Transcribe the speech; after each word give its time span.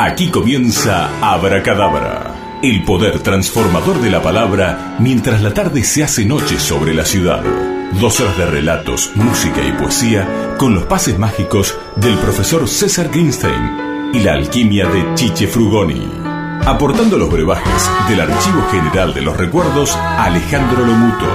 Aquí 0.00 0.28
comienza 0.28 1.10
Abracadabra, 1.20 2.60
el 2.62 2.84
poder 2.84 3.18
transformador 3.18 4.00
de 4.00 4.10
la 4.10 4.22
palabra 4.22 4.94
mientras 5.00 5.42
la 5.42 5.52
tarde 5.52 5.82
se 5.82 6.04
hace 6.04 6.24
noche 6.24 6.60
sobre 6.60 6.94
la 6.94 7.04
ciudad. 7.04 7.42
Dos 8.00 8.20
horas 8.20 8.38
de 8.38 8.46
relatos, 8.46 9.10
música 9.16 9.60
y 9.60 9.72
poesía 9.72 10.54
con 10.56 10.72
los 10.72 10.84
pases 10.84 11.18
mágicos 11.18 11.76
del 11.96 12.14
profesor 12.18 12.68
César 12.68 13.08
Greenstein 13.08 14.12
y 14.14 14.20
la 14.20 14.34
alquimia 14.34 14.86
de 14.86 15.16
Chiche 15.16 15.48
Frugoni. 15.48 16.08
Aportando 16.64 17.18
los 17.18 17.28
brebajes 17.28 17.90
del 18.08 18.20
Archivo 18.20 18.68
General 18.70 19.12
de 19.12 19.22
los 19.22 19.36
Recuerdos, 19.36 19.96
Alejandro 19.96 20.86
Lomuto. 20.86 21.26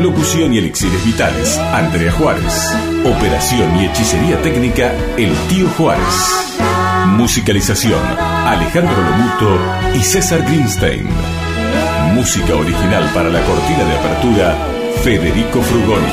Locución 0.00 0.54
y 0.54 0.58
elixires 0.58 1.04
vitales, 1.04 1.58
Andrea 1.58 2.12
Juárez. 2.12 2.76
Operación 3.04 3.76
y 3.80 3.86
hechicería 3.86 4.40
técnica, 4.40 4.94
el 5.16 5.34
tío 5.48 5.68
Juárez. 5.70 6.57
Musicalización, 7.16 8.00
Alejandro 8.18 8.96
Lomuto 9.02 9.58
y 9.94 10.02
César 10.02 10.42
Greenstein. 10.42 11.08
Música 12.14 12.54
original 12.54 13.10
para 13.12 13.28
la 13.28 13.42
cortina 13.44 13.84
de 13.84 13.96
apertura, 13.96 14.56
Federico 15.02 15.60
Frugoni. 15.62 16.12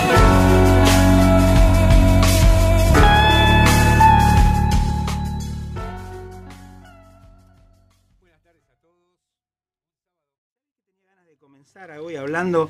Hoy 12.03 12.15
hablando, 12.15 12.69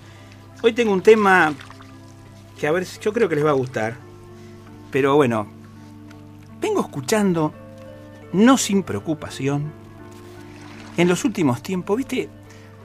hoy 0.61 0.73
tengo 0.73 0.91
un 0.91 1.01
tema 1.01 1.53
que 2.59 2.67
a 2.67 2.71
ver, 2.71 2.85
yo 3.01 3.13
creo 3.13 3.29
que 3.29 3.35
les 3.35 3.45
va 3.45 3.51
a 3.51 3.53
gustar, 3.53 3.95
pero 4.91 5.15
bueno, 5.15 5.47
vengo 6.59 6.81
escuchando 6.81 7.53
no 8.35 8.57
sin 8.57 8.83
preocupación. 8.83 9.71
En 10.97 11.07
los 11.07 11.23
últimos 11.23 11.63
tiempos, 11.63 11.97
viste, 11.97 12.29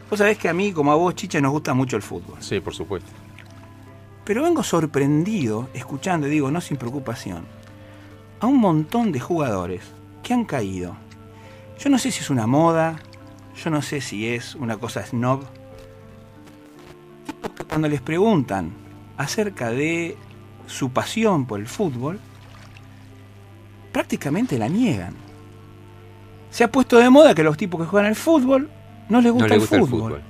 vos 0.09 0.19
sabés 0.19 0.39
que 0.39 0.49
a 0.49 0.55
mí, 0.55 0.73
como 0.73 0.93
a 0.93 0.95
vos, 0.95 1.15
Chicha, 1.15 1.41
nos 1.41 1.53
gusta 1.53 1.75
mucho 1.75 1.97
el 1.97 2.03
fútbol. 2.03 2.37
Sí, 2.41 2.61
por 2.61 2.75
supuesto. 2.75 3.11
Pero 4.25 4.45
vengo 4.45 4.63
sorprendido, 4.63 5.69
escuchando, 5.75 6.29
y 6.29 6.31
digo, 6.31 6.51
no 6.51 6.61
sin 6.61 6.77
preocupación, 6.77 7.45
a 8.39 8.47
un 8.47 8.59
montón 8.59 9.11
de 9.11 9.19
jugadores 9.19 9.83
que 10.23 10.35
han 10.35 10.45
caído. 10.45 10.97
Yo 11.79 11.91
no 11.91 11.99
sé 11.99 12.13
si 12.13 12.21
es 12.21 12.31
una 12.31 12.47
moda, 12.47 13.01
yo 13.63 13.71
no 13.71 13.83
sé 13.83 14.01
si 14.01 14.29
es 14.29 14.55
una 14.55 14.77
cosa 14.77 15.05
snob. 15.05 15.45
Cuando 17.69 17.89
les 17.89 18.01
preguntan 18.01 18.73
acerca 19.17 19.71
de 19.71 20.17
su 20.67 20.91
pasión 20.91 21.47
por 21.47 21.59
el 21.59 21.67
fútbol, 21.67 22.21
prácticamente 23.93 24.59
la 24.59 24.69
niegan 24.69 25.30
se 26.51 26.65
ha 26.65 26.71
puesto 26.71 26.99
de 26.99 27.09
moda 27.11 27.35
que 27.35 27.43
los 27.43 27.57
tipos 27.57 27.81
que 27.81 27.87
juegan 27.87 28.09
al 28.09 28.17
fútbol 28.17 28.69
no 29.09 29.21
les 29.21 29.33
gusta, 29.33 29.55
el, 29.55 29.61
fútbol. 29.61 30.21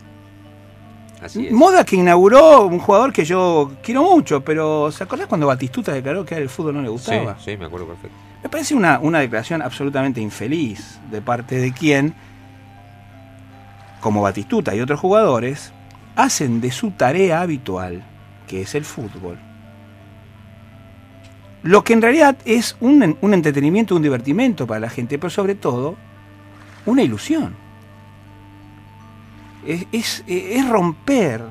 Moda 1.51 1.85
que 1.85 1.97
inauguró 1.97 2.67
un 2.67 2.79
jugador 2.79 3.13
que 3.13 3.25
yo 3.25 3.73
quiero 3.83 4.03
mucho, 4.03 4.43
pero 4.43 4.91
¿se 4.91 5.05
acordás 5.05 5.27
cuando 5.27 5.47
Batistuta 5.47 5.93
declaró 5.93 6.25
que 6.25 6.37
el 6.37 6.49
fútbol 6.49 6.75
no 6.75 6.83
le 6.83 6.89
gustaba? 6.89 7.37
Sí, 7.39 7.53
sí, 7.53 7.57
me 7.57 7.67
acuerdo 7.67 7.87
perfecto. 7.87 8.17
Me 8.43 8.49
parece 8.49 8.75
una, 8.75 8.99
una 9.01 9.19
declaración 9.19 9.61
absolutamente 9.61 10.21
infeliz 10.21 10.99
de 11.11 11.21
parte 11.21 11.57
de 11.57 11.73
quien, 11.73 12.15
como 14.01 14.23
Batistuta 14.23 14.75
y 14.75 14.81
otros 14.81 14.99
jugadores, 14.99 15.73
hacen 16.17 16.63
de 16.63 16.71
su 16.71 16.91
tarea 16.93 17.43
habitual, 17.43 18.03
que 18.47 18.63
es 18.63 18.75
el 18.75 18.87
fútbol, 18.87 19.39
lo 21.63 21.85
que 21.85 21.93
en 21.93 22.01
realidad 22.01 22.37
es 22.47 22.77
un, 22.81 23.19
un 23.21 23.35
entretenimiento, 23.35 23.95
un 23.95 24.03
divertimento 24.03 24.67
para 24.67 24.81
la 24.81 24.89
gente, 24.89 25.19
pero 25.19 25.29
sobre 25.29 25.55
todo 25.55 25.97
una 26.87 27.03
ilusión. 27.03 27.55
Es, 29.93 30.25
romper 30.69 31.43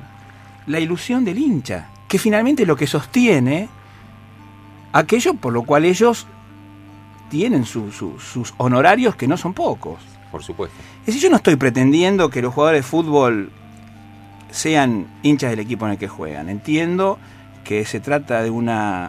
la 0.66 0.80
ilusión 0.80 1.24
del 1.24 1.38
hincha, 1.38 1.88
que 2.08 2.18
finalmente 2.18 2.62
es 2.62 2.68
lo 2.68 2.76
que 2.76 2.86
sostiene 2.86 3.68
aquello 4.92 5.34
por 5.34 5.52
lo 5.52 5.62
cual 5.62 5.84
ellos 5.84 6.26
tienen 7.28 7.64
sus 7.64 8.54
honorarios 8.56 9.14
que 9.14 9.28
no 9.28 9.36
son 9.36 9.54
pocos. 9.54 10.00
Por 10.30 10.42
supuesto. 10.42 10.76
Es 11.00 11.06
decir, 11.06 11.22
yo 11.22 11.30
no 11.30 11.36
estoy 11.36 11.56
pretendiendo 11.56 12.30
que 12.30 12.42
los 12.42 12.54
jugadores 12.54 12.80
de 12.80 12.88
fútbol 12.88 13.50
sean 14.50 15.06
hinchas 15.22 15.50
del 15.50 15.60
equipo 15.60 15.86
en 15.86 15.92
el 15.92 15.98
que 15.98 16.08
juegan. 16.08 16.48
Entiendo 16.48 17.18
que 17.64 17.84
se 17.84 18.00
trata 18.00 18.42
de 18.42 18.50
una 18.50 19.06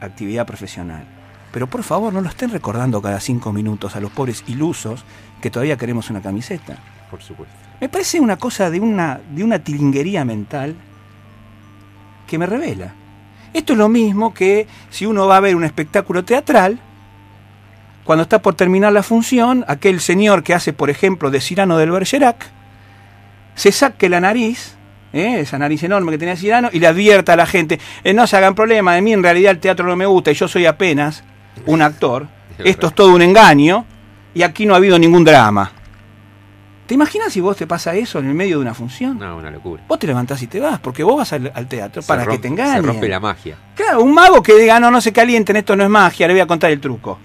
actividad 0.00 0.46
profesional. 0.46 1.06
Pero 1.52 1.66
por 1.66 1.82
favor, 1.82 2.12
no 2.12 2.20
lo 2.20 2.28
estén 2.28 2.50
recordando 2.50 3.02
cada 3.02 3.20
cinco 3.20 3.52
minutos 3.52 3.96
a 3.96 4.00
los 4.00 4.12
pobres 4.12 4.44
ilusos 4.46 5.04
que 5.40 5.50
todavía 5.50 5.76
queremos 5.76 6.10
una 6.10 6.22
camiseta. 6.22 6.76
Por 7.10 7.22
supuesto. 7.22 7.54
Me 7.80 7.88
parece 7.88 8.20
una 8.20 8.36
cosa 8.36 8.70
de 8.70 8.78
una, 8.78 9.20
de 9.30 9.42
una 9.42 9.58
tilinguería 9.58 10.24
mental 10.24 10.76
que 12.26 12.38
me 12.38 12.46
revela. 12.46 12.92
Esto 13.52 13.72
es 13.72 13.78
lo 13.78 13.88
mismo 13.88 14.32
que 14.32 14.68
si 14.90 15.06
uno 15.06 15.26
va 15.26 15.38
a 15.38 15.40
ver 15.40 15.56
un 15.56 15.64
espectáculo 15.64 16.24
teatral, 16.24 16.78
cuando 18.04 18.22
está 18.22 18.40
por 18.40 18.54
terminar 18.54 18.92
la 18.92 19.02
función, 19.02 19.64
aquel 19.66 20.00
señor 20.00 20.44
que 20.44 20.54
hace, 20.54 20.72
por 20.72 20.88
ejemplo, 20.88 21.30
de 21.30 21.40
Cirano 21.40 21.76
del 21.78 21.90
Bergerac, 21.90 22.46
se 23.56 23.72
saque 23.72 24.08
la 24.08 24.20
nariz, 24.20 24.76
¿eh? 25.12 25.40
esa 25.40 25.58
nariz 25.58 25.82
enorme 25.82 26.12
que 26.12 26.18
tenía 26.18 26.36
Cirano, 26.36 26.70
y 26.72 26.78
le 26.78 26.86
advierta 26.86 27.32
a 27.32 27.36
la 27.36 27.46
gente, 27.46 27.80
eh, 28.04 28.14
no 28.14 28.26
se 28.26 28.36
hagan 28.36 28.54
problema, 28.54 28.94
de 28.94 29.02
mí 29.02 29.12
en 29.12 29.22
realidad 29.22 29.50
el 29.52 29.58
teatro 29.58 29.86
no 29.86 29.96
me 29.96 30.06
gusta 30.06 30.30
y 30.30 30.34
yo 30.34 30.46
soy 30.46 30.66
apenas 30.66 31.24
un 31.66 31.82
actor, 31.82 32.26
esto 32.58 32.88
es 32.88 32.94
todo 32.94 33.14
un 33.14 33.22
engaño, 33.22 33.84
y 34.34 34.42
aquí 34.42 34.66
no 34.66 34.74
ha 34.74 34.76
habido 34.76 34.98
ningún 34.98 35.24
drama. 35.24 35.72
¿Te 36.86 36.94
imaginas 36.94 37.32
si 37.32 37.40
vos 37.40 37.56
te 37.56 37.68
pasa 37.68 37.94
eso 37.94 38.18
en 38.18 38.26
el 38.26 38.34
medio 38.34 38.56
de 38.56 38.62
una 38.62 38.74
función? 38.74 39.16
No, 39.16 39.36
una 39.36 39.50
locura. 39.50 39.80
Vos 39.86 39.96
te 39.98 40.08
levantás 40.08 40.42
y 40.42 40.48
te 40.48 40.58
vas, 40.58 40.80
porque 40.80 41.04
vos 41.04 41.18
vas 41.18 41.32
al, 41.32 41.68
teatro 41.68 42.02
para 42.02 42.26
que 42.26 42.38
te 42.38 42.48
engañen. 42.48 42.82
Se 42.82 42.82
rompe 42.82 43.08
la 43.08 43.20
magia. 43.20 43.56
Claro, 43.76 44.02
un 44.02 44.12
mago 44.12 44.42
que 44.42 44.56
diga, 44.56 44.80
no, 44.80 44.90
no 44.90 45.00
se 45.00 45.12
calienten, 45.12 45.54
esto 45.54 45.76
no 45.76 45.84
es 45.84 45.90
magia, 45.90 46.26
le 46.26 46.34
voy 46.34 46.40
a 46.40 46.46
contar 46.46 46.72
el 46.72 46.80
truco. 46.80 47.16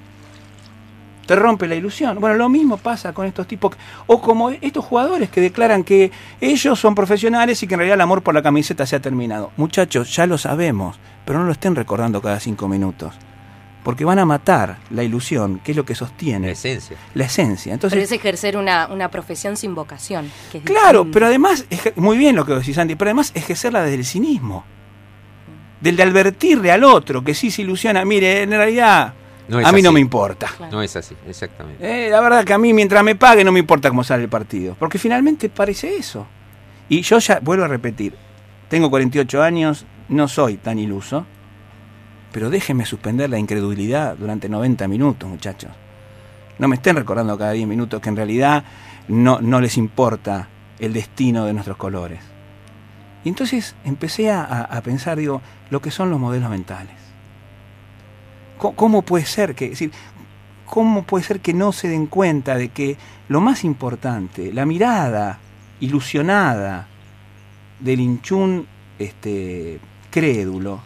Te 1.25 1.35
rompe 1.35 1.67
la 1.67 1.73
ilusión. 1.73 2.19
Bueno, 2.19 2.35
lo 2.35 2.47
mismo 2.47 2.77
pasa 2.77 3.11
con 3.11 3.25
estos 3.25 3.47
tipos, 3.47 3.75
o 4.05 4.21
como 4.21 4.51
estos 4.51 4.85
jugadores 4.85 5.31
que 5.31 5.41
declaran 5.41 5.83
que 5.83 6.11
ellos 6.39 6.79
son 6.79 6.93
profesionales 6.93 7.63
y 7.63 7.67
que 7.67 7.73
en 7.73 7.79
realidad 7.79 7.95
el 7.95 8.01
amor 8.01 8.21
por 8.21 8.35
la 8.35 8.43
camiseta 8.43 8.85
se 8.85 8.95
ha 8.95 8.99
terminado. 8.99 9.51
Muchachos, 9.57 10.15
ya 10.15 10.27
lo 10.27 10.37
sabemos, 10.37 10.99
pero 11.25 11.39
no 11.39 11.45
lo 11.45 11.51
estén 11.51 11.75
recordando 11.75 12.21
cada 12.21 12.39
cinco 12.39 12.67
minutos 12.67 13.15
porque 13.85 14.03
van 14.03 14.17
a 14.17 14.25
matar 14.25 14.79
la 14.89 15.03
ilusión, 15.03 15.59
que 15.59 15.71
es 15.71 15.77
lo 15.77 15.85
que 15.85 15.93
sostiene. 15.93 16.47
La 16.47 16.53
esencia. 16.53 16.97
La 17.13 17.25
esencia. 17.25 17.71
Entonces, 17.71 17.95
pero 17.95 18.03
es 18.03 18.11
ejercer 18.11 18.57
una, 18.57 19.11
profesión 19.11 19.55
sin 19.55 19.75
vocación. 19.75 20.31
claro, 20.63 21.05
pero 21.11 21.27
además, 21.27 21.67
muy 21.95 22.17
bien 22.17 22.35
lo 22.35 22.47
que 22.47 22.55
decís, 22.55 22.75
Sandy, 22.75 22.95
pero 22.95 23.09
además 23.09 23.31
ejercerla 23.35 23.83
desde 23.83 23.97
el 23.97 24.05
cinismo. 24.05 24.65
Del 25.79 25.95
de 25.95 26.01
advertirle 26.01 26.71
al 26.71 26.83
otro 26.83 27.23
que 27.23 27.35
sí 27.35 27.51
se 27.51 27.61
ilusiona, 27.61 28.03
mire, 28.05 28.41
en 28.41 28.49
realidad 28.49 29.13
a 29.63 29.71
mí 29.71 29.83
no 29.83 29.91
me 29.91 29.99
importa. 29.99 30.47
No 30.71 30.81
es 30.81 30.95
así, 30.95 31.15
exactamente. 31.27 32.07
Eh, 32.07 32.09
la 32.09 32.21
verdad 32.21 32.43
que 32.43 32.53
a 32.53 32.57
mí 32.57 32.73
mientras 32.73 33.03
me 33.03 33.13
pague 33.13 33.43
no 33.43 33.51
me 33.51 33.59
importa 33.59 33.89
cómo 33.89 34.03
sale 34.03 34.23
el 34.23 34.29
partido, 34.29 34.75
porque 34.79 34.97
finalmente 34.97 35.47
parece 35.49 35.95
eso. 35.95 36.25
Y 36.89 37.01
yo 37.01 37.19
ya 37.19 37.39
vuelvo 37.39 37.65
a 37.65 37.67
repetir, 37.67 38.15
tengo 38.67 38.89
48 38.89 39.43
años, 39.43 39.85
no 40.09 40.27
soy 40.27 40.57
tan 40.57 40.79
iluso, 40.79 41.27
pero 42.35 42.49
déjenme 42.49 42.85
suspender 42.85 43.29
la 43.29 43.39
incredulidad 43.39 44.17
durante 44.17 44.49
90 44.49 44.89
minutos, 44.89 45.29
muchachos. 45.29 45.71
No 46.59 46.67
me 46.67 46.75
estén 46.75 46.97
recordando 46.97 47.37
cada 47.37 47.51
10 47.51 47.65
minutos 47.65 48.01
que 48.01 48.09
en 48.09 48.17
realidad 48.17 48.65
no, 49.07 49.39
no 49.39 49.61
les 49.61 49.77
importa 49.77 50.49
el 50.77 50.91
destino 50.91 51.45
de 51.45 51.53
nuestros 51.53 51.77
colores. 51.77 52.19
Y 53.23 53.29
entonces 53.29 53.73
empecé 53.85 54.33
a, 54.33 54.81
pensar, 54.83 55.17
digo, 55.17 55.41
lo 55.69 55.81
que 55.81 55.91
son 55.91 56.09
los 56.09 56.19
modelos 56.19 56.49
mentales. 56.49 56.95
¿Cómo, 58.57 59.03
puede 59.03 59.25
ser 59.25 59.55
que, 59.55 59.69
decir, 59.69 59.91
cómo 60.65 61.03
puede 61.03 61.23
ser 61.23 61.39
que 61.39 61.53
no 61.53 61.71
se 61.71 61.87
den 61.87 62.05
cuenta 62.05 62.57
de 62.57 62.67
que 62.67 62.97
lo 63.29 63.39
más 63.39 63.63
importante, 63.63 64.51
la 64.51 64.65
mirada 64.65 65.39
ilusionada 65.79 66.87
del 67.79 68.01
hinchún 68.01 68.67
este, 68.99 69.79
crédulo, 70.11 70.81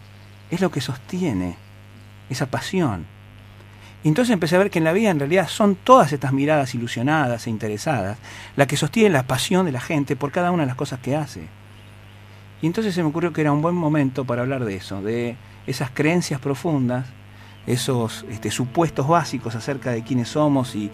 es 0.51 0.62
lo 0.62 0.72
que 0.72 0.81
sostiene 0.81 1.56
esa 2.30 2.48
pasión. 2.48 3.06
Y 4.04 4.07
entonces 4.07 4.34
empecé 4.34 4.56
a 4.56 4.60
ver 4.60 4.69
que 4.69 4.80
en 4.80 4.86
la 4.86 4.94
vida 4.94 5.10
en 5.10 5.19
realidad 5.19 5.48
son 5.50 5.75
todas 5.75 6.13
estas 6.13 6.31
miradas 6.31 6.74
ilusionadas 6.74 7.48
e 7.48 7.50
interesadas 7.50 8.18
las 8.56 8.68
que 8.68 8.78
sostienen 8.78 9.13
la 9.13 9.24
pasión 9.24 9.66
de 9.66 9.74
la 9.74 9.81
gente 9.81 10.16
por 10.16 10.31
cada 10.31 10.51
una 10.51 10.63
de 10.63 10.68
las 10.68 10.78
cosas 10.78 11.00
que 11.00 11.16
hace. 11.16 11.48
Y 12.62 12.68
entonces 12.68 12.94
se 12.94 13.04
me 13.04 13.10
ocurrió 13.10 13.34
que 13.34 13.42
era 13.42 13.51
un 13.51 13.62
buen 13.62 13.75
momento 13.75 14.25
para 14.25 14.42
hablar 14.42 14.63
de 14.63 14.75
eso, 14.75 15.01
de 15.01 15.36
esas 15.68 15.92
creencias 15.92 16.40
profundas, 16.40 17.07
esos 17.68 18.25
este, 18.30 18.51
supuestos 18.51 19.07
básicos 19.07 19.56
acerca 19.56 19.92
de 19.92 20.04
quiénes 20.04 20.30
somos 20.30 20.75
y, 20.75 20.92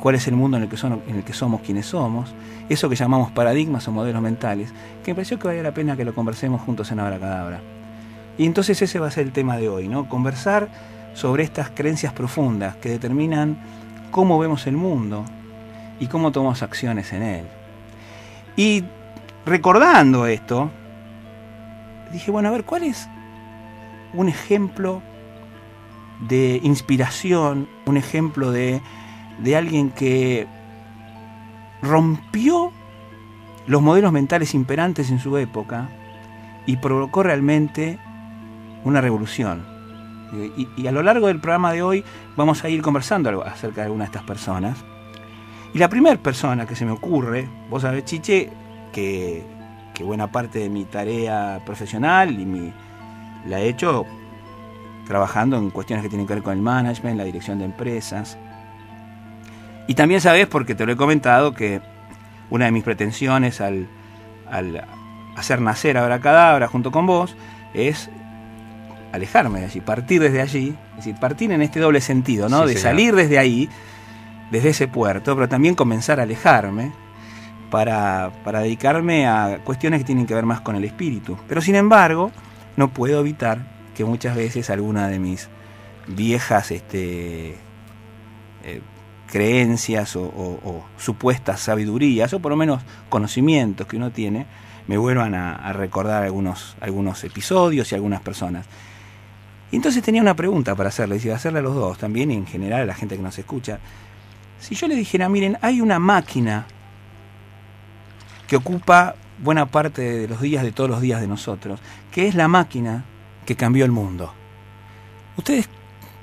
cuál 0.00 0.14
es 0.14 0.26
el 0.26 0.36
mundo 0.36 0.56
en 0.56 0.62
el, 0.62 0.68
que 0.70 0.76
en 0.86 1.16
el 1.16 1.22
que 1.22 1.34
somos 1.34 1.60
quienes 1.60 1.84
somos, 1.84 2.32
eso 2.70 2.88
que 2.88 2.96
llamamos 2.96 3.30
paradigmas 3.32 3.86
o 3.88 3.92
modelos 3.92 4.22
mentales, 4.22 4.72
que 5.04 5.10
me 5.10 5.16
pareció 5.16 5.38
que 5.38 5.48
valía 5.48 5.62
la 5.62 5.74
pena 5.74 5.98
que 5.98 6.04
lo 6.04 6.14
conversemos 6.14 6.62
juntos 6.62 6.90
en 6.92 7.00
Abra 7.00 7.18
Cadabra. 7.18 7.75
Y 8.38 8.46
entonces 8.46 8.80
ese 8.82 8.98
va 8.98 9.08
a 9.08 9.10
ser 9.10 9.26
el 9.26 9.32
tema 9.32 9.56
de 9.56 9.68
hoy, 9.68 9.88
¿no? 9.88 10.08
Conversar 10.08 10.68
sobre 11.14 11.42
estas 11.42 11.70
creencias 11.70 12.12
profundas 12.12 12.76
que 12.76 12.90
determinan 12.90 13.58
cómo 14.10 14.38
vemos 14.38 14.66
el 14.66 14.76
mundo 14.76 15.24
y 15.98 16.06
cómo 16.08 16.32
tomamos 16.32 16.62
acciones 16.62 17.12
en 17.12 17.22
él. 17.22 17.46
Y 18.56 18.84
recordando 19.46 20.26
esto, 20.26 20.70
dije, 22.12 22.30
bueno, 22.30 22.48
a 22.48 22.52
ver, 22.52 22.64
¿cuál 22.64 22.82
es 22.82 23.08
un 24.12 24.28
ejemplo 24.28 25.02
de 26.28 26.60
inspiración, 26.62 27.68
un 27.86 27.96
ejemplo 27.96 28.50
de, 28.50 28.80
de 29.38 29.56
alguien 29.56 29.90
que 29.90 30.46
rompió 31.82 32.72
los 33.66 33.82
modelos 33.82 34.12
mentales 34.12 34.54
imperantes 34.54 35.10
en 35.10 35.18
su 35.18 35.36
época 35.36 35.88
y 36.66 36.76
provocó 36.76 37.22
realmente 37.22 37.98
una 38.86 39.00
revolución. 39.00 39.64
Y, 40.76 40.86
a 40.86 40.92
lo 40.92 41.02
largo 41.02 41.26
del 41.26 41.40
programa 41.40 41.72
de 41.72 41.82
hoy 41.82 42.04
vamos 42.36 42.64
a 42.64 42.68
ir 42.68 42.82
conversando 42.82 43.44
acerca 43.44 43.80
de 43.80 43.86
alguna 43.86 44.04
de 44.04 44.06
estas 44.06 44.22
personas. 44.22 44.78
Y 45.74 45.78
la 45.78 45.88
primera 45.88 46.16
persona 46.16 46.66
que 46.66 46.76
se 46.76 46.84
me 46.84 46.92
ocurre, 46.92 47.48
vos 47.68 47.82
sabés, 47.82 48.04
Chiche, 48.04 48.50
que, 48.92 49.44
que 49.92 50.04
buena 50.04 50.30
parte 50.30 50.60
de 50.60 50.68
mi 50.68 50.84
tarea 50.84 51.60
profesional 51.66 52.38
y 52.38 52.46
mi, 52.46 52.72
la 53.46 53.60
he 53.60 53.68
hecho 53.68 54.06
trabajando 55.06 55.58
en 55.58 55.70
cuestiones 55.70 56.02
que 56.02 56.08
tienen 56.08 56.26
que 56.26 56.34
ver 56.34 56.42
con 56.42 56.52
el 56.52 56.62
management, 56.62 57.18
la 57.18 57.24
dirección 57.24 57.58
de 57.58 57.64
empresas. 57.64 58.38
Y 59.88 59.94
también 59.94 60.20
sabes, 60.20 60.46
porque 60.46 60.74
te 60.74 60.86
lo 60.86 60.92
he 60.92 60.96
comentado, 60.96 61.54
que 61.54 61.80
una 62.50 62.66
de 62.66 62.70
mis 62.70 62.84
pretensiones 62.84 63.60
al, 63.60 63.88
al 64.48 64.84
hacer 65.36 65.60
nacer 65.60 65.98
Abracadabra 65.98 66.68
junto 66.68 66.90
con 66.90 67.06
vos 67.06 67.36
es 67.74 68.10
alejarme 69.12 69.60
de 69.60 69.66
allí, 69.66 69.80
partir 69.80 70.20
desde 70.20 70.40
allí, 70.40 70.74
es 70.90 70.96
decir, 70.96 71.16
partir 71.20 71.50
en 71.52 71.62
este 71.62 71.80
doble 71.80 72.00
sentido, 72.00 72.48
¿no? 72.48 72.62
Sí, 72.62 72.68
de 72.68 72.72
señor. 72.74 72.82
salir 72.82 73.14
desde 73.14 73.38
ahí, 73.38 73.68
desde 74.50 74.70
ese 74.70 74.88
puerto, 74.88 75.34
pero 75.34 75.48
también 75.48 75.74
comenzar 75.74 76.20
a 76.20 76.24
alejarme 76.24 76.92
para, 77.70 78.30
para 78.44 78.60
dedicarme 78.60 79.26
a 79.26 79.58
cuestiones 79.64 80.00
que 80.00 80.04
tienen 80.04 80.26
que 80.26 80.34
ver 80.34 80.44
más 80.46 80.60
con 80.60 80.76
el 80.76 80.84
espíritu. 80.84 81.36
Pero 81.48 81.60
sin 81.60 81.74
embargo, 81.74 82.30
no 82.76 82.88
puedo 82.88 83.20
evitar 83.20 83.58
que 83.94 84.04
muchas 84.04 84.36
veces 84.36 84.70
alguna 84.70 85.08
de 85.08 85.18
mis 85.18 85.48
viejas 86.06 86.70
este, 86.70 87.56
eh, 88.64 88.80
creencias 89.30 90.14
o, 90.16 90.22
o- 90.22 90.60
o 90.64 90.84
supuestas 90.98 91.60
sabidurías, 91.60 92.32
o 92.32 92.40
por 92.40 92.50
lo 92.50 92.56
menos 92.56 92.82
conocimientos 93.08 93.86
que 93.86 93.96
uno 93.96 94.10
tiene, 94.10 94.46
me 94.86 94.96
vuelvan 94.98 95.34
a, 95.34 95.56
a 95.56 95.72
recordar 95.72 96.22
algunos, 96.22 96.76
algunos 96.80 97.24
episodios 97.24 97.90
y 97.90 97.94
algunas 97.96 98.20
personas. 98.20 98.66
Y 99.70 99.76
entonces 99.76 100.02
tenía 100.02 100.22
una 100.22 100.36
pregunta 100.36 100.74
para 100.74 100.90
hacerle, 100.90 101.20
y 101.22 101.28
hacerle 101.28 101.58
a 101.58 101.62
los 101.62 101.74
dos 101.74 101.98
también, 101.98 102.30
y 102.30 102.34
en 102.34 102.46
general 102.46 102.82
a 102.82 102.86
la 102.86 102.94
gente 102.94 103.16
que 103.16 103.22
nos 103.22 103.38
escucha. 103.38 103.78
Si 104.60 104.74
yo 104.74 104.88
le 104.88 104.94
dijera, 104.94 105.28
miren, 105.28 105.58
hay 105.60 105.80
una 105.80 105.98
máquina 105.98 106.66
que 108.46 108.56
ocupa 108.56 109.16
buena 109.42 109.66
parte 109.66 110.02
de 110.02 110.28
los 110.28 110.40
días 110.40 110.62
de 110.62 110.72
todos 110.72 110.88
los 110.88 111.00
días 111.00 111.20
de 111.20 111.26
nosotros, 111.26 111.80
que 112.10 112.28
es 112.28 112.34
la 112.34 112.48
máquina 112.48 113.04
que 113.44 113.56
cambió 113.56 113.84
el 113.84 113.90
mundo. 113.90 114.32
Ustedes, 115.36 115.68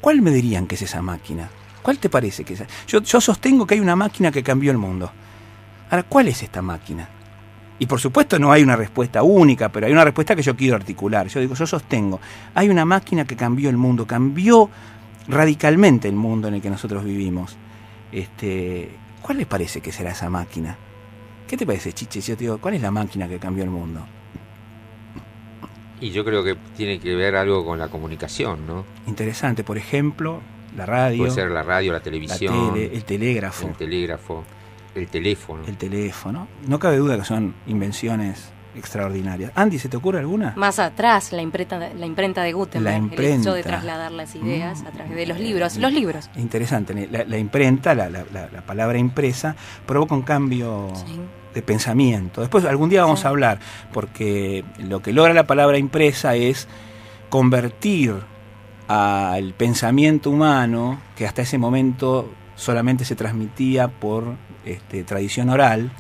¿cuál 0.01 0.21
me 0.21 0.31
dirían 0.31 0.65
que 0.65 0.75
es 0.75 0.81
esa 0.81 1.01
máquina? 1.01 1.49
¿Cuál 1.81 1.99
te 1.99 2.09
parece 2.09 2.43
que 2.43 2.53
es? 2.53 2.63
Yo, 2.87 3.01
yo 3.01 3.21
sostengo 3.21 3.67
que 3.67 3.75
hay 3.75 3.81
una 3.81 3.95
máquina 3.95 4.31
que 4.31 4.41
cambió 4.41 4.71
el 4.71 4.77
mundo. 4.77 5.11
Ahora, 5.89 6.03
¿cuál 6.03 6.29
es 6.29 6.41
esta 6.41 6.61
máquina? 6.61 7.07
Y 7.83 7.85
por 7.85 7.99
supuesto 7.99 8.39
no 8.39 8.49
hay 8.49 8.63
una 8.63 8.77
respuesta 8.77 9.23
única, 9.23 9.67
pero 9.67 9.87
hay 9.87 9.91
una 9.91 10.05
respuesta 10.05 10.37
que 10.37 10.41
yo 10.41 10.55
quiero 10.55 10.77
articular. 10.77 11.27
Yo 11.27 11.41
digo, 11.41 11.53
yo 11.53 11.67
sostengo, 11.67 12.21
hay 12.55 12.69
una 12.69 12.85
máquina 12.85 13.25
que 13.25 13.35
cambió 13.35 13.69
el 13.69 13.75
mundo, 13.75 14.07
cambió 14.07 14.69
radicalmente 15.27 16.07
el 16.07 16.15
mundo 16.15 16.47
en 16.47 16.53
el 16.53 16.61
que 16.61 16.69
nosotros 16.69 17.03
vivimos. 17.03 17.57
Este, 18.09 18.89
¿Cuál 19.21 19.39
les 19.39 19.47
parece 19.47 19.81
que 19.81 19.91
será 19.91 20.11
esa 20.11 20.29
máquina? 20.29 20.77
¿Qué 21.45 21.57
te 21.57 21.65
parece, 21.65 21.91
Chiche? 21.91 22.21
Yo 22.21 22.37
te 22.37 22.45
digo, 22.45 22.57
¿cuál 22.57 22.75
es 22.75 22.81
la 22.81 22.89
máquina 22.89 23.27
que 23.27 23.37
cambió 23.37 23.65
el 23.65 23.69
mundo? 23.69 23.99
Y 25.99 26.11
yo 26.11 26.23
creo 26.23 26.41
que 26.41 26.55
tiene 26.77 27.01
que 27.01 27.13
ver 27.15 27.35
algo 27.35 27.65
con 27.65 27.79
la 27.79 27.89
comunicación, 27.89 28.65
¿no? 28.65 28.85
Interesante, 29.07 29.65
por 29.65 29.77
ejemplo, 29.77 30.39
la 30.77 30.85
radio, 30.85 31.17
Puede 31.17 31.31
ser 31.31 31.51
la 31.51 31.63
radio, 31.63 31.91
la 31.91 31.97
la 31.97 32.03
televisión, 32.05 32.75
tele, 32.75 32.95
el 32.95 33.03
telégrafo, 33.03 33.67
el 33.67 33.75
telégrafo, 33.75 34.45
el 34.95 35.07
teléfono. 35.07 35.63
el 35.67 35.77
teléfono. 35.77 36.47
No 36.67 36.79
cabe 36.79 36.97
duda 36.97 37.17
que 37.17 37.25
son 37.25 37.53
invenciones 37.67 38.51
extraordinarias. 38.75 39.51
Andy, 39.55 39.77
¿se 39.77 39.87
te 39.87 39.97
ocurre 39.97 40.17
alguna? 40.19 40.53
Más 40.55 40.79
atrás, 40.79 41.31
la 41.31 41.41
imprenta, 41.43 41.77
la 41.77 42.05
imprenta 42.07 42.41
de 42.41 42.53
Gutenberg, 42.53 42.83
La 42.83 42.97
el 42.97 43.03
hecho 43.05 43.13
de 43.53 43.59
imprenta. 43.59 43.61
trasladar 43.69 44.11
las 44.11 44.33
ideas 44.35 44.81
Mm. 44.81 44.87
a 44.87 44.91
través 44.91 45.15
de 45.15 45.25
los 45.27 45.39
libros. 45.39 45.77
Los 45.77 45.93
libros. 45.93 46.29
Interesante, 46.37 47.07
la, 47.11 47.23
la 47.23 47.37
imprenta, 47.37 47.93
la, 47.93 48.09
la- 48.09 48.25
la- 48.33 48.49
la 48.51 48.61
palabra 48.65 48.97
impresa, 48.97 49.55
provoca 49.85 50.15
un 50.15 50.23
cambio 50.23 50.91
Sí. 50.95 51.19
de 51.53 51.61
pensamiento. 51.61 52.41
Después 52.41 52.65
algún 52.65 52.89
día 52.89 53.01
vamos 53.03 53.19
Sí. 53.19 53.27
a 53.27 53.29
hablar, 53.29 53.59
porque 53.91 54.63
lo 54.79 55.03
que 55.03 55.13
logra 55.13 55.33
la 55.35 55.45
palabra 55.45 55.77
impresa 55.77 56.33
es 56.35 56.67
convertir 57.29 58.15
al 58.87 59.53
pensamiento 59.53 60.29
humano, 60.31 60.99
que 61.15 61.25
hasta 61.27 61.41
ese 61.43 61.57
momento 61.57 62.31
solamente 62.55 63.05
se 63.05 63.15
transmitía 63.15 63.87
por 63.87 64.35
este, 64.65 65.03
tradición 65.03 65.49
oral, 65.49 65.91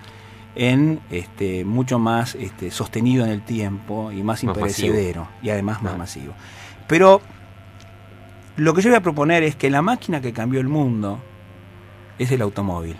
en 0.55 0.99
este, 1.09 1.65
mucho 1.65 1.97
más 1.99 2.35
este, 2.35 2.69
sostenido 2.71 3.25
en 3.25 3.31
el 3.31 3.41
tiempo 3.41 4.11
y 4.11 4.17
más 4.17 4.43
Más 4.43 4.43
imperecedero 4.43 5.27
y 5.41 5.49
además 5.49 5.77
más 5.77 5.81
Claro. 5.93 5.97
masivo. 5.97 6.33
Pero 6.87 7.21
lo 8.57 8.73
que 8.73 8.81
yo 8.83 8.89
voy 8.91 8.97
a 8.97 9.01
proponer 9.01 9.41
es 9.43 9.55
que 9.55 9.69
la 9.71 9.81
máquina 9.81 10.21
que 10.21 10.31
cambió 10.33 10.59
el 10.61 10.67
mundo 10.67 11.19
es 12.19 12.31
el 12.31 12.41
automóvil. 12.43 12.95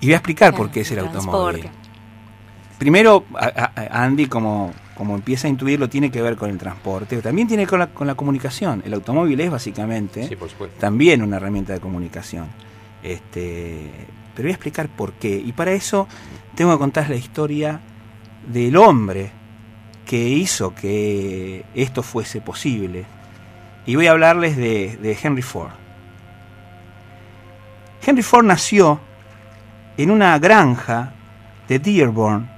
Y 0.00 0.06
voy 0.06 0.14
a 0.14 0.16
explicar 0.16 0.54
por 0.54 0.70
qué 0.70 0.80
es 0.80 0.90
el 0.92 0.98
automóvil. 1.00 1.68
Primero, 2.78 3.24
a- 3.34 3.72
a- 3.74 4.04
Andy, 4.04 4.26
como, 4.26 4.72
como 4.96 5.14
empieza 5.14 5.46
a 5.46 5.50
intuirlo, 5.50 5.88
tiene 5.88 6.10
que 6.10 6.22
ver 6.22 6.36
con 6.36 6.50
el 6.50 6.58
transporte, 6.58 7.20
también 7.22 7.46
tiene 7.46 7.64
que 7.66 7.66
ver 7.66 7.68
con 7.70 7.78
la, 7.78 7.86
con 7.88 8.06
la 8.06 8.14
comunicación. 8.14 8.82
El 8.84 8.94
automóvil 8.94 9.38
es 9.40 9.50
básicamente 9.50 10.26
Sí, 10.26 10.36
por 10.36 10.48
supuesto. 10.48 10.78
también 10.80 11.22
una 11.22 11.36
herramienta 11.36 11.72
de 11.74 11.80
comunicación. 11.80 12.46
Este, 13.02 13.90
pero 14.34 14.46
voy 14.46 14.52
a 14.52 14.54
explicar 14.54 14.88
por 14.88 15.12
qué. 15.12 15.36
Y 15.36 15.52
para 15.52 15.72
eso 15.72 16.08
tengo 16.54 16.72
que 16.72 16.78
contar 16.78 17.08
la 17.10 17.16
historia 17.16 17.80
del 18.50 18.76
hombre 18.76 19.30
que 20.06 20.28
hizo 20.28 20.74
que 20.74 21.64
esto 21.74 22.02
fuese 22.02 22.40
posible. 22.40 23.04
Y 23.84 23.96
voy 23.96 24.06
a 24.06 24.12
hablarles 24.12 24.56
de, 24.56 24.96
de 25.00 25.18
Henry 25.22 25.42
Ford. 25.42 25.70
Henry 28.04 28.22
Ford 28.22 28.44
nació 28.46 29.00
en 29.96 30.10
una 30.10 30.38
granja 30.38 31.12
de 31.68 31.78
Dearborn, 31.78 32.48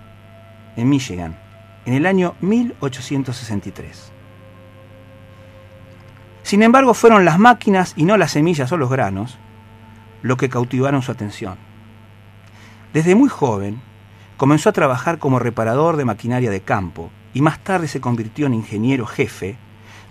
en 0.76 0.88
Michigan, 0.88 1.36
en 1.88 1.94
el 1.94 2.04
año 2.04 2.34
1863. 2.42 4.12
Sin 6.42 6.62
embargo, 6.62 6.92
fueron 6.92 7.24
las 7.24 7.38
máquinas 7.38 7.94
y 7.96 8.04
no 8.04 8.18
las 8.18 8.32
semillas 8.32 8.70
o 8.72 8.76
los 8.76 8.90
granos 8.90 9.38
lo 10.20 10.36
que 10.36 10.50
cautivaron 10.50 11.00
su 11.00 11.12
atención. 11.12 11.56
Desde 12.92 13.14
muy 13.14 13.30
joven 13.30 13.80
comenzó 14.36 14.68
a 14.68 14.74
trabajar 14.74 15.18
como 15.18 15.38
reparador 15.38 15.96
de 15.96 16.04
maquinaria 16.04 16.50
de 16.50 16.60
campo 16.60 17.10
y 17.32 17.40
más 17.40 17.58
tarde 17.64 17.88
se 17.88 18.02
convirtió 18.02 18.44
en 18.44 18.52
ingeniero 18.52 19.06
jefe 19.06 19.56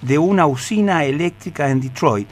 de 0.02 0.18
una 0.18 0.48
usina 0.48 1.06
eléctrica 1.06 1.70
en 1.70 1.80
Detroit 1.80 2.30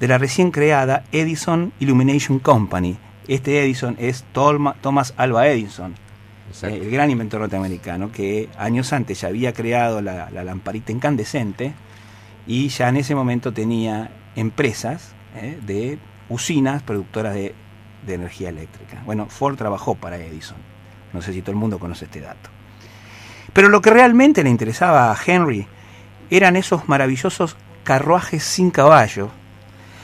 de 0.00 0.08
la 0.08 0.16
recién 0.16 0.50
creada 0.50 1.04
Edison 1.12 1.70
Illumination 1.80 2.38
Company. 2.38 2.96
Este 3.28 3.62
Edison 3.62 3.94
es 3.98 4.24
Thomas 4.32 5.12
Alva 5.18 5.48
Edison, 5.48 5.96
Eh, 6.62 6.80
el 6.82 6.90
gran 6.90 7.10
inventor 7.10 7.40
norteamericano, 7.40 8.12
que 8.12 8.48
años 8.58 8.92
antes 8.92 9.20
ya 9.20 9.28
había 9.28 9.52
creado 9.52 10.00
la, 10.00 10.30
la 10.30 10.44
lamparita 10.44 10.92
incandescente 10.92 11.74
y 12.46 12.68
ya 12.68 12.88
en 12.88 12.96
ese 12.96 13.14
momento 13.14 13.52
tenía 13.52 14.10
empresas 14.36 15.14
eh, 15.36 15.58
de 15.66 15.98
usinas 16.28 16.82
productoras 16.82 17.34
de, 17.34 17.54
de 18.06 18.14
energía 18.14 18.48
eléctrica. 18.48 19.02
Bueno, 19.04 19.26
Ford 19.26 19.56
trabajó 19.56 19.94
para 19.94 20.16
Edison. 20.16 20.58
No 21.12 21.22
sé 21.22 21.32
si 21.32 21.42
todo 21.42 21.52
el 21.52 21.58
mundo 21.58 21.78
conoce 21.78 22.04
este 22.04 22.20
dato. 22.20 22.50
Pero 23.52 23.68
lo 23.68 23.80
que 23.80 23.90
realmente 23.90 24.42
le 24.42 24.50
interesaba 24.50 25.10
a 25.10 25.16
Henry 25.24 25.66
eran 26.30 26.56
esos 26.56 26.88
maravillosos 26.88 27.56
carruajes 27.84 28.42
sin 28.42 28.70
caballo 28.70 29.30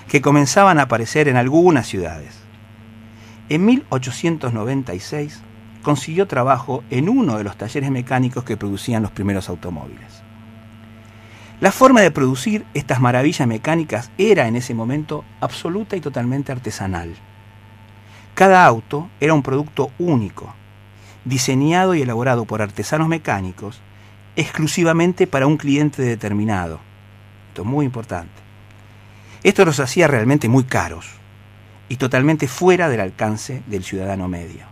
que 0.09 0.21
comenzaban 0.23 0.79
a 0.79 0.83
aparecer 0.83 1.29
en 1.29 1.37
algunas 1.37 1.87
ciudades. 1.87 2.39
En 3.49 3.65
1896 3.65 5.41
consiguió 5.83 6.27
trabajo 6.27 6.83
en 6.91 7.09
uno 7.09 7.37
de 7.37 7.45
los 7.45 7.57
talleres 7.57 7.91
mecánicos 7.91 8.45
que 8.45 8.57
producían 8.57 9.03
los 9.03 9.11
primeros 9.11 9.49
automóviles. 9.49 10.23
La 11.61 11.71
forma 11.71 12.01
de 12.01 12.11
producir 12.11 12.65
estas 12.75 13.01
maravillas 13.01 13.47
mecánicas 13.47 14.11
era 14.19 14.49
en 14.49 14.57
ese 14.57 14.75
momento 14.75 15.25
absoluta 15.41 15.95
y 15.97 16.01
totalmente 16.01 16.51
artesanal. 16.51 17.15
Cada 18.35 18.65
auto 18.65 19.11
era 19.21 19.35
un 19.35 19.43
producto 19.43 19.91
único, 19.99 20.55
diseñado 21.25 21.95
y 21.95 22.03
elaborado 22.03 22.47
por 22.47 22.63
artesanos 22.63 23.07
mecánicos 23.07 23.81
exclusivamente 24.35 25.27
para 25.27 25.47
un 25.47 25.57
cliente 25.57 26.03
determinado. 26.03 26.81
Esto 27.49 27.63
es 27.63 27.69
muy 27.69 27.85
importante. 27.85 28.33
Esto 29.43 29.65
los 29.65 29.79
hacía 29.79 30.09
realmente 30.09 30.49
muy 30.49 30.65
caros 30.65 31.07
y 31.89 31.97
totalmente 31.97 32.49
fuera 32.49 32.89
del 32.89 33.01
alcance 33.01 33.63
del 33.67 33.85
ciudadano 33.85 34.27
medio. 34.27 34.72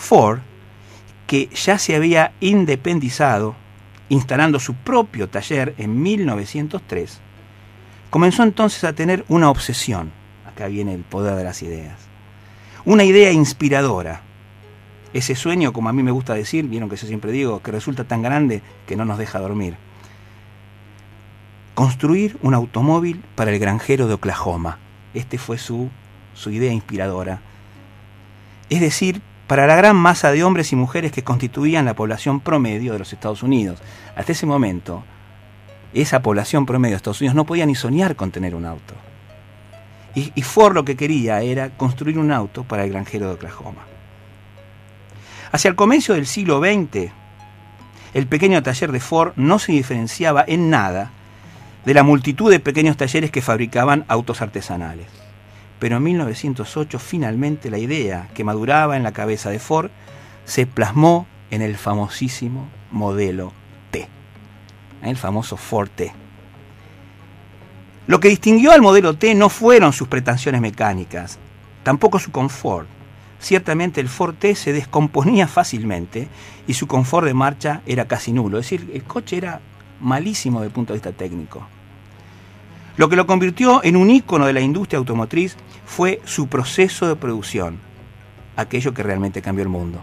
Ford, 0.00 0.40
que 1.26 1.48
ya 1.54 1.78
se 1.78 1.94
había 1.94 2.32
independizado, 2.40 3.54
instalando 4.08 4.58
su 4.58 4.74
propio 4.74 5.28
taller 5.28 5.74
en 5.76 6.02
1903, 6.02 7.20
comenzó 8.08 8.42
entonces 8.42 8.82
a 8.82 8.94
tener 8.94 9.24
una 9.28 9.50
obsesión, 9.50 10.10
acá 10.46 10.66
viene 10.66 10.94
el 10.94 11.02
poder 11.02 11.36
de 11.36 11.44
las 11.44 11.62
ideas, 11.62 11.98
una 12.86 13.04
idea 13.04 13.30
inspiradora, 13.30 14.22
ese 15.12 15.36
sueño, 15.36 15.72
como 15.72 15.90
a 15.90 15.92
mí 15.92 16.02
me 16.02 16.12
gusta 16.12 16.34
decir, 16.34 16.66
vieron 16.66 16.88
que 16.88 16.96
yo 16.96 17.06
siempre 17.06 17.30
digo, 17.30 17.62
que 17.62 17.70
resulta 17.70 18.04
tan 18.04 18.22
grande 18.22 18.62
que 18.86 18.96
no 18.96 19.04
nos 19.04 19.18
deja 19.18 19.38
dormir. 19.38 19.76
Construir 21.74 22.38
un 22.42 22.54
automóvil 22.54 23.22
para 23.34 23.50
el 23.50 23.58
granjero 23.58 24.06
de 24.06 24.14
Oklahoma. 24.14 24.78
Este 25.12 25.36
fue 25.36 25.58
su, 25.58 25.90
su 26.34 26.50
idea 26.50 26.72
inspiradora. 26.72 27.40
Es 28.68 28.80
decir, 28.80 29.20
para 29.50 29.66
la 29.66 29.74
gran 29.74 29.96
masa 29.96 30.30
de 30.30 30.44
hombres 30.44 30.70
y 30.70 30.76
mujeres 30.76 31.10
que 31.10 31.24
constituían 31.24 31.84
la 31.84 31.94
población 31.94 32.38
promedio 32.38 32.92
de 32.92 33.00
los 33.00 33.12
Estados 33.12 33.42
Unidos. 33.42 33.80
Hasta 34.14 34.30
ese 34.30 34.46
momento, 34.46 35.02
esa 35.92 36.22
población 36.22 36.66
promedio 36.66 36.92
de 36.92 36.98
Estados 36.98 37.20
Unidos 37.20 37.34
no 37.34 37.44
podía 37.44 37.66
ni 37.66 37.74
soñar 37.74 38.14
con 38.14 38.30
tener 38.30 38.54
un 38.54 38.64
auto. 38.64 38.94
Y, 40.14 40.40
Ford 40.42 40.74
lo 40.74 40.84
que 40.84 40.94
quería 40.94 41.42
era 41.42 41.70
construir 41.70 42.16
un 42.20 42.30
auto 42.30 42.62
para 42.62 42.84
el 42.84 42.90
granjero 42.90 43.26
de 43.26 43.32
Oklahoma. 43.32 43.82
Hacia 45.50 45.68
el 45.68 45.74
comienzo 45.74 46.14
del 46.14 46.28
siglo 46.28 46.60
XX, 46.60 47.10
el 48.14 48.28
pequeño 48.28 48.62
taller 48.62 48.92
de 48.92 49.00
Ford 49.00 49.32
no 49.34 49.58
se 49.58 49.72
diferenciaba 49.72 50.44
en 50.46 50.70
nada 50.70 51.10
de 51.84 51.94
la 51.94 52.04
multitud 52.04 52.52
de 52.52 52.60
pequeños 52.60 52.96
talleres 52.96 53.32
que 53.32 53.42
fabricaban 53.42 54.04
autos 54.06 54.42
artesanales. 54.42 55.19
Pero 55.80 55.96
en 55.96 56.02
1908 56.04 56.98
finalmente 56.98 57.70
la 57.70 57.78
idea 57.78 58.28
que 58.34 58.44
maduraba 58.44 58.96
en 58.96 59.02
la 59.02 59.12
cabeza 59.12 59.50
de 59.50 59.58
Ford 59.58 59.90
se 60.44 60.66
plasmó 60.66 61.26
en 61.50 61.62
el 61.62 61.76
famosísimo 61.76 62.68
modelo 62.92 63.52
T, 63.90 64.06
el 65.02 65.16
famoso 65.16 65.56
Ford 65.56 65.88
T. 65.88 66.12
Lo 68.06 68.20
que 68.20 68.28
distinguió 68.28 68.72
al 68.72 68.82
modelo 68.82 69.14
T 69.14 69.34
no 69.34 69.48
fueron 69.48 69.92
sus 69.92 70.06
pretensiones 70.06 70.60
mecánicas, 70.60 71.38
tampoco 71.82 72.18
su 72.18 72.30
confort. 72.30 72.86
Ciertamente 73.38 74.02
el 74.02 74.08
Ford 74.08 74.34
T 74.34 74.54
se 74.54 74.72
descomponía 74.74 75.48
fácilmente 75.48 76.28
y 76.66 76.74
su 76.74 76.86
confort 76.86 77.26
de 77.26 77.34
marcha 77.34 77.80
era 77.86 78.06
casi 78.06 78.32
nulo, 78.32 78.58
es 78.58 78.68
decir, 78.68 78.90
el 78.92 79.04
coche 79.04 79.38
era 79.38 79.60
malísimo 80.00 80.60
desde 80.60 80.68
el 80.68 80.74
punto 80.74 80.92
de 80.92 80.98
vista 80.98 81.12
técnico. 81.12 81.66
Lo 82.96 83.08
que 83.08 83.16
lo 83.16 83.26
convirtió 83.26 83.82
en 83.82 83.96
un 83.96 84.10
ícono 84.10 84.44
de 84.44 84.52
la 84.52 84.60
industria 84.60 84.98
automotriz 84.98 85.56
fue 85.90 86.20
su 86.24 86.46
proceso 86.46 87.08
de 87.08 87.16
producción, 87.16 87.80
aquello 88.54 88.94
que 88.94 89.02
realmente 89.02 89.42
cambió 89.42 89.64
el 89.64 89.68
mundo. 89.68 90.00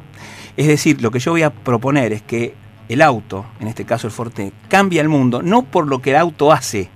Es 0.58 0.68
decir, 0.68 1.02
lo 1.02 1.12
que 1.12 1.20
yo 1.20 1.32
voy 1.32 1.44
a 1.44 1.54
proponer 1.54 2.12
es 2.12 2.22
que 2.22 2.54
el 2.90 3.02
auto, 3.02 3.46
en 3.62 3.70
este 3.70 3.86
caso 3.86 4.06
el 4.06 4.12
Forte, 4.12 4.52
cambia 4.68 5.02
el 5.02 5.08
mundo 5.08 5.42
no 5.42 5.64
por 5.64 5.88
lo 5.88 6.02
que 6.02 6.10
el 6.10 6.18
auto 6.18 6.52
hace, 6.52 6.90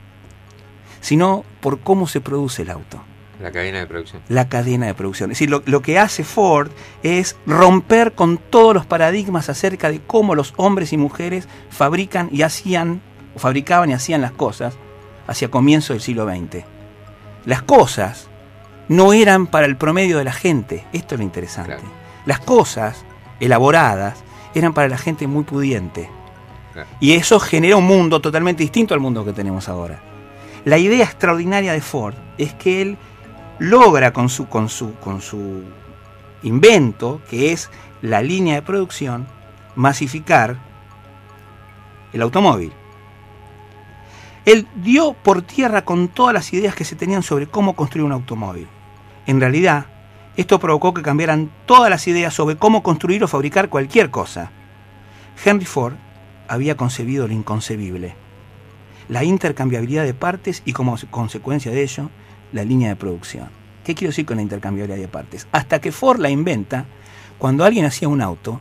sino 0.99 1.45
por 1.61 1.79
cómo 1.79 2.05
se 2.05 2.19
produce 2.19 2.63
el 2.63 2.69
auto. 2.69 3.01
La 3.41 3.51
cadena 3.51 3.79
de 3.79 3.87
producción. 3.87 4.21
La 4.27 4.49
cadena 4.49 4.87
de 4.87 4.93
producción. 4.93 5.31
Es 5.31 5.37
decir, 5.37 5.49
lo, 5.49 5.63
lo, 5.65 5.81
que 5.81 5.97
hace 5.97 6.25
Ford 6.25 6.69
es 7.01 7.37
romper 7.47 8.11
con 8.11 8.37
todos 8.37 8.73
los 8.73 8.85
paradigmas 8.85 9.47
acerca 9.47 9.89
de 9.89 10.01
cómo 10.01 10.35
los 10.35 10.53
hombres 10.57 10.91
y 10.91 10.97
mujeres 10.97 11.47
fabrican 11.69 12.27
y 12.31 12.41
hacían, 12.41 13.01
o 13.35 13.39
fabricaban 13.39 13.89
y 13.89 13.93
hacían 13.93 14.21
las 14.21 14.33
cosas 14.33 14.75
hacia 15.27 15.49
comienzo 15.49 15.93
del 15.93 16.01
siglo 16.01 16.27
XX. 16.27 16.65
Las 17.45 17.63
cosas 17.63 18.27
no 18.91 19.13
eran 19.13 19.47
para 19.47 19.67
el 19.67 19.77
promedio 19.77 20.17
de 20.17 20.25
la 20.25 20.33
gente. 20.33 20.83
Esto 20.91 21.15
es 21.15 21.19
lo 21.19 21.23
interesante. 21.23 21.75
Claro. 21.75 21.87
Las 22.25 22.39
cosas 22.39 23.05
elaboradas 23.39 24.21
eran 24.53 24.73
para 24.73 24.89
la 24.89 24.97
gente 24.97 25.27
muy 25.27 25.45
pudiente. 25.45 26.09
Claro. 26.73 26.89
Y 26.99 27.13
eso 27.13 27.39
genera 27.39 27.77
un 27.77 27.85
mundo 27.85 28.19
totalmente 28.19 28.63
distinto 28.63 28.93
al 28.93 28.99
mundo 28.99 29.23
que 29.23 29.31
tenemos 29.31 29.69
ahora. 29.69 30.01
La 30.65 30.77
idea 30.77 31.05
extraordinaria 31.05 31.71
de 31.71 31.79
Ford 31.79 32.15
es 32.37 32.53
que 32.53 32.81
él 32.81 32.97
logra 33.59 34.11
con 34.11 34.27
su, 34.27 34.49
con 34.49 34.67
su, 34.67 34.93
con 34.95 35.21
su 35.21 35.63
invento, 36.43 37.21
que 37.29 37.53
es 37.53 37.69
la 38.01 38.21
línea 38.21 38.55
de 38.55 38.61
producción, 38.61 39.25
masificar 39.73 40.57
el 42.11 42.21
automóvil. 42.21 42.73
Él 44.43 44.67
dio 44.75 45.13
por 45.13 45.43
tierra 45.43 45.85
con 45.85 46.09
todas 46.09 46.33
las 46.33 46.51
ideas 46.51 46.75
que 46.75 46.83
se 46.83 46.97
tenían 46.97 47.23
sobre 47.23 47.47
cómo 47.47 47.73
construir 47.73 48.03
un 48.03 48.11
automóvil. 48.11 48.67
En 49.31 49.39
realidad, 49.39 49.85
esto 50.35 50.59
provocó 50.59 50.93
que 50.93 51.01
cambiaran 51.01 51.49
todas 51.65 51.89
las 51.89 52.05
ideas 52.05 52.33
sobre 52.33 52.57
cómo 52.57 52.83
construir 52.83 53.23
o 53.23 53.29
fabricar 53.29 53.69
cualquier 53.69 54.09
cosa. 54.09 54.51
Henry 55.45 55.63
Ford 55.63 55.93
había 56.49 56.75
concebido 56.75 57.29
lo 57.29 57.33
inconcebible, 57.33 58.13
la 59.07 59.23
intercambiabilidad 59.23 60.03
de 60.03 60.13
partes 60.13 60.61
y 60.65 60.73
como 60.73 60.97
consecuencia 61.09 61.71
de 61.71 61.81
ello, 61.81 62.09
la 62.51 62.65
línea 62.65 62.89
de 62.89 62.97
producción. 62.97 63.47
¿Qué 63.85 63.95
quiero 63.95 64.09
decir 64.09 64.25
con 64.25 64.35
la 64.35 64.43
intercambiabilidad 64.43 64.99
de 64.99 65.07
partes? 65.07 65.47
Hasta 65.53 65.79
que 65.79 65.93
Ford 65.93 66.19
la 66.19 66.29
inventa, 66.29 66.83
cuando 67.37 67.63
alguien 67.63 67.85
hacía 67.85 68.09
un 68.09 68.21
auto, 68.21 68.59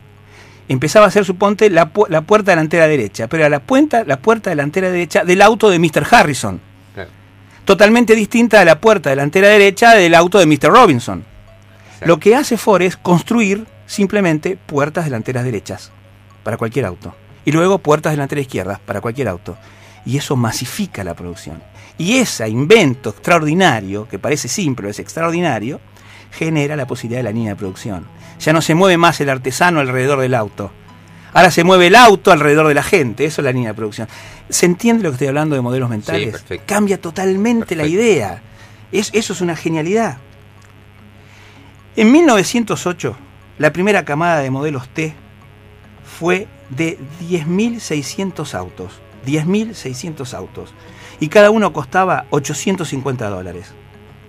empezaba 0.69 1.07
a 1.07 1.11
ser, 1.11 1.25
suponte, 1.25 1.69
la, 1.69 1.91
la 2.07 2.21
puerta 2.21 2.53
delantera 2.53 2.87
derecha, 2.87 3.27
pero 3.27 3.45
era 3.45 3.49
la, 3.49 3.61
la 4.05 4.21
puerta 4.21 4.49
delantera 4.51 4.89
derecha 4.89 5.25
del 5.25 5.41
auto 5.41 5.69
de 5.69 5.79
Mr. 5.79 6.07
Harrison. 6.09 6.61
Totalmente 7.65 8.15
distinta 8.15 8.59
a 8.61 8.65
la 8.65 8.79
puerta 8.81 9.09
delantera 9.09 9.49
derecha 9.49 9.95
del 9.95 10.15
auto 10.15 10.39
de 10.39 10.45
Mr. 10.45 10.71
Robinson. 10.71 11.23
Exacto. 11.85 12.05
Lo 12.05 12.19
que 12.19 12.35
hace 12.35 12.57
Ford 12.57 12.81
es 12.81 12.97
construir 12.97 13.65
simplemente 13.85 14.57
puertas 14.57 15.05
delanteras 15.05 15.43
derechas 15.43 15.91
para 16.43 16.57
cualquier 16.57 16.85
auto. 16.85 17.13
Y 17.45 17.51
luego 17.51 17.79
puertas 17.79 18.13
delanteras 18.13 18.43
izquierdas 18.43 18.79
para 18.79 19.01
cualquier 19.01 19.27
auto. 19.27 19.57
Y 20.05 20.17
eso 20.17 20.35
masifica 20.35 21.03
la 21.03 21.13
producción. 21.13 21.61
Y 21.97 22.17
ese 22.17 22.47
invento 22.49 23.11
extraordinario, 23.11 24.07
que 24.07 24.17
parece 24.17 24.47
simple, 24.47 24.89
es 24.89 24.99
extraordinario, 24.99 25.79
genera 26.31 26.75
la 26.75 26.87
posibilidad 26.87 27.19
de 27.19 27.23
la 27.23 27.31
línea 27.31 27.51
de 27.51 27.57
producción. 27.57 28.07
Ya 28.39 28.53
no 28.53 28.61
se 28.61 28.73
mueve 28.73 28.97
más 28.97 29.21
el 29.21 29.29
artesano 29.29 29.79
alrededor 29.79 30.19
del 30.19 30.33
auto. 30.33 30.71
Ahora 31.33 31.51
se 31.51 31.63
mueve 31.63 31.87
el 31.87 31.95
auto 31.95 32.31
alrededor 32.31 32.67
de 32.67 32.73
la 32.73 32.83
gente. 32.83 33.25
Eso 33.25 33.41
es 33.41 33.45
la 33.45 33.51
línea 33.51 33.69
de 33.69 33.75
producción. 33.75 34.07
¿Se 34.49 34.65
entiende 34.65 35.03
lo 35.03 35.09
que 35.09 35.15
estoy 35.15 35.27
hablando 35.27 35.55
de 35.55 35.61
modelos 35.61 35.89
mentales? 35.89 36.43
Cambia 36.65 36.99
totalmente 36.99 37.75
la 37.75 37.85
idea. 37.85 38.41
Es, 38.91 39.09
eso 39.13 39.33
es 39.33 39.41
una 39.41 39.55
genialidad. 39.55 40.17
En 41.95 42.11
1908, 42.11 43.15
la 43.57 43.71
primera 43.71 44.03
camada 44.03 44.39
de 44.39 44.49
modelos 44.49 44.89
T 44.89 45.13
fue 46.19 46.47
de 46.69 46.97
10.600 47.21 48.53
autos. 48.53 48.99
10.600 49.25 50.33
autos. 50.33 50.73
Y 51.19 51.29
cada 51.29 51.49
uno 51.49 51.71
costaba 51.71 52.25
850 52.31 53.29
dólares. 53.29 53.71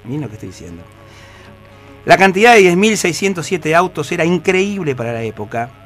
Miren 0.04 0.23
lo 0.23 0.28
que 0.28 0.35
estoy 0.35 0.50
diciendo. 0.50 0.82
La 2.04 2.16
cantidad 2.16 2.54
de 2.54 2.75
10.607 2.75 3.75
autos 3.75 4.11
era 4.12 4.25
increíble 4.25 4.94
para 4.94 5.12
la 5.12 5.23
época 5.23 5.82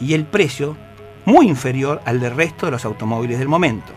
y 0.00 0.14
el 0.14 0.24
precio 0.24 0.76
muy 1.24 1.46
inferior 1.46 2.00
al 2.04 2.20
del 2.20 2.34
resto 2.34 2.66
de 2.66 2.72
los 2.72 2.84
automóviles 2.84 3.38
del 3.38 3.48
momento, 3.48 3.92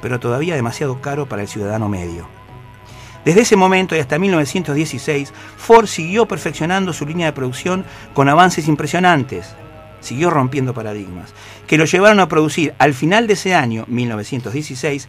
pero 0.00 0.20
todavía 0.20 0.54
demasiado 0.54 1.00
caro 1.00 1.28
para 1.28 1.42
el 1.42 1.48
ciudadano 1.48 1.88
medio. 1.88 2.26
Desde 3.26 3.40
ese 3.40 3.56
momento 3.56 3.96
y 3.96 3.98
hasta 3.98 4.18
1916, 4.18 5.32
Ford 5.56 5.86
siguió 5.86 6.26
perfeccionando 6.26 6.92
su 6.92 7.04
línea 7.04 7.26
de 7.26 7.32
producción 7.32 7.84
con 8.14 8.28
avances 8.28 8.68
impresionantes. 8.68 9.54
Siguió 10.00 10.30
rompiendo 10.30 10.72
paradigmas, 10.74 11.34
que 11.66 11.76
lo 11.76 11.86
llevaron 11.86 12.20
a 12.20 12.28
producir 12.28 12.74
al 12.78 12.94
final 12.94 13.26
de 13.26 13.32
ese 13.32 13.54
año, 13.54 13.84
1916, 13.88 15.08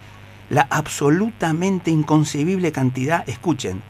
la 0.50 0.66
absolutamente 0.70 1.92
inconcebible 1.92 2.72
cantidad, 2.72 3.24
escuchen, 3.30 3.84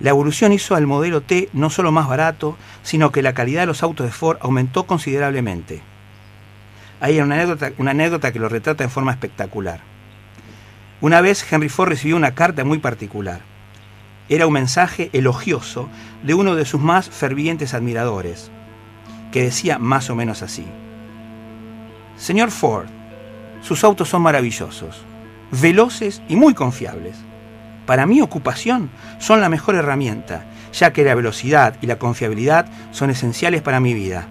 La 0.00 0.10
evolución 0.10 0.52
hizo 0.52 0.76
al 0.76 0.86
modelo 0.86 1.22
T 1.22 1.48
no 1.52 1.70
solo 1.70 1.90
más 1.90 2.06
barato, 2.08 2.56
sino 2.82 3.10
que 3.10 3.22
la 3.22 3.34
calidad 3.34 3.62
de 3.62 3.66
los 3.66 3.82
autos 3.82 4.06
de 4.06 4.12
Ford 4.12 4.38
aumentó 4.40 4.86
considerablemente. 4.86 5.80
Hay 7.00 7.20
una 7.20 7.36
anécdota, 7.36 7.72
una 7.78 7.92
anécdota 7.92 8.32
que 8.32 8.38
lo 8.38 8.48
retrata 8.48 8.84
en 8.84 8.90
forma 8.90 9.12
espectacular. 9.12 9.80
Una 11.00 11.20
vez 11.20 11.46
Henry 11.50 11.68
Ford 11.68 11.90
recibió 11.90 12.16
una 12.16 12.34
carta 12.34 12.64
muy 12.64 12.78
particular. 12.78 13.40
Era 14.28 14.48
un 14.48 14.52
mensaje 14.52 15.10
elogioso 15.12 15.88
de 16.24 16.34
uno 16.34 16.56
de 16.56 16.64
sus 16.64 16.80
más 16.80 17.08
fervientes 17.08 17.72
admiradores, 17.72 18.50
que 19.30 19.44
decía 19.44 19.78
más 19.78 20.10
o 20.10 20.16
menos 20.16 20.42
así. 20.42 20.66
Señor 22.16 22.50
Ford, 22.50 22.86
sus 23.62 23.84
autos 23.84 24.08
son 24.08 24.22
maravillosos, 24.22 25.04
veloces 25.52 26.20
y 26.28 26.34
muy 26.34 26.52
confiables. 26.52 27.16
Para 27.86 28.04
mi 28.04 28.20
ocupación 28.20 28.90
son 29.18 29.40
la 29.40 29.48
mejor 29.48 29.76
herramienta, 29.76 30.46
ya 30.72 30.92
que 30.92 31.04
la 31.04 31.14
velocidad 31.14 31.76
y 31.80 31.86
la 31.86 31.98
confiabilidad 31.98 32.66
son 32.90 33.10
esenciales 33.10 33.62
para 33.62 33.78
mi 33.78 33.94
vida. 33.94 34.26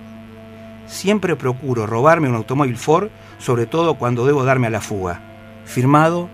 Siempre 0.86 1.38
procuro 1.38 1.88
robarme 1.88 2.28
un 2.28 2.36
automóvil 2.36 2.78
Ford, 2.78 3.10
sobre 3.40 3.68
todo 3.68 3.96
cuando 3.96 4.26
debo 4.26 4.44
darme 4.44 4.68
a 4.68 4.72
la 4.72 4.82
fuga. 4.82 5.22
Firmado 5.66 6.30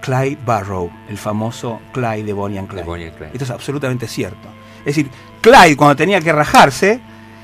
Clyde 0.00 0.38
Barrow, 0.44 0.90
el 1.08 1.18
famoso 1.18 1.80
Clyde 1.92 2.24
de 2.24 2.32
Bonnie 2.32 2.58
and 2.58 2.68
De 2.68 2.74
Clyde. 2.74 2.86
Bonnie 2.86 3.06
and 3.06 3.16
Clyde. 3.16 3.32
Esto 3.32 3.44
es 3.44 3.50
absolutamente 3.50 4.06
cierto. 4.06 4.48
Es 4.80 4.96
decir, 4.96 5.10
Clyde 5.40 5.76
cuando 5.76 5.96
tenía 5.96 6.20
que 6.20 6.32
rajarse 6.32 7.00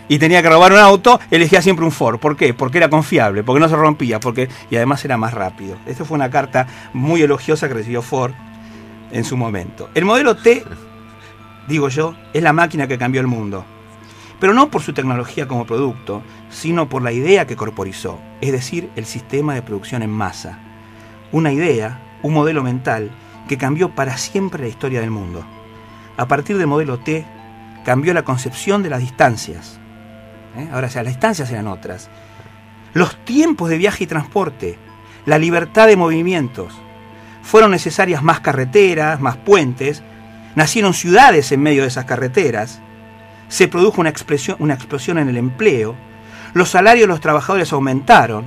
y 0.08 0.18
tenía 0.18 0.42
que 0.42 0.48
robar 0.48 0.72
un 0.72 0.78
auto, 0.78 1.18
elegía 1.30 1.60
siempre 1.62 1.84
un 1.84 1.92
Ford. 1.92 2.18
¿Por 2.18 2.36
qué? 2.36 2.54
Porque 2.54 2.78
era 2.78 2.88
confiable, 2.88 3.42
porque 3.42 3.60
no 3.60 3.68
se 3.68 3.76
rompía, 3.76 4.20
porque 4.20 4.48
y 4.70 4.76
además 4.76 5.04
era 5.04 5.16
más 5.16 5.34
rápido. 5.34 5.76
Esta 5.86 6.04
fue 6.04 6.14
una 6.14 6.30
carta 6.30 6.66
muy 6.92 7.22
elogiosa 7.22 7.68
que 7.68 7.74
recibió 7.74 8.02
Ford 8.02 8.32
en 9.10 9.24
su 9.24 9.36
momento. 9.36 9.90
El 9.94 10.04
modelo 10.04 10.36
T, 10.36 10.64
digo 11.68 11.88
yo, 11.88 12.14
es 12.32 12.42
la 12.42 12.52
máquina 12.52 12.86
que 12.86 12.98
cambió 12.98 13.20
el 13.20 13.26
mundo. 13.26 13.64
Pero 14.38 14.52
no 14.52 14.70
por 14.70 14.82
su 14.82 14.92
tecnología 14.92 15.48
como 15.48 15.66
producto, 15.66 16.22
sino 16.50 16.88
por 16.88 17.02
la 17.02 17.12
idea 17.12 17.46
que 17.46 17.56
corporizó, 17.56 18.18
es 18.40 18.52
decir, 18.52 18.90
el 18.94 19.06
sistema 19.06 19.54
de 19.54 19.62
producción 19.62 20.02
en 20.02 20.10
masa. 20.10 20.58
Una 21.32 21.52
idea, 21.52 22.00
un 22.22 22.34
modelo 22.34 22.62
mental, 22.62 23.10
que 23.48 23.58
cambió 23.58 23.94
para 23.94 24.16
siempre 24.16 24.62
la 24.62 24.68
historia 24.68 25.00
del 25.00 25.10
mundo. 25.10 25.44
A 26.16 26.26
partir 26.26 26.58
del 26.58 26.66
modelo 26.66 26.98
T, 26.98 27.24
cambió 27.84 28.14
la 28.14 28.24
concepción 28.24 28.82
de 28.82 28.90
las 28.90 29.00
distancias. 29.00 29.78
¿Eh? 30.56 30.68
Ahora, 30.72 30.88
sea, 30.90 31.02
las 31.02 31.12
distancias 31.12 31.50
eran 31.50 31.68
otras. 31.68 32.08
Los 32.94 33.16
tiempos 33.24 33.68
de 33.68 33.78
viaje 33.78 34.04
y 34.04 34.06
transporte, 34.06 34.78
la 35.26 35.38
libertad 35.38 35.86
de 35.86 35.96
movimientos. 35.96 36.72
Fueron 37.42 37.70
necesarias 37.70 38.22
más 38.22 38.40
carreteras, 38.40 39.20
más 39.20 39.36
puentes, 39.36 40.02
nacieron 40.54 40.94
ciudades 40.94 41.52
en 41.52 41.62
medio 41.62 41.82
de 41.82 41.88
esas 41.88 42.06
carreteras, 42.06 42.80
se 43.48 43.68
produjo 43.68 44.00
una 44.00 44.12
una 44.58 44.74
explosión 44.74 45.18
en 45.18 45.28
el 45.28 45.36
empleo, 45.36 45.94
los 46.54 46.70
salarios 46.70 47.02
de 47.02 47.08
los 47.08 47.20
trabajadores 47.20 47.72
aumentaron. 47.72 48.46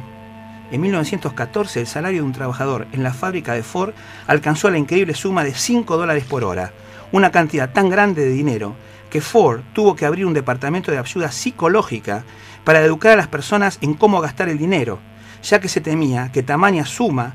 En 0.72 0.82
1914 0.82 1.82
el 1.82 1.88
salario 1.88 2.22
de 2.22 2.28
un 2.28 2.34
trabajador 2.34 2.88
en 2.92 3.04
la 3.04 3.14
fábrica 3.14 3.54
de 3.54 3.64
Ford 3.64 3.94
alcanzó 4.28 4.70
la 4.70 4.78
increíble 4.78 5.14
suma 5.16 5.44
de 5.44 5.54
5 5.54 5.98
dólares 5.98 6.26
por 6.26 6.44
hora, 6.44 6.72
una 7.12 7.32
cantidad 7.32 7.72
tan 7.72 7.90
grande 7.90 8.24
de 8.24 8.32
dinero 8.32 8.76
que 9.10 9.22
Ford 9.22 9.62
tuvo 9.74 9.96
que 9.96 10.06
abrir 10.06 10.26
un 10.26 10.34
departamento 10.34 10.92
de 10.92 11.00
ayuda 11.00 11.32
psicológica 11.32 12.24
para 12.64 12.82
educar 12.82 13.14
a 13.14 13.18
las 13.18 13.28
personas 13.28 13.80
en 13.82 13.96
cómo 13.96 14.22
gastar 14.22 14.50
el 14.50 14.60
dinero, 14.60 15.00
ya 15.42 15.60
que 15.60 15.68
se 15.68 15.82
temía 15.82 16.32
que 16.32 16.44
tamaña 16.44 16.86
suma 16.86 17.34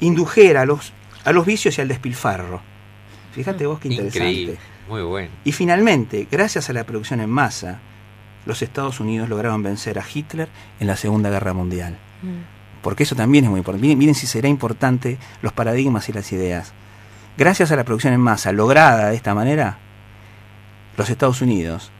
indujera 0.00 0.62
a 0.62 0.66
los, 0.66 0.92
a 1.24 1.32
los 1.32 1.46
vicios 1.46 1.78
y 1.78 1.80
al 1.80 1.88
despilfarro. 1.88 2.60
Fíjate 3.32 3.66
vos 3.66 3.80
qué 3.80 3.88
interesante. 3.88 4.18
Increíble. 4.18 4.58
Muy 4.88 5.02
bueno. 5.02 5.30
Y 5.44 5.52
finalmente, 5.52 6.26
gracias 6.30 6.68
a 6.68 6.72
la 6.72 6.84
producción 6.84 7.20
en 7.20 7.30
masa, 7.30 7.80
los 8.46 8.62
Estados 8.62 9.00
Unidos 9.00 9.28
lograron 9.28 9.62
vencer 9.62 9.98
a 9.98 10.04
Hitler 10.12 10.48
en 10.80 10.86
la 10.86 10.96
Segunda 10.96 11.30
Guerra 11.30 11.52
Mundial. 11.52 11.96
Mm. 12.22 12.57
Porque 12.82 13.02
eso 13.02 13.16
también 13.16 13.44
es 13.44 13.50
muy 13.50 13.58
importante. 13.58 13.96
Miren, 13.96 14.14
si 14.14 14.26
será 14.26 14.48
importante 14.48 15.18
los 15.42 15.52
paradigmas 15.52 16.08
y 16.08 16.12
las 16.12 16.32
ideas. 16.32 16.72
Gracias 17.36 17.70
a 17.70 17.76
la 17.76 17.84
producción 17.84 18.12
en 18.12 18.20
masa 18.20 18.52
lograda 18.52 19.10
de 19.10 19.16
esta 19.16 19.34
manera, 19.34 19.78
los 20.96 21.08
Estados 21.08 21.40
Unidos, 21.40 21.92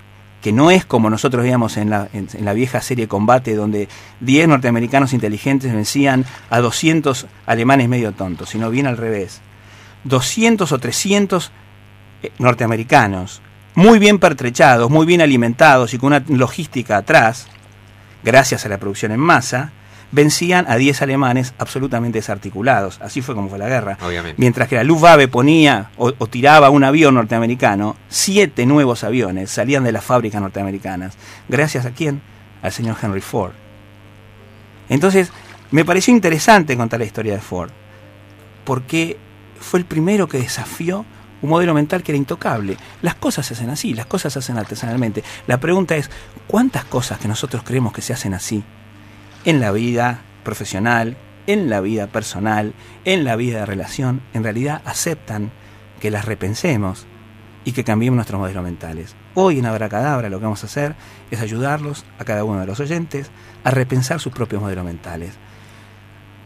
que 0.42 0.52
no 0.52 0.70
es 0.70 0.84
como 0.84 1.10
nosotros 1.10 1.42
veíamos 1.42 1.76
en 1.76 1.90
la, 1.90 2.08
en 2.12 2.28
la 2.44 2.52
vieja 2.52 2.80
serie 2.80 3.08
Combate, 3.08 3.54
donde 3.54 3.88
10 4.20 4.48
norteamericanos 4.48 5.12
inteligentes 5.12 5.72
vencían 5.72 6.24
a 6.50 6.60
200 6.60 7.26
alemanes 7.46 7.88
medio 7.88 8.12
tontos, 8.12 8.50
sino 8.50 8.70
bien 8.70 8.86
al 8.86 8.96
revés. 8.96 9.40
200 10.04 10.70
o 10.70 10.78
300 10.78 11.52
eh, 12.22 12.32
norteamericanos, 12.38 13.40
muy 13.74 13.98
bien 14.00 14.18
pertrechados, 14.18 14.90
muy 14.90 15.06
bien 15.06 15.20
alimentados 15.20 15.94
y 15.94 15.98
con 15.98 16.08
una 16.08 16.24
logística 16.28 16.96
atrás, 16.96 17.46
gracias 18.24 18.64
a 18.64 18.68
la 18.68 18.78
producción 18.78 19.12
en 19.12 19.20
masa, 19.20 19.70
vencían 20.10 20.66
a 20.68 20.76
10 20.76 21.02
alemanes 21.02 21.54
absolutamente 21.58 22.18
desarticulados. 22.18 23.00
Así 23.00 23.22
fue 23.22 23.34
como 23.34 23.48
fue 23.48 23.58
la 23.58 23.68
guerra. 23.68 23.98
Obviamente. 24.00 24.40
Mientras 24.40 24.68
que 24.68 24.76
la 24.76 24.84
Luftwaffe 24.84 25.28
ponía 25.28 25.90
o, 25.96 26.12
o 26.16 26.26
tiraba 26.26 26.70
un 26.70 26.84
avión 26.84 27.14
norteamericano, 27.14 27.96
siete 28.08 28.66
nuevos 28.66 29.04
aviones 29.04 29.50
salían 29.50 29.84
de 29.84 29.92
las 29.92 30.04
fábricas 30.04 30.40
norteamericanas. 30.40 31.16
¿Gracias 31.48 31.86
a 31.86 31.90
quién? 31.90 32.20
Al 32.62 32.72
señor 32.72 32.96
Henry 33.02 33.20
Ford. 33.20 33.52
Entonces, 34.88 35.30
me 35.70 35.84
pareció 35.84 36.14
interesante 36.14 36.76
contar 36.76 36.98
la 36.98 37.06
historia 37.06 37.34
de 37.34 37.40
Ford, 37.40 37.70
porque 38.64 39.18
fue 39.60 39.80
el 39.80 39.84
primero 39.84 40.28
que 40.28 40.38
desafió 40.38 41.04
un 41.42 41.50
modelo 41.50 41.74
mental 41.74 42.02
que 42.02 42.12
era 42.12 42.16
intocable. 42.16 42.76
Las 43.02 43.14
cosas 43.14 43.46
se 43.46 43.54
hacen 43.54 43.70
así, 43.70 43.94
las 43.94 44.06
cosas 44.06 44.32
se 44.32 44.38
hacen 44.38 44.56
artesanalmente. 44.56 45.22
La 45.46 45.60
pregunta 45.60 45.94
es, 45.96 46.10
¿cuántas 46.46 46.84
cosas 46.84 47.18
que 47.18 47.28
nosotros 47.28 47.62
creemos 47.64 47.92
que 47.92 48.02
se 48.02 48.12
hacen 48.12 48.34
así 48.34 48.64
en 49.48 49.60
la 49.60 49.72
vida 49.72 50.20
profesional, 50.44 51.16
en 51.46 51.70
la 51.70 51.80
vida 51.80 52.08
personal, 52.08 52.74
en 53.06 53.24
la 53.24 53.34
vida 53.34 53.60
de 53.60 53.64
relación, 53.64 54.20
en 54.34 54.42
realidad 54.42 54.82
aceptan 54.84 55.50
que 56.00 56.10
las 56.10 56.26
repensemos 56.26 57.06
y 57.64 57.72
que 57.72 57.82
cambiemos 57.82 58.16
nuestros 58.16 58.38
modelos 58.38 58.62
mentales? 58.62 59.16
Hoy 59.32 59.58
en 59.58 59.64
Abracadabra 59.64 60.28
lo 60.28 60.38
que 60.38 60.44
vamos 60.44 60.62
a 60.64 60.66
hacer 60.66 60.96
es 61.30 61.40
ayudarlos 61.40 62.04
a 62.18 62.26
cada 62.26 62.44
uno 62.44 62.60
de 62.60 62.66
los 62.66 62.78
oyentes 62.78 63.30
a 63.64 63.70
repensar 63.70 64.20
sus 64.20 64.34
propios 64.34 64.60
modelos 64.60 64.84
mentales. 64.84 65.32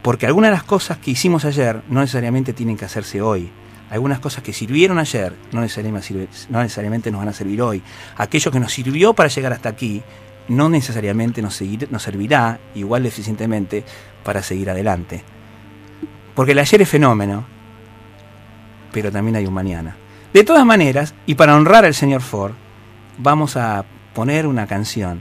Porque 0.01 0.27
algunas 0.27 0.53
de 0.53 0.59
las 0.59 0.65
cosas 0.65 0.99
que 0.99 1.11
hicimos 1.11 1.45
ayer 1.45 1.83
no 1.89 2.03
necesariamente 2.03 2.53
tienen 2.53 2.77
que 2.77 2.85
hacerse 2.85 3.21
hoy. 3.21 3.51
Algunas 3.91 4.21
cosas 4.21 4.45
que 4.45 4.53
sirvieron 4.53 5.01
ayer 5.01 5.35
no 5.51 5.61
necesariamente, 5.61 6.29
no 6.51 6.63
necesariamente 6.63 7.11
nos 7.11 7.19
van 7.19 7.31
a 7.31 7.33
servir 7.33 7.63
hoy. 7.63 7.83
Aquello 8.17 8.53
que 8.53 8.61
nos 8.61 8.73
sirvió 8.73 9.13
para 9.13 9.29
llegar 9.29 9.53
hasta 9.53 9.71
aquí 9.71 10.05
no 10.49 10.69
necesariamente 10.69 11.43
nos, 11.43 11.55
seguir, 11.55 11.89
nos 11.91 12.03
servirá 12.03 12.59
igual 12.75 13.03
de 13.03 13.09
eficientemente 13.09 13.85
para 14.25 14.43
seguir 14.43 14.71
adelante. 14.71 15.23
Porque 16.35 16.53
el 16.53 16.59
ayer 16.59 16.83
es 16.83 16.89
fenómeno, 16.89 17.45
pero 18.93 19.11
también 19.11 19.37
hay 19.37 19.47
un 19.47 19.55
mañana. 19.55 19.97
De 20.33 20.45
todas 20.45 20.65
maneras, 20.65 21.15
y 21.27 21.35
para 21.35 21.57
honrar 21.57 21.85
al 21.85 21.95
señor 21.95 22.23
Ford, 22.23 22.53
vamos 23.19 23.57
a 23.57 23.85
poner 24.15 24.47
una 24.47 24.67
canción 24.67 25.21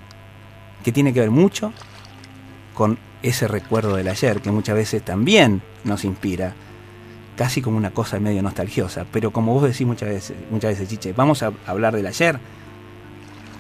que 0.83 0.91
tiene 0.91 1.13
que 1.13 1.19
ver 1.19 1.31
mucho 1.31 1.73
con 2.73 2.97
ese 3.21 3.47
recuerdo 3.47 3.95
del 3.95 4.07
ayer, 4.07 4.41
que 4.41 4.51
muchas 4.51 4.75
veces 4.75 5.03
también 5.03 5.61
nos 5.83 6.05
inspira, 6.05 6.53
casi 7.35 7.61
como 7.61 7.77
una 7.77 7.91
cosa 7.91 8.19
medio 8.19 8.41
nostalgiosa. 8.41 9.05
Pero 9.11 9.31
como 9.31 9.53
vos 9.53 9.63
decís 9.63 9.85
muchas 9.85 10.09
veces, 10.09 10.37
muchas 10.49 10.71
veces 10.71 10.89
Chiche, 10.89 11.13
vamos 11.13 11.43
a 11.43 11.51
hablar 11.67 11.95
del 11.95 12.07
ayer 12.07 12.39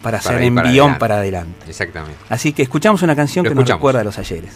para, 0.01 0.19
Para 0.19 0.35
hacer 0.35 0.41
envión 0.43 0.65
adelante. 0.65 0.99
para 0.99 1.15
adelante. 1.17 1.65
Exactamente. 1.69 2.17
Así 2.29 2.53
que 2.53 2.63
escuchamos 2.63 3.01
una 3.03 3.15
canción 3.15 3.45
Lo 3.45 3.51
que 3.51 3.55
nos 3.55 3.69
recuerda 3.69 4.01
a 4.01 4.03
los 4.03 4.17
ayeres. 4.17 4.53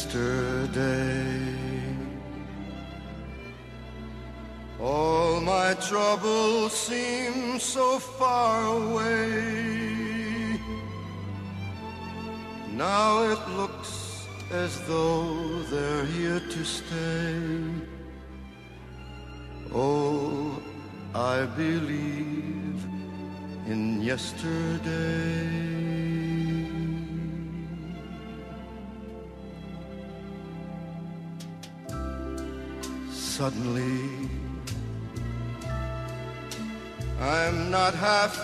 Yesterday. 0.00 1.09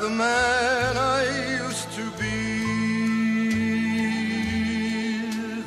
The 0.01 0.11
man 0.11 0.97
I 0.97 1.23
used 1.65 1.91
to 1.93 2.11
be. 2.21 2.37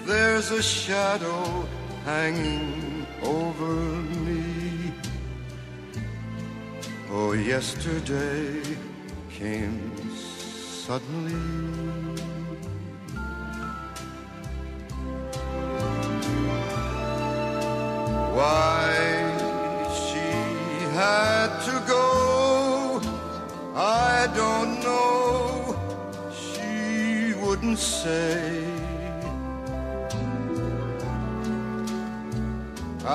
There's 0.05 0.51
a 0.51 0.61
shadow 0.61 1.67
hanging 2.05 3.07
over 3.23 3.73
me. 4.25 4.93
Oh, 7.11 7.33
yesterday 7.33 8.61
came 9.31 9.91
suddenly. 10.85 12.08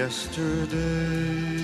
Yesterday. 0.00 1.60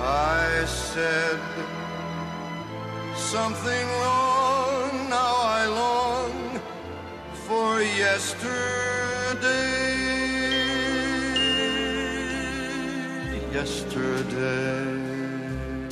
I 0.00 0.64
said 0.64 1.40
something 3.14 3.86
wrong. 4.00 4.11
Yesterday. 13.92 15.86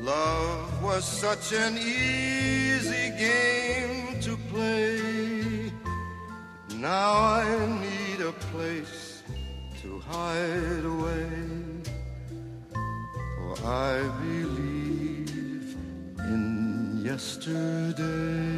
Love 0.00 0.82
was 0.82 1.04
such 1.04 1.52
an 1.52 1.78
easy 1.78 3.10
game 3.16 4.20
to 4.20 4.36
play. 4.52 5.72
Now 6.74 7.12
I 7.12 7.44
need 7.86 8.26
a 8.26 8.32
place 8.50 9.22
to 9.82 10.00
hide 10.00 10.84
away. 10.84 11.30
For 13.36 13.54
I 13.64 14.02
believe 14.20 15.76
in 16.18 17.02
yesterday. 17.04 18.50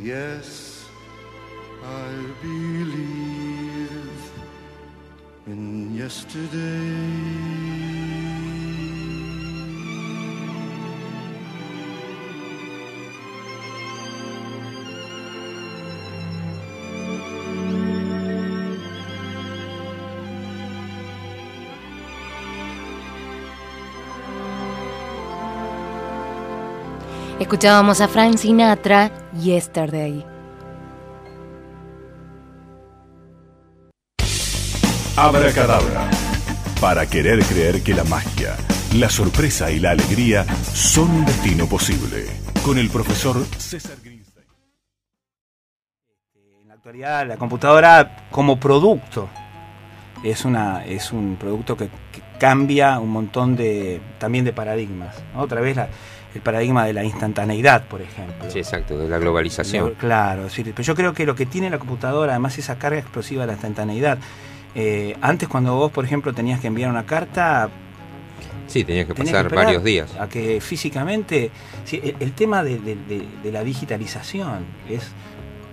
Yes, 0.00 0.57
Escuchábamos 27.40 28.02
a 28.02 28.08
Frank 28.08 28.36
Sinatra, 28.36 29.10
Yesterday. 29.32 30.38
Abracadabra. 35.16 36.17
Para 36.80 37.06
querer 37.06 37.40
creer 37.44 37.82
que 37.82 37.92
la 37.94 38.04
magia, 38.04 38.56
la 38.94 39.08
sorpresa 39.10 39.70
y 39.70 39.80
la 39.80 39.90
alegría 39.90 40.44
son 40.72 41.10
un 41.10 41.24
destino 41.24 41.66
posible. 41.66 42.26
Con 42.64 42.78
el 42.78 42.88
profesor 42.88 43.44
César 43.56 43.96
Greenstein. 44.02 44.44
En 46.62 46.68
la 46.68 46.74
actualidad 46.74 47.26
la 47.26 47.36
computadora 47.36 48.28
como 48.30 48.60
producto 48.60 49.28
es, 50.22 50.44
una, 50.44 50.84
es 50.84 51.12
un 51.12 51.36
producto 51.36 51.76
que, 51.76 51.86
que 52.12 52.22
cambia 52.38 52.98
un 53.00 53.10
montón 53.10 53.56
de 53.56 54.00
también 54.18 54.44
de 54.44 54.52
paradigmas. 54.52 55.16
¿no? 55.34 55.40
Otra 55.42 55.60
vez 55.60 55.76
la- 55.76 55.88
el 56.34 56.42
paradigma 56.42 56.84
de 56.84 56.92
la 56.92 57.02
instantaneidad, 57.02 57.84
por 57.88 58.02
ejemplo. 58.02 58.48
Sí, 58.50 58.58
exacto, 58.58 58.98
de 58.98 59.08
la 59.08 59.18
globalización. 59.18 59.94
Claro, 59.94 60.42
es 60.46 60.50
decir, 60.52 60.72
pero 60.76 60.84
yo 60.86 60.94
creo 60.94 61.14
que 61.14 61.24
lo 61.24 61.34
que 61.34 61.46
tiene 61.46 61.70
la 61.70 61.78
computadora, 61.78 62.32
además, 62.34 62.52
es 62.52 62.60
esa 62.66 62.78
carga 62.78 63.00
explosiva 63.00 63.40
de 63.42 63.46
la 63.48 63.52
instantaneidad. 63.54 64.18
Eh, 64.74 65.16
antes, 65.20 65.48
cuando 65.48 65.74
vos, 65.74 65.90
por 65.90 66.04
ejemplo, 66.04 66.32
tenías 66.32 66.60
que 66.60 66.66
enviar 66.68 66.90
una 66.90 67.04
carta, 67.06 67.68
Sí, 68.66 68.84
tenías 68.84 69.06
que 69.06 69.14
tenías 69.14 69.34
pasar 69.34 69.54
varios 69.54 69.82
días. 69.82 70.14
A 70.20 70.28
que 70.28 70.60
físicamente. 70.60 71.50
sí, 71.84 72.00
el, 72.04 72.16
el 72.20 72.32
tema 72.32 72.62
de, 72.62 72.78
de- 72.78 72.96
de- 72.96 73.26
de 73.42 73.52
la 73.52 73.64
digitalización 73.64 74.64
es. 74.88 75.10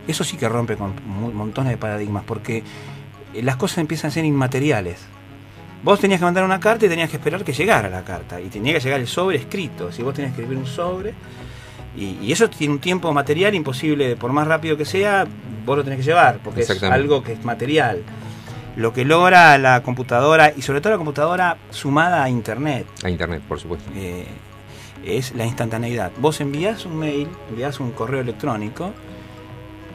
Eso 0.08 0.23
sí 0.23 0.38
que 0.38 0.47
rompe 0.47 0.77
con 0.77 0.93
montones 1.36 1.71
de 1.71 1.77
paradigmas, 1.77 2.23
porque 2.25 2.63
eh, 3.34 3.41
las 3.43 3.55
cosas 3.58 3.79
empiezan 3.79 4.10
a 4.10 4.13
ser 4.13 4.23
inmateriales. 4.23 4.99
Vos 5.84 5.99
tenías 5.99 6.19
que 6.19 6.25
mandar 6.25 6.43
una 6.45 6.60
carta 6.60 6.86
y 6.86 6.89
tenías 6.89 7.10
que 7.10 7.17
esperar 7.17 7.43
que 7.43 7.53
llegara 7.53 7.89
la 7.89 8.03
carta. 8.03 8.39
Y 8.39 8.45
tenía 8.49 8.71
que 8.73 8.79
llegar 8.79 8.99
el 8.99 9.08
sobre 9.08 9.38
escrito. 9.38 9.91
Si 9.91 10.01
vos 10.01 10.13
tenías 10.13 10.34
que 10.34 10.41
escribir 10.41 10.58
un 10.63 10.67
sobre. 10.67 11.13
Y, 11.97 12.17
y 12.21 12.31
eso 12.31 12.49
tiene 12.49 12.73
un 12.73 12.79
tiempo 12.79 13.12
material 13.13 13.55
imposible, 13.55 14.15
por 14.15 14.31
más 14.31 14.47
rápido 14.47 14.77
que 14.77 14.86
sea, 14.86 15.25
vos 15.65 15.77
lo 15.77 15.84
tenés 15.84 15.99
que 15.99 16.05
llevar, 16.05 16.39
porque 16.43 16.62
es 16.62 16.84
algo 16.84 17.23
que 17.23 17.34
es 17.34 17.43
material. 17.43 18.01
Lo 18.75 18.91
que 18.91 19.05
logra 19.05 19.57
la 19.57 19.81
computadora, 19.83 20.51
y 20.55 20.61
sobre 20.61 20.81
todo 20.81 20.91
la 20.91 20.97
computadora 20.97 21.57
sumada 21.69 22.23
a 22.23 22.29
Internet, 22.29 22.85
A 23.03 23.09
internet, 23.09 23.41
por 23.47 23.59
supuesto. 23.59 23.89
eh, 23.95 24.25
es 25.05 25.33
la 25.33 25.45
instantaneidad. 25.45 26.11
Vos 26.17 26.41
envías 26.41 26.85
un 26.85 26.97
mail, 26.97 27.29
envías 27.49 27.79
un 27.79 27.91
correo 27.91 28.19
electrónico, 28.21 28.91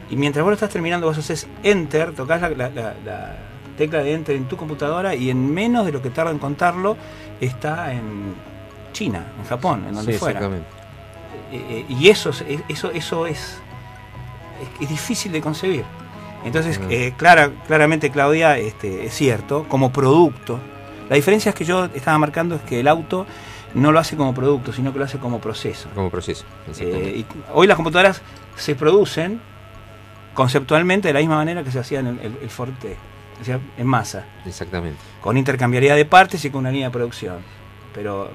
y 0.09 0.15
mientras 0.15 0.43
vos 0.43 0.49
lo 0.51 0.53
estás 0.55 0.71
terminando, 0.71 1.05
vos 1.07 1.17
haces 1.17 1.47
enter, 1.63 2.13
tocas 2.13 2.41
la, 2.41 2.49
la- 2.49 2.69
la- 2.69 2.95
la 3.05 3.37
tecla 3.77 3.99
de 4.03 4.13
enter 4.13 4.35
en 4.35 4.45
tu 4.45 4.57
computadora, 4.57 5.13
y 5.15 5.29
en 5.29 5.53
menos 5.53 5.85
de 5.85 5.91
lo 5.91 6.01
que 6.01 6.09
tarda 6.09 6.31
en 6.31 6.39
contarlo, 6.39 6.97
está 7.39 7.93
en 7.93 8.33
China, 8.93 9.25
en 9.39 9.45
Japón, 9.45 9.85
en 9.87 9.93
donde 9.95 10.13
Sí, 10.13 10.17
fuera. 10.19 10.39
exactamente. 10.39 10.69
Eh, 11.51 11.65
eh, 11.69 11.85
y 11.87 12.09
eso, 12.09 12.29
es- 12.31 12.43
eso, 12.67 12.89
eso 12.91 13.25
es, 13.27 13.37
es, 13.39 14.81
es 14.81 14.89
difícil 14.89 15.31
de 15.31 15.41
concebir. 15.41 15.83
Entonces, 16.43 16.79
eh, 16.89 17.13
clara, 17.17 17.51
claramente, 17.67 18.09
Claudia, 18.09 18.57
este, 18.57 19.05
es 19.05 19.13
cierto, 19.13 19.65
como 19.67 19.91
producto. 19.91 20.59
La 21.09 21.15
diferencia 21.15 21.49
es 21.49 21.55
que 21.55 21.65
yo 21.65 21.85
estaba 21.93 22.17
marcando 22.17 22.55
es 22.55 22.61
que 22.61 22.79
el 22.79 22.87
auto 22.87 23.25
no 23.73 23.91
lo 23.91 23.99
hace 23.99 24.15
como 24.15 24.33
producto, 24.33 24.73
sino 24.73 24.91
que 24.91 24.99
lo 24.99 25.05
hace 25.05 25.17
como 25.17 25.39
proceso. 25.39 25.89
Como 25.93 26.09
proceso. 26.09 26.45
Eh, 26.79 27.17
y 27.17 27.25
hoy 27.53 27.67
las 27.67 27.75
computadoras 27.75 28.21
se 28.55 28.75
producen 28.75 29.41
conceptualmente 30.33 31.09
de 31.09 31.13
la 31.13 31.19
misma 31.19 31.35
manera 31.35 31.63
que 31.63 31.71
se 31.71 31.79
hacía 31.79 31.99
en 31.99 32.07
el, 32.07 32.19
el, 32.19 32.37
el 32.41 32.49
Forte, 32.49 32.95
o 33.41 33.43
sea, 33.43 33.59
en 33.77 33.87
masa 33.87 34.25
Exactamente. 34.45 34.99
con 35.19 35.37
intercambiabilidad 35.37 35.95
de 35.95 36.05
partes 36.05 36.43
y 36.45 36.49
con 36.49 36.59
una 36.59 36.71
línea 36.71 36.87
de 36.87 36.93
producción. 36.93 37.37
Pero 37.93 38.29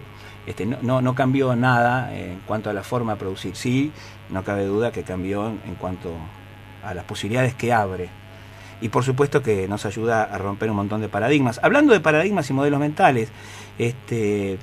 este, 0.47 0.67
no, 0.67 0.79
no, 0.83 1.01
no 1.01 1.15
cambió 1.15 1.57
nada 1.57 2.15
en 2.15 2.41
cuanto 2.47 2.71
a 2.71 2.73
la 2.73 2.83
forma 2.83 3.15
de 3.15 3.19
producir. 3.19 3.57
Sí, 3.57 3.93
no 4.31 4.45
cabe 4.45 4.67
duda 4.67 4.93
que 4.93 5.03
cambió 5.03 5.47
en, 5.49 5.61
en 5.67 5.75
cuanto 5.77 6.13
a 6.87 6.95
las 6.95 7.05
posibilidades 7.05 7.55
que 7.55 7.73
abre. 7.73 8.09
Y 8.81 8.89
por 8.89 9.05
supuesto 9.05 9.43
que 9.43 9.67
nos 9.69 9.87
ayuda 9.87 10.25
a 10.25 10.39
romper 10.39 10.71
un 10.71 10.77
montón 10.77 11.01
de 11.01 11.09
paradigmas. 11.09 11.59
Hablando 11.63 11.93
de 11.93 12.01
paradigmas 12.01 12.49
y 12.51 12.53
modelos 12.53 12.79
mentales, 12.79 13.31
este, 13.79 14.59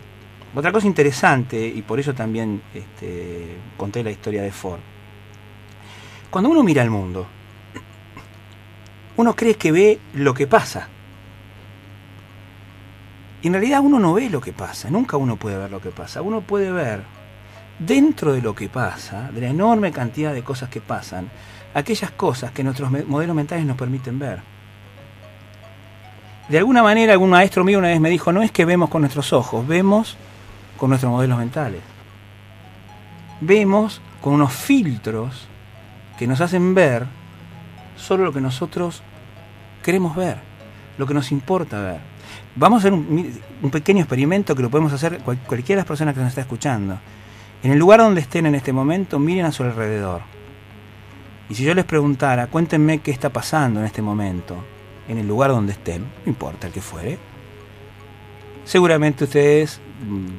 otra 0.56 0.72
cosa 0.72 0.86
interesante, 0.86 1.66
y 1.68 1.82
por 1.82 2.00
eso 2.00 2.14
también 2.14 2.62
este, 2.74 3.58
conté 3.76 4.04
la 4.04 4.12
historia 4.12 4.44
de 4.44 4.52
Ford. 4.52 4.80
Cuando 6.30 6.50
uno 6.50 6.64
mira 6.64 6.84
el 6.84 6.90
mundo, 6.90 7.28
uno 9.18 9.36
cree 9.36 9.56
que 9.56 9.72
ve 9.72 10.00
lo 10.14 10.34
que 10.34 10.48
pasa. 10.48 10.90
Y 13.42 13.48
en 13.48 13.54
realidad 13.54 13.82
uno 13.82 14.00
no 14.00 14.14
ve 14.14 14.30
lo 14.30 14.40
que 14.40 14.54
pasa, 14.54 14.90
nunca 14.90 15.18
uno 15.18 15.36
puede 15.36 15.58
ver 15.58 15.72
lo 15.72 15.82
que 15.82 15.90
pasa. 15.90 16.22
Uno 16.22 16.42
puede 16.42 16.72
ver 16.72 17.04
dentro 17.80 18.34
de 18.34 18.42
lo 18.42 18.56
que 18.56 18.70
pasa, 18.70 19.32
de 19.32 19.42
la 19.42 19.50
enorme 19.50 19.92
cantidad 19.92 20.34
de 20.34 20.44
cosas 20.44 20.70
que 20.70 20.82
pasan, 20.82 21.30
aquellas 21.74 22.12
cosas 22.12 22.52
que 22.52 22.64
nuestros 22.64 22.92
modelos 23.08 23.36
mentales 23.36 23.66
nos 23.66 23.78
permiten 23.78 24.20
ver. 24.20 24.42
De 26.50 26.58
alguna 26.58 26.84
manera, 26.84 27.14
algún 27.14 27.30
maestro 27.30 27.64
mío 27.64 27.80
una 27.80 27.88
vez 27.88 28.00
me 28.00 28.10
dijo, 28.10 28.32
no 28.32 28.42
es 28.42 28.52
que 28.52 28.66
vemos 28.66 28.90
con 28.90 29.02
nuestros 29.02 29.32
ojos, 29.34 29.66
vemos 29.66 30.18
con 30.78 30.90
nuestros 30.90 31.12
modelos 31.12 31.38
mentales. 31.38 31.82
Vemos 33.40 34.02
con 34.22 34.34
unos 34.34 34.54
filtros 34.54 35.48
que 36.18 36.28
nos 36.28 36.42
hacen 36.42 36.76
ver 36.76 37.06
solo 37.96 38.26
lo 38.26 38.34
que 38.34 38.42
nosotros 38.42 39.02
queremos 39.82 40.16
ver, 40.16 40.38
lo 40.98 41.06
que 41.06 41.14
nos 41.14 41.32
importa 41.32 41.80
ver. 41.82 42.00
Vamos 42.56 42.78
a 42.78 42.88
hacer 42.88 42.94
un, 42.94 43.40
pequeño 43.72 44.02
experimento 44.02 44.56
que 44.56 44.62
lo 44.62 44.70
podemos 44.70 44.94
hacer 44.94 45.20
cual- 45.20 45.40
cualquiera 45.40 45.80
de 45.80 45.82
las 45.84 45.88
personas 45.88 46.14
que 46.14 46.20
nos 46.22 46.30
está 46.30 46.42
escuchando. 46.42 47.00
En 47.64 47.72
el 47.72 47.80
lugar 47.80 48.00
donde 48.02 48.22
estén 48.22 48.46
en 48.46 48.56
este 48.56 48.74
momento, 48.74 49.18
miren 49.20 49.46
a 49.46 49.52
su 49.52 49.64
alrededor. 49.64 50.33
Y 51.50 51.56
si 51.56 51.64
yo 51.64 51.74
les 51.74 51.86
preguntara, 51.86 52.48
cuéntenme 52.48 53.00
qué 53.00 53.12
está 53.12 53.30
pasando 53.30 53.80
en 53.80 53.86
este 53.86 54.02
momento, 54.02 54.56
en 55.08 55.18
el 55.18 55.28
lugar 55.28 55.52
donde 55.52 55.74
estén, 55.74 56.02
no 56.02 56.28
importa 56.32 56.68
el 56.68 56.74
que 56.74 56.82
fuere, 56.82 57.18
seguramente 58.64 59.26
ustedes 59.26 59.80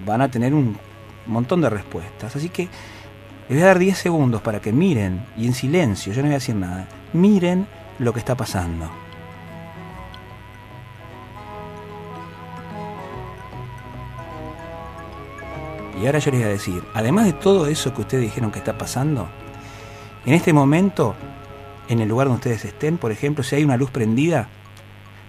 van 0.05 0.23
a 0.23 0.31
tener 0.31 0.55
un 0.55 0.77
montón 1.27 1.61
de 1.61 1.71
respuestas. 1.71 2.35
Así 2.37 2.49
que 2.49 2.69
les 3.49 3.59
voy 3.59 3.63
a 3.63 3.67
dar 3.67 3.79
10 3.79 3.97
segundos 3.97 4.41
para 4.41 4.61
que 4.61 4.73
miren, 4.73 5.25
y 5.37 5.47
en 5.47 5.55
silencio, 5.55 6.13
yo 6.13 6.23
no 6.23 6.29
voy 6.29 6.35
a 6.35 6.39
decir 6.39 6.55
nada, 6.55 6.89
miren 7.13 7.67
lo 7.99 8.13
que 8.13 8.19
está 8.19 8.35
pasando. 8.35 8.91
Y 16.01 16.07
ahora 16.07 16.19
yo 16.19 16.31
les 16.33 16.41
voy 16.41 16.49
a 16.49 16.53
decir, 16.53 16.83
además 16.93 17.27
de 17.27 17.35
todo 17.35 17.67
eso 17.69 17.95
que 17.95 18.01
ustedes 18.01 18.25
dijeron 18.25 18.51
que 18.51 18.59
está 18.59 18.77
pasando, 18.77 19.29
en 20.27 20.35
este 20.35 20.53
momento, 20.53 21.15
en 21.89 22.01
el 22.01 22.09
lugar 22.09 22.29
donde 22.29 22.39
ustedes 22.39 22.65
estén, 22.65 22.99
por 22.99 23.13
ejemplo, 23.13 23.45
si 23.45 23.57
hay 23.57 23.65
una 23.65 23.77
luz 23.77 23.91
prendida, 23.91 24.49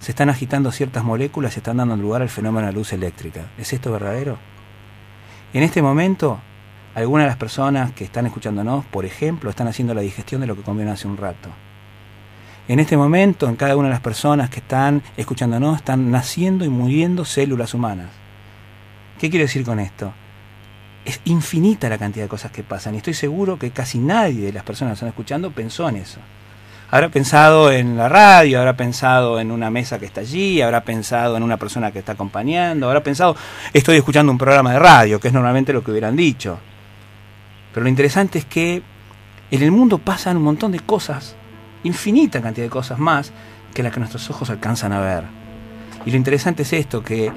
se 0.00 0.12
están 0.12 0.30
agitando 0.30 0.72
ciertas 0.72 1.04
moléculas 1.04 1.56
y 1.56 1.58
están 1.58 1.78
dando 1.78 1.96
lugar 1.96 2.22
al 2.22 2.28
fenómeno 2.28 2.66
de 2.66 2.72
luz 2.72 2.92
eléctrica. 2.92 3.46
¿Es 3.58 3.72
esto 3.72 3.92
verdadero? 3.92 4.38
En 5.52 5.62
este 5.62 5.82
momento, 5.82 6.40
algunas 6.94 7.24
de 7.24 7.28
las 7.28 7.36
personas 7.36 7.92
que 7.92 8.04
están 8.04 8.26
escuchándonos, 8.26 8.84
por 8.86 9.04
ejemplo, 9.04 9.50
están 9.50 9.68
haciendo 9.68 9.94
la 9.94 10.00
digestión 10.00 10.40
de 10.40 10.46
lo 10.46 10.56
que 10.56 10.62
comieron 10.62 10.94
hace 10.94 11.06
un 11.06 11.16
rato. 11.16 11.50
En 12.68 12.80
este 12.80 12.96
momento, 12.96 13.48
en 13.48 13.56
cada 13.56 13.76
una 13.76 13.88
de 13.88 13.94
las 13.94 14.00
personas 14.00 14.50
que 14.50 14.60
están 14.60 15.02
escuchándonos, 15.16 15.76
están 15.76 16.10
naciendo 16.10 16.64
y 16.64 16.68
muriendo 16.68 17.24
células 17.24 17.74
humanas. 17.74 18.08
¿Qué 19.20 19.30
quiero 19.30 19.44
decir 19.44 19.64
con 19.64 19.78
esto? 19.78 20.12
Es 21.06 21.20
infinita 21.24 21.88
la 21.88 21.96
cantidad 21.96 22.24
de 22.24 22.28
cosas 22.28 22.50
que 22.50 22.62
pasan 22.62 22.94
y 22.94 22.98
estoy 22.98 23.14
seguro 23.14 23.58
que 23.58 23.70
casi 23.70 23.98
nadie 23.98 24.46
de 24.46 24.52
las 24.52 24.64
personas 24.64 24.90
que 24.90 24.94
están 24.94 25.08
escuchando 25.08 25.52
pensó 25.52 25.88
en 25.88 25.96
eso. 25.96 26.18
Habrá 26.90 27.08
pensado 27.08 27.72
en 27.72 27.96
la 27.96 28.08
radio, 28.08 28.58
habrá 28.58 28.76
pensado 28.76 29.40
en 29.40 29.52
una 29.52 29.70
mesa 29.70 29.98
que 29.98 30.06
está 30.06 30.20
allí, 30.20 30.60
habrá 30.60 30.82
pensado 30.82 31.36
en 31.36 31.44
una 31.44 31.56
persona 31.56 31.92
que 31.92 32.00
está 32.00 32.12
acompañando, 32.12 32.88
habrá 32.88 33.02
pensado, 33.02 33.36
estoy 33.72 33.96
escuchando 33.96 34.30
un 34.30 34.38
programa 34.38 34.72
de 34.72 34.78
radio, 34.80 35.18
que 35.18 35.28
es 35.28 35.34
normalmente 35.34 35.72
lo 35.72 35.82
que 35.82 35.92
hubieran 35.92 36.16
dicho. 36.16 36.58
Pero 37.72 37.84
lo 37.84 37.88
interesante 37.88 38.40
es 38.40 38.44
que 38.44 38.82
en 39.50 39.62
el 39.62 39.70
mundo 39.70 39.98
pasan 39.98 40.36
un 40.36 40.42
montón 40.42 40.72
de 40.72 40.80
cosas, 40.80 41.36
infinita 41.84 42.42
cantidad 42.42 42.66
de 42.66 42.70
cosas 42.70 42.98
más 42.98 43.32
que 43.72 43.82
las 43.82 43.92
que 43.92 44.00
nuestros 44.00 44.28
ojos 44.30 44.50
alcanzan 44.50 44.92
a 44.92 45.00
ver. 45.00 45.24
Y 46.04 46.10
lo 46.10 46.16
interesante 46.16 46.62
es 46.62 46.72
esto, 46.72 47.02
que 47.02 47.32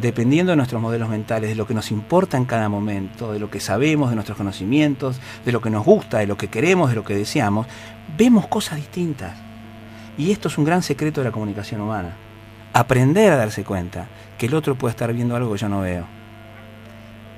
dependiendo 0.00 0.52
de 0.52 0.56
nuestros 0.56 0.80
modelos 0.80 1.08
mentales, 1.08 1.50
de 1.50 1.56
lo 1.56 1.66
que 1.66 1.74
nos 1.74 1.90
importa 1.90 2.36
en 2.36 2.44
cada 2.44 2.68
momento, 2.68 3.32
de 3.32 3.38
lo 3.38 3.50
que 3.50 3.60
sabemos, 3.60 4.10
de 4.10 4.14
nuestros 4.14 4.38
conocimientos, 4.38 5.20
de 5.44 5.52
lo 5.52 5.60
que 5.60 5.70
nos 5.70 5.84
gusta, 5.84 6.18
de 6.18 6.26
lo 6.26 6.36
que 6.36 6.48
queremos, 6.48 6.90
de 6.90 6.96
lo 6.96 7.04
que 7.04 7.14
deseamos, 7.14 7.66
vemos 8.16 8.46
cosas 8.46 8.76
distintas. 8.76 9.36
Y 10.18 10.30
esto 10.30 10.48
es 10.48 10.58
un 10.58 10.64
gran 10.64 10.82
secreto 10.82 11.20
de 11.20 11.28
la 11.28 11.32
comunicación 11.32 11.80
humana. 11.80 12.16
Aprender 12.72 13.32
a 13.32 13.36
darse 13.36 13.64
cuenta 13.64 14.06
que 14.38 14.46
el 14.46 14.54
otro 14.54 14.74
puede 14.74 14.92
estar 14.92 15.12
viendo 15.12 15.36
algo 15.36 15.52
que 15.52 15.58
yo 15.58 15.68
no 15.68 15.80
veo. 15.80 16.06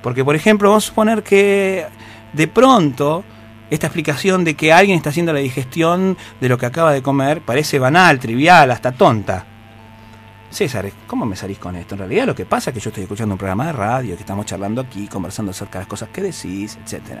Porque, 0.01 0.23
por 0.23 0.35
ejemplo, 0.35 0.69
vamos 0.69 0.85
a 0.85 0.87
suponer 0.87 1.23
que 1.23 1.85
de 2.33 2.47
pronto 2.47 3.23
esta 3.69 3.87
explicación 3.87 4.43
de 4.43 4.55
que 4.55 4.71
alguien 4.71 4.97
está 4.97 5.09
haciendo 5.09 5.33
la 5.33 5.39
digestión 5.39 6.17
de 6.39 6.49
lo 6.49 6.57
que 6.57 6.67
acaba 6.67 6.93
de 6.93 7.01
comer 7.01 7.41
parece 7.41 7.79
banal, 7.79 8.19
trivial, 8.19 8.71
hasta 8.71 8.91
tonta. 8.91 9.45
César, 10.55 10.89
¿cómo 11.05 11.25
me 11.25 11.35
salís 11.35 11.59
con 11.59 11.75
esto? 11.75 11.95
En 11.95 11.99
realidad 11.99 12.27
lo 12.27 12.33
que 12.33 12.45
pasa 12.45 12.69
es 12.69 12.73
que 12.73 12.79
yo 12.79 12.89
estoy 12.89 13.03
escuchando 13.03 13.33
un 13.33 13.37
programa 13.37 13.65
de 13.65 13.73
radio, 13.73 14.15
que 14.15 14.21
estamos 14.21 14.45
charlando 14.45 14.79
aquí, 14.79 15.05
conversando 15.09 15.51
acerca 15.51 15.79
de 15.79 15.83
las 15.83 15.89
cosas 15.89 16.07
que 16.13 16.21
decís, 16.21 16.79
etc. 16.81 17.19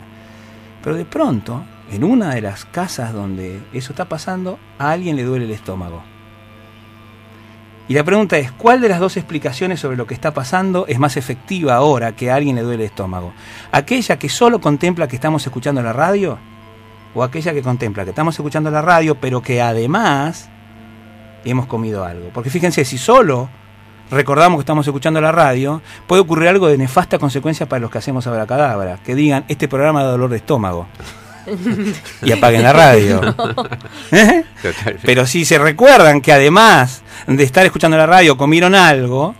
Pero 0.81 0.95
de 0.95 1.03
pronto, 1.03 1.65
en 1.91 2.05
una 2.05 2.33
de 2.33 2.39
las 2.39 2.63
casas 2.63 3.11
donde 3.11 3.61
eso 3.73 3.91
está 3.91 4.05
pasando, 4.05 4.57
a 4.79 4.89
alguien 4.89 5.17
le 5.17 5.23
duele 5.23 5.43
el 5.43 5.51
estómago. 5.51 6.01
Y 7.89 7.93
la 7.93 8.05
pregunta 8.05 8.37
es, 8.37 8.53
¿cuál 8.53 8.79
de 8.79 8.87
las 8.87 9.01
dos 9.01 9.17
explicaciones 9.17 9.81
sobre 9.81 9.97
lo 9.97 10.07
que 10.07 10.13
está 10.13 10.33
pasando 10.33 10.87
es 10.87 10.97
más 10.97 11.17
efectiva 11.17 11.75
ahora 11.75 12.15
que 12.15 12.31
a 12.31 12.35
alguien 12.35 12.55
le 12.55 12.61
duele 12.61 12.85
el 12.85 12.89
estómago? 12.89 13.33
¿Aquella 13.73 14.17
que 14.17 14.29
solo 14.29 14.61
contempla 14.61 15.09
que 15.09 15.17
estamos 15.17 15.45
escuchando 15.45 15.83
la 15.83 15.91
radio? 15.91 16.39
¿O 17.13 17.21
aquella 17.21 17.51
que 17.51 17.61
contempla 17.61 18.05
que 18.05 18.11
estamos 18.11 18.35
escuchando 18.35 18.71
la 18.71 18.81
radio, 18.81 19.15
pero 19.15 19.41
que 19.41 19.61
además 19.61 20.49
hemos 21.51 21.67
comido 21.67 22.03
algo? 22.03 22.29
Porque 22.33 22.49
fíjense, 22.49 22.85
si 22.85 22.97
solo 22.97 23.49
recordamos 24.11 24.57
que 24.57 24.61
estamos 24.61 24.85
escuchando 24.85 25.21
la 25.21 25.31
radio, 25.31 25.81
puede 26.07 26.21
ocurrir 26.21 26.49
algo 26.49 26.67
de 26.67 26.77
nefasta 26.77 27.17
consecuencia 27.17 27.67
para 27.67 27.79
los 27.79 27.91
que 27.91 27.97
hacemos 27.97 28.27
abracadabra, 28.27 28.99
que 29.03 29.15
digan, 29.15 29.45
este 29.47 29.67
programa 29.67 30.03
da 30.03 30.11
dolor 30.11 30.29
de 30.29 30.37
estómago. 30.37 30.87
y 32.23 32.31
apaguen 32.31 32.63
la 32.63 32.73
radio. 32.73 33.21
¿Eh? 34.11 34.43
Pero 35.03 35.27
si 35.27 35.45
se 35.45 35.57
recuerdan 35.57 36.21
que 36.21 36.33
además 36.33 37.03
de 37.27 37.43
estar 37.43 37.65
escuchando 37.65 37.97
la 37.97 38.05
radio 38.05 38.37
comieron 38.37 38.75
algo 38.75 39.35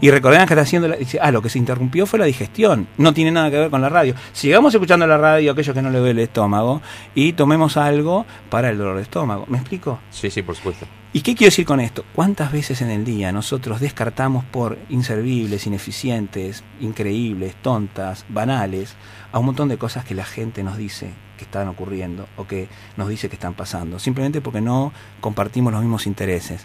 y 0.00 0.10
recordarán 0.10 0.46
que 0.46 0.54
está 0.54 0.62
haciendo 0.62 0.88
la, 0.88 0.96
dice, 0.96 1.18
ah, 1.20 1.30
lo 1.30 1.42
que 1.42 1.48
se 1.48 1.58
interrumpió 1.58 2.06
fue 2.06 2.18
la 2.18 2.24
digestión, 2.24 2.88
no 2.96 3.14
tiene 3.14 3.30
nada 3.30 3.50
que 3.50 3.58
ver 3.58 3.70
con 3.70 3.80
la 3.80 3.88
radio. 3.88 4.14
Sigamos 4.32 4.74
escuchando 4.74 5.06
la 5.06 5.16
radio 5.16 5.52
aquellos 5.52 5.74
que 5.74 5.82
no 5.82 5.90
le 5.90 5.98
duele 5.98 6.22
el 6.22 6.28
estómago 6.28 6.82
y 7.14 7.34
tomemos 7.34 7.76
algo 7.76 8.26
para 8.50 8.70
el 8.70 8.78
dolor 8.78 8.96
de 8.96 9.02
estómago. 9.02 9.44
¿Me 9.48 9.58
explico? 9.58 10.00
Sí, 10.10 10.30
sí, 10.30 10.42
por 10.42 10.56
supuesto. 10.56 10.86
¿Y 11.14 11.20
qué 11.20 11.34
quiero 11.34 11.50
decir 11.50 11.66
con 11.66 11.78
esto? 11.80 12.06
¿Cuántas 12.14 12.52
veces 12.52 12.80
en 12.80 12.88
el 12.88 13.04
día 13.04 13.32
nosotros 13.32 13.80
descartamos 13.80 14.46
por 14.46 14.78
inservibles, 14.88 15.66
ineficientes, 15.66 16.64
increíbles, 16.80 17.54
tontas, 17.56 18.24
banales, 18.30 18.94
a 19.30 19.38
un 19.38 19.44
montón 19.44 19.68
de 19.68 19.76
cosas 19.76 20.06
que 20.06 20.14
la 20.14 20.24
gente 20.24 20.62
nos 20.62 20.78
dice 20.78 21.10
que 21.36 21.44
están 21.44 21.68
ocurriendo 21.68 22.28
o 22.38 22.46
que 22.46 22.66
nos 22.96 23.10
dice 23.10 23.28
que 23.28 23.34
están 23.34 23.52
pasando? 23.52 23.98
Simplemente 23.98 24.40
porque 24.40 24.62
no 24.62 24.90
compartimos 25.20 25.70
los 25.74 25.82
mismos 25.82 26.06
intereses. 26.06 26.64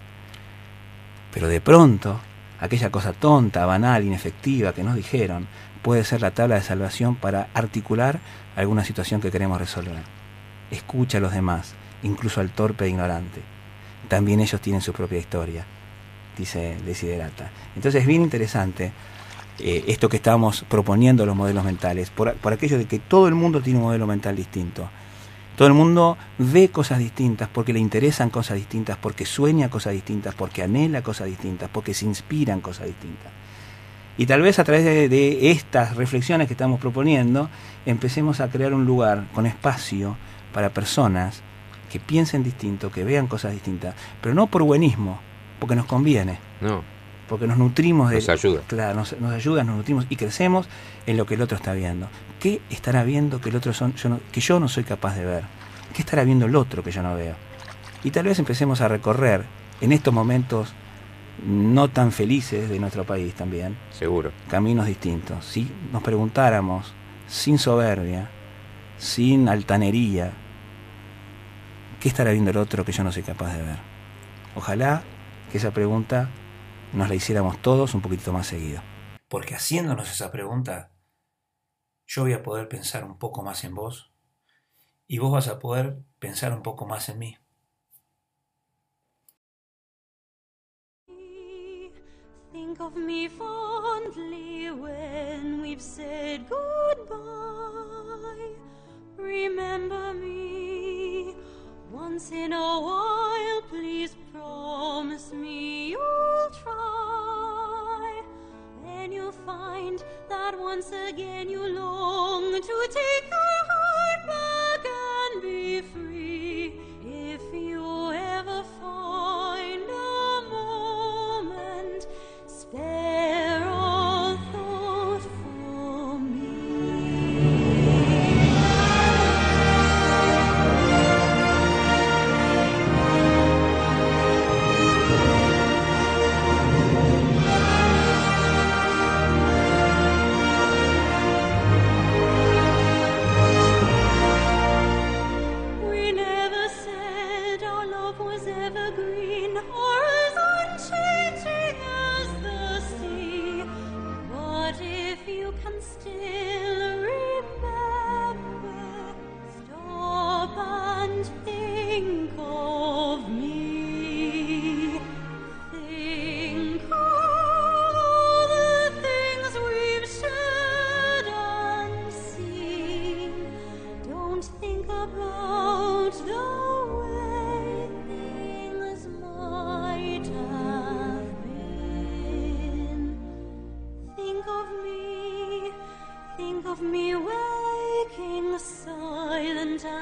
Pero 1.34 1.50
de 1.50 1.60
pronto, 1.60 2.18
aquella 2.62 2.90
cosa 2.90 3.12
tonta, 3.12 3.66
banal, 3.66 4.06
inefectiva 4.06 4.72
que 4.72 4.84
nos 4.84 4.96
dijeron, 4.96 5.46
puede 5.82 6.06
ser 6.06 6.22
la 6.22 6.32
tabla 6.32 6.56
de 6.56 6.62
salvación 6.62 7.16
para 7.16 7.50
articular 7.54 8.22
alguna 8.56 8.86
situación 8.86 9.20
que 9.20 9.30
queremos 9.30 9.60
resolver. 9.60 10.04
Escucha 10.72 11.18
a 11.18 11.22
los 11.22 11.34
demás, 11.34 11.74
incluso 12.02 12.40
al 12.40 12.52
torpe 12.52 12.86
e 12.86 12.90
ignorante 12.90 13.57
también 14.08 14.40
ellos 14.40 14.60
tienen 14.62 14.82
su 14.82 14.94
propia 14.94 15.20
historia, 15.20 15.66
dice 16.38 16.78
Desiderata. 16.86 17.50
Entonces 17.76 18.02
es 18.02 18.08
bien 18.08 18.22
interesante 18.22 18.92
eh, 19.60 19.86
esto 19.88 20.08
que 20.10 20.18
estamos 20.18 20.66
proponiendo 20.68 21.26
los 21.26 21.36
modelos 21.36 21.64
mentales, 21.64 22.10
por, 22.10 22.36
por 22.36 22.54
aquello 22.54 22.78
de 22.78 22.86
que 22.86 23.00
todo 23.00 23.28
el 23.28 23.36
mundo 23.36 23.62
tiene 23.62 23.80
un 23.80 23.86
modelo 23.86 24.08
mental 24.08 24.36
distinto. 24.36 24.90
Todo 25.56 25.68
el 25.68 25.74
mundo 25.74 26.18
ve 26.38 26.70
cosas 26.70 27.00
distintas 27.00 27.50
porque 27.52 27.74
le 27.74 27.80
interesan 27.80 28.30
cosas 28.30 28.58
distintas, 28.58 28.98
porque 28.98 29.26
sueña 29.26 29.70
cosas 29.70 29.94
distintas, 29.94 30.36
porque 30.36 30.62
anhela 30.62 31.02
cosas 31.02 31.28
distintas, 31.28 31.70
porque 31.74 31.96
se 31.96 32.06
inspiran 32.06 32.62
cosas 32.62 32.86
distintas. 32.86 33.32
Y 34.20 34.28
tal 34.28 34.42
vez 34.42 34.60
a 34.60 34.64
través 34.64 34.86
de, 34.86 35.10
de 35.10 35.52
estas 35.52 35.96
reflexiones 35.96 36.48
que 36.48 36.54
estamos 36.54 36.80
proponiendo, 36.80 37.50
empecemos 37.88 38.40
a 38.40 38.50
crear 38.50 38.74
un 38.74 38.86
lugar 38.86 39.26
con 39.34 39.48
espacio 39.48 40.16
para 40.54 40.70
personas 40.70 41.42
que 41.92 42.00
piensen 42.00 42.44
distinto, 42.44 42.92
que 42.92 43.04
vean 43.04 43.28
cosas 43.28 43.54
distintas, 43.54 43.96
pero 44.22 44.36
no 44.36 44.48
por 44.48 44.64
buenismo, 44.64 45.20
porque 45.60 45.76
nos 45.76 45.86
conviene, 45.86 46.40
No, 46.62 46.84
porque 47.28 47.48
nos 47.48 47.58
nutrimos 47.58 48.10
de... 48.10 48.18
Nos 48.18 48.30
ayuda. 48.30 48.62
Claro, 48.68 48.96
nos, 48.96 49.20
nos 49.20 49.34
ayuda, 49.34 49.64
nos 49.64 49.78
nutrimos 49.78 50.06
y 50.10 50.16
crecemos 50.16 50.68
en 51.06 51.18
lo 51.18 51.26
que 51.26 51.34
el 51.36 51.42
otro 51.42 51.58
está 51.58 51.74
viendo. 51.74 52.08
¿Qué 52.40 52.62
estará 52.70 53.04
viendo 53.04 53.42
que 53.42 53.50
el 53.50 53.56
otro 53.56 53.74
son, 53.74 53.94
yo 53.96 54.10
no, 54.10 54.20
que 54.32 54.40
yo 54.40 54.60
no 54.60 54.68
soy 54.68 54.84
capaz 54.84 55.16
de 55.16 55.26
ver? 55.26 55.44
¿Qué 55.94 56.02
estará 56.02 56.24
viendo 56.24 56.46
el 56.46 56.56
otro 56.56 56.84
que 56.84 56.92
yo 56.92 57.02
no 57.04 57.16
veo? 57.16 57.36
Y 58.04 58.12
tal 58.12 58.26
vez 58.26 58.40
empecemos 58.40 58.80
a 58.82 58.88
recorrer 58.88 59.44
en 59.82 59.92
estos 59.92 60.14
momentos 60.14 60.74
no 61.46 61.90
tan 61.90 62.12
felices 62.12 62.70
de 62.70 62.80
nuestro 62.80 63.04
país 63.04 63.34
también, 63.34 63.78
seguro. 63.92 64.32
caminos 64.50 64.88
distintos. 64.88 65.46
Si 65.46 65.70
nos 65.92 66.02
preguntáramos 66.04 66.94
sin 67.28 67.58
soberbia, 67.60 68.30
sin 68.98 69.50
altanería, 69.50 70.32
¿qué 72.00 72.10
estará 72.10 72.32
viendo 72.32 72.52
el 72.52 72.58
otro 72.58 72.86
que 72.86 72.92
yo 72.92 73.04
no 73.04 73.12
soy 73.12 73.24
capaz 73.24 73.54
de 73.56 73.64
ver? 73.64 73.78
Ojalá 74.56 75.04
que 75.52 75.58
esa 75.58 75.72
pregunta 75.72 76.30
nos 76.94 77.10
la 77.10 77.16
hiciéramos 77.16 77.62
todos 77.62 77.94
un 77.94 78.02
poquito 78.02 78.32
más 78.34 78.48
seguido. 78.48 78.82
Porque 79.28 79.56
haciéndonos 79.56 80.12
esa 80.12 80.32
pregunta, 80.32 80.92
yo 82.06 82.24
voy 82.24 82.34
a 82.34 82.44
poder 82.44 82.68
pensar 82.68 83.04
un 83.04 83.18
poco 83.18 83.44
más 83.44 83.64
en 83.64 83.76
vos 83.76 84.12
y 85.08 85.18
vos 85.20 85.32
vas 85.32 85.48
a 85.48 85.60
poder 85.60 86.00
pensar 86.20 86.54
un 86.54 86.64
poco 86.64 86.86
más 86.86 87.10
en 87.10 87.20
mí. 87.20 87.38
Think 92.52 92.80
of 92.80 92.96
me 92.96 93.30
fondly 93.30 94.72
when 94.72 95.62
we've 95.62 95.82
said 95.82 96.48
goodbye. 96.50 97.18
Remember 99.18 100.14
me 100.14 100.97
once 101.92 102.32
in 102.32 102.54
a 102.54 102.80
while. 102.82 103.62
Please 103.70 104.16
promise 104.34 105.32
me 105.34 105.90
you'll 105.90 106.50
try. 106.64 108.22
Then 108.84 109.12
you'll 109.12 109.32
find 109.32 110.04
that 110.30 110.60
once 110.60 110.92
again 110.92 111.50
you 111.50 111.66
long 111.68 112.54
to 112.54 112.88
take 112.92 113.30
your 113.30 113.60
heart 113.70 114.28
back 114.28 114.86
and 114.86 115.42
be 115.42 115.82
free. 115.82 116.17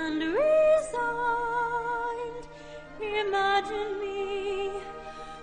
And 0.05 0.21
resigned. 0.21 0.45
Imagine 3.01 3.99
me 3.99 4.69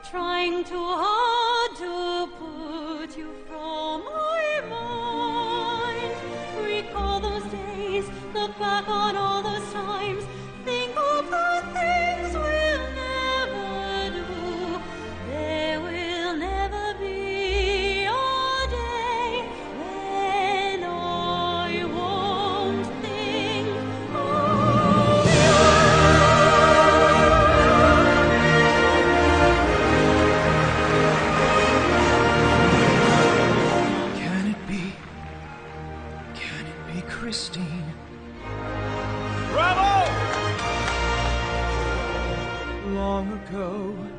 trying 0.09 0.63
too 0.65 0.87
hard 1.03 1.77
to 1.77 2.29
put 2.39 3.17
you 3.19 3.35
from 3.49 4.05
my 4.05 4.61
mind. 4.71 6.15
Recall 6.65 7.19
those 7.21 7.45
days, 7.51 8.05
look 8.35 8.57
back 8.59 8.89
on 8.89 9.17
all 9.17 9.43
those 9.43 9.73
times, 9.73 10.02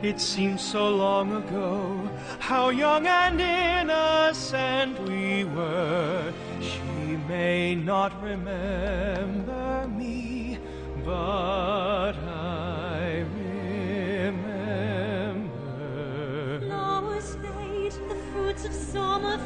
it 0.03 0.19
seems 0.19 0.61
so 0.61 0.89
long 0.89 1.33
ago, 1.33 2.09
how 2.39 2.69
young 2.69 3.07
and 3.07 3.39
innocent 3.39 4.99
we 5.07 5.45
were. 5.45 6.33
She 6.59 7.15
may 7.27 7.73
not 7.73 8.21
remember 8.21 9.87
me, 9.87 10.59
but 11.05 12.15
I 12.15 13.23
remember. 13.33 14.59
Flowers 16.67 17.35
fade, 17.35 17.93
the 18.09 18.15
fruits 18.33 18.65
of 18.65 18.73
summer 18.73 19.37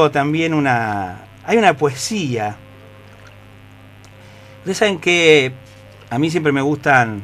tengo 0.00 0.10
también 0.10 0.54
una. 0.54 1.18
Hay 1.44 1.58
una 1.58 1.76
poesía. 1.76 2.56
Ustedes 4.58 4.76
saben 4.76 4.98
que 4.98 5.52
a 6.10 6.18
mí 6.18 6.30
siempre 6.30 6.52
me 6.52 6.60
gustan 6.60 7.22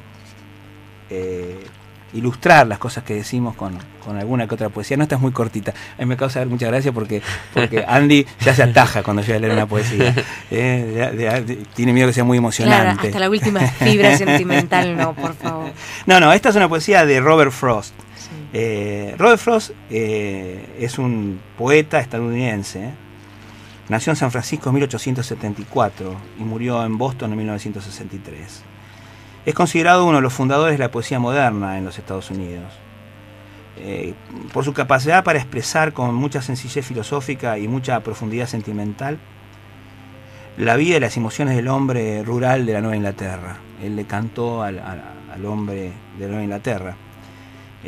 eh, 1.10 1.64
ilustrar 2.12 2.66
las 2.66 2.78
cosas 2.78 3.04
que 3.04 3.14
decimos 3.14 3.54
con, 3.54 3.78
con 4.04 4.16
alguna 4.16 4.46
que 4.46 4.54
otra 4.54 4.68
poesía. 4.68 4.96
No, 4.96 5.04
esta 5.04 5.16
es 5.16 5.20
muy 5.20 5.32
cortita. 5.32 5.72
A 5.96 6.00
mí 6.00 6.06
me 6.06 6.16
causa 6.16 6.40
dar 6.40 6.48
mucha 6.48 6.66
gracia 6.66 6.92
porque, 6.92 7.22
porque 7.52 7.84
Andy 7.88 8.26
ya 8.40 8.54
se 8.54 8.62
ataja 8.62 9.02
cuando 9.02 9.22
yo 9.22 9.28
voy 9.28 9.36
a 9.36 9.40
leer 9.40 9.52
una 9.52 9.66
poesía. 9.66 10.14
Eh, 10.48 11.64
tiene 11.74 11.92
miedo 11.92 12.06
que 12.06 12.12
sea 12.12 12.24
muy 12.24 12.38
emocionante. 12.38 12.84
Claro, 12.84 13.08
hasta 13.08 13.18
la 13.18 13.30
última 13.30 13.60
fibra 13.60 14.16
sentimental, 14.18 14.96
no, 14.96 15.12
por 15.14 15.34
favor. 15.34 15.72
No, 16.06 16.20
no, 16.20 16.32
esta 16.32 16.50
es 16.50 16.56
una 16.56 16.68
poesía 16.68 17.04
de 17.04 17.20
Robert 17.20 17.50
Frost. 17.50 17.94
Eh, 18.58 19.14
Robert 19.18 19.38
Frost 19.38 19.72
eh, 19.90 20.76
es 20.80 20.98
un 20.98 21.38
poeta 21.58 22.00
estadounidense. 22.00 22.90
Nació 23.90 24.12
en 24.12 24.16
San 24.16 24.30
Francisco 24.30 24.70
en 24.70 24.76
1874 24.76 26.16
y 26.38 26.42
murió 26.42 26.82
en 26.82 26.96
Boston 26.96 27.32
en 27.32 27.36
1963. 27.36 28.62
Es 29.44 29.54
considerado 29.54 30.06
uno 30.06 30.16
de 30.16 30.22
los 30.22 30.32
fundadores 30.32 30.78
de 30.78 30.84
la 30.84 30.90
poesía 30.90 31.18
moderna 31.18 31.76
en 31.76 31.84
los 31.84 31.98
Estados 31.98 32.30
Unidos. 32.30 32.72
Eh, 33.76 34.14
por 34.54 34.64
su 34.64 34.72
capacidad 34.72 35.22
para 35.22 35.38
expresar 35.38 35.92
con 35.92 36.14
mucha 36.14 36.40
sencillez 36.40 36.86
filosófica 36.86 37.58
y 37.58 37.68
mucha 37.68 38.00
profundidad 38.00 38.46
sentimental 38.46 39.18
la 40.56 40.76
vida 40.76 40.96
y 40.96 41.00
las 41.00 41.18
emociones 41.18 41.56
del 41.56 41.68
hombre 41.68 42.22
rural 42.22 42.64
de 42.64 42.72
la 42.72 42.80
Nueva 42.80 42.96
Inglaterra. 42.96 43.58
Él 43.82 43.96
le 43.96 44.06
cantó 44.06 44.62
al 44.62 45.44
hombre 45.44 45.92
de 46.18 46.24
la 46.24 46.28
Nueva 46.28 46.42
Inglaterra. 46.42 46.96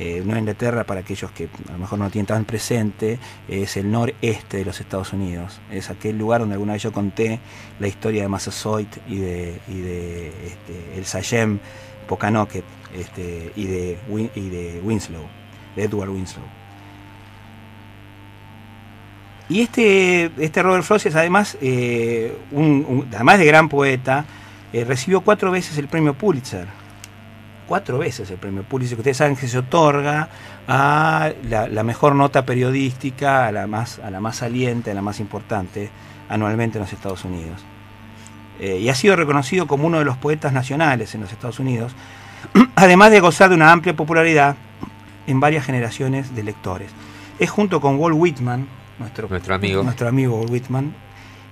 Eh, 0.00 0.22
Nueva 0.24 0.38
Inglaterra, 0.38 0.84
para 0.84 1.00
aquellos 1.00 1.28
que 1.32 1.48
a 1.68 1.72
lo 1.72 1.78
mejor 1.78 1.98
no 1.98 2.08
tienen 2.08 2.26
tan 2.26 2.44
presente, 2.44 3.18
es 3.48 3.76
el 3.76 3.90
noreste 3.90 4.58
de 4.58 4.64
los 4.64 4.78
Estados 4.80 5.12
Unidos. 5.12 5.58
Es 5.72 5.90
aquel 5.90 6.16
lugar 6.16 6.38
donde 6.40 6.54
alguna 6.54 6.74
vez 6.74 6.82
yo 6.84 6.92
conté 6.92 7.40
la 7.80 7.88
historia 7.88 8.22
de 8.22 8.28
Massasoit 8.28 8.88
y 9.08 9.16
de, 9.16 9.60
y 9.66 9.80
de 9.80 10.28
este, 10.46 10.98
el 10.98 11.04
Sayem 11.04 11.58
Pocanocket 12.06 12.62
este, 12.96 13.50
y, 13.56 13.66
de, 13.66 13.98
Winslow, 14.84 15.24
de 15.74 15.82
Edward 15.82 16.10
Winslow. 16.10 16.44
Y 19.48 19.62
este, 19.62 20.30
este 20.38 20.62
Robert 20.62 20.84
Frost 20.84 21.06
es 21.06 21.16
además, 21.16 21.56
eh, 21.60 22.36
un, 22.52 22.84
un- 22.86 23.08
además 23.12 23.38
de 23.40 23.46
gran 23.46 23.68
poeta, 23.68 24.26
eh, 24.72 24.84
recibió 24.84 25.22
cuatro 25.22 25.50
veces 25.50 25.76
el 25.78 25.88
premio 25.88 26.14
Pulitzer. 26.14 26.66
Cuatro 27.68 27.98
veces 27.98 28.30
el 28.30 28.38
premio 28.38 28.62
Pulitzer, 28.62 28.96
que 28.96 29.02
ustedes 29.02 29.18
saben 29.18 29.36
que 29.36 29.46
se 29.46 29.58
otorga 29.58 30.28
a 30.66 31.30
la, 31.48 31.68
la 31.68 31.82
mejor 31.84 32.14
nota 32.14 32.44
periodística, 32.46 33.46
a 33.46 33.52
la, 33.52 33.66
más, 33.66 33.98
a 33.98 34.10
la 34.10 34.20
más 34.20 34.36
saliente, 34.36 34.90
a 34.90 34.94
la 34.94 35.02
más 35.02 35.20
importante 35.20 35.90
anualmente 36.30 36.78
en 36.78 36.82
los 36.84 36.92
Estados 36.92 37.24
Unidos. 37.24 37.62
Eh, 38.60 38.78
y 38.80 38.88
ha 38.88 38.94
sido 38.94 39.14
reconocido 39.16 39.66
como 39.66 39.86
uno 39.86 39.98
de 39.98 40.04
los 40.04 40.16
poetas 40.16 40.52
nacionales 40.52 41.14
en 41.14 41.20
los 41.20 41.30
Estados 41.32 41.60
Unidos, 41.60 41.92
además 42.74 43.10
de 43.10 43.20
gozar 43.20 43.50
de 43.50 43.54
una 43.56 43.70
amplia 43.70 43.94
popularidad 43.94 44.56
en 45.26 45.38
varias 45.40 45.64
generaciones 45.66 46.34
de 46.34 46.42
lectores. 46.42 46.90
Es 47.38 47.50
junto 47.50 47.80
con 47.82 47.96
Walt 47.98 48.16
Whitman, 48.18 48.66
nuestro, 48.98 49.28
Nuestro 49.28 49.54
amigo. 49.54 49.82
nuestro 49.82 50.08
amigo 50.08 50.38
Walt 50.38 50.50
Whitman, 50.50 50.94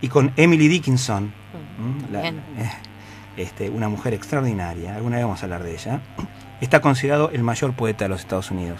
y 0.00 0.08
con 0.08 0.32
Emily 0.36 0.66
Dickinson, 0.68 1.32
¿m? 1.78 2.10
La- 2.12 2.28
eh, 2.28 2.32
este, 3.36 3.70
una 3.70 3.88
mujer 3.88 4.14
extraordinaria, 4.14 4.96
alguna 4.96 5.16
vez 5.16 5.24
vamos 5.24 5.40
a 5.42 5.44
hablar 5.44 5.62
de 5.62 5.74
ella, 5.74 6.00
está 6.60 6.80
considerado 6.80 7.30
el 7.30 7.42
mayor 7.42 7.74
poeta 7.74 8.04
de 8.04 8.08
los 8.08 8.20
Estados 8.20 8.50
Unidos. 8.50 8.78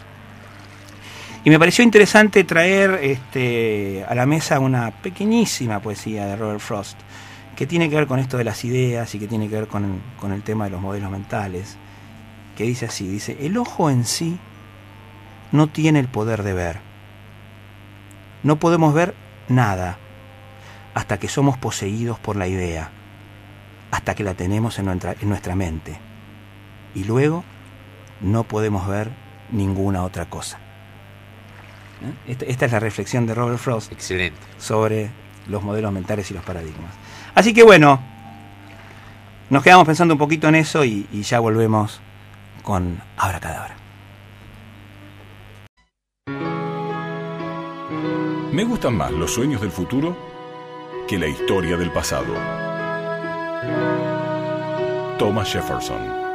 Y 1.44 1.50
me 1.50 1.58
pareció 1.58 1.84
interesante 1.84 2.42
traer 2.42 2.98
este, 3.02 4.04
a 4.08 4.14
la 4.14 4.26
mesa 4.26 4.58
una 4.58 4.90
pequeñísima 4.90 5.80
poesía 5.80 6.26
de 6.26 6.36
Robert 6.36 6.60
Frost, 6.60 6.98
que 7.54 7.66
tiene 7.66 7.88
que 7.88 7.96
ver 7.96 8.06
con 8.06 8.18
esto 8.18 8.36
de 8.36 8.44
las 8.44 8.64
ideas 8.64 9.14
y 9.14 9.18
que 9.18 9.28
tiene 9.28 9.48
que 9.48 9.54
ver 9.54 9.68
con, 9.68 10.02
con 10.18 10.32
el 10.32 10.42
tema 10.42 10.64
de 10.64 10.70
los 10.70 10.80
modelos 10.80 11.10
mentales, 11.10 11.76
que 12.56 12.64
dice 12.64 12.86
así, 12.86 13.06
dice, 13.06 13.36
el 13.40 13.56
ojo 13.56 13.90
en 13.90 14.04
sí 14.04 14.38
no 15.52 15.68
tiene 15.68 16.00
el 16.00 16.08
poder 16.08 16.42
de 16.42 16.52
ver. 16.52 16.80
No 18.42 18.56
podemos 18.56 18.92
ver 18.92 19.14
nada 19.48 19.98
hasta 20.94 21.18
que 21.18 21.28
somos 21.28 21.58
poseídos 21.58 22.18
por 22.18 22.36
la 22.36 22.48
idea, 22.48 22.90
hasta 23.90 24.14
que 24.14 24.24
la 24.24 24.34
tenemos 24.34 24.78
en 24.78 24.86
nuestra, 24.86 25.14
en 25.20 25.28
nuestra 25.28 25.54
mente. 25.54 25.98
Y 26.94 27.04
luego 27.04 27.44
no 28.20 28.44
podemos 28.44 28.86
ver 28.88 29.10
ninguna 29.50 30.02
otra 30.02 30.26
cosa. 30.26 30.58
¿Eh? 32.02 32.32
Esta, 32.32 32.44
esta 32.46 32.66
es 32.66 32.72
la 32.72 32.80
reflexión 32.80 33.26
de 33.26 33.34
Robert 33.34 33.58
Frost 33.58 33.92
Excelente. 33.92 34.38
sobre 34.58 35.10
los 35.48 35.62
modelos 35.62 35.92
mentales 35.92 36.30
y 36.30 36.34
los 36.34 36.44
paradigmas. 36.44 36.92
Así 37.34 37.54
que 37.54 37.62
bueno, 37.62 38.00
nos 39.50 39.62
quedamos 39.62 39.86
pensando 39.86 40.14
un 40.14 40.18
poquito 40.18 40.48
en 40.48 40.56
eso 40.56 40.84
y, 40.84 41.06
y 41.12 41.22
ya 41.22 41.38
volvemos 41.40 42.00
con 42.62 43.00
Abracadabra. 43.16 43.76
Me 48.52 48.64
gustan 48.64 48.96
más 48.96 49.12
los 49.12 49.34
sueños 49.34 49.60
del 49.60 49.70
futuro 49.70 50.16
que 51.06 51.18
la 51.18 51.26
historia 51.26 51.76
del 51.76 51.92
pasado. 51.92 52.65
Thomas 55.18 55.50
Jefferson. 55.52 56.25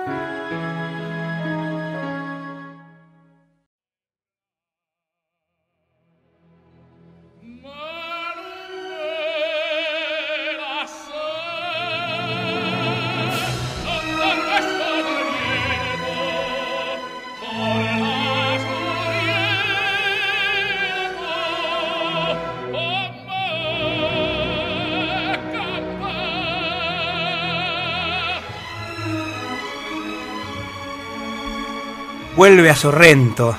Vuelve 32.41 32.71
a 32.71 32.75
Sorrento. 32.75 33.55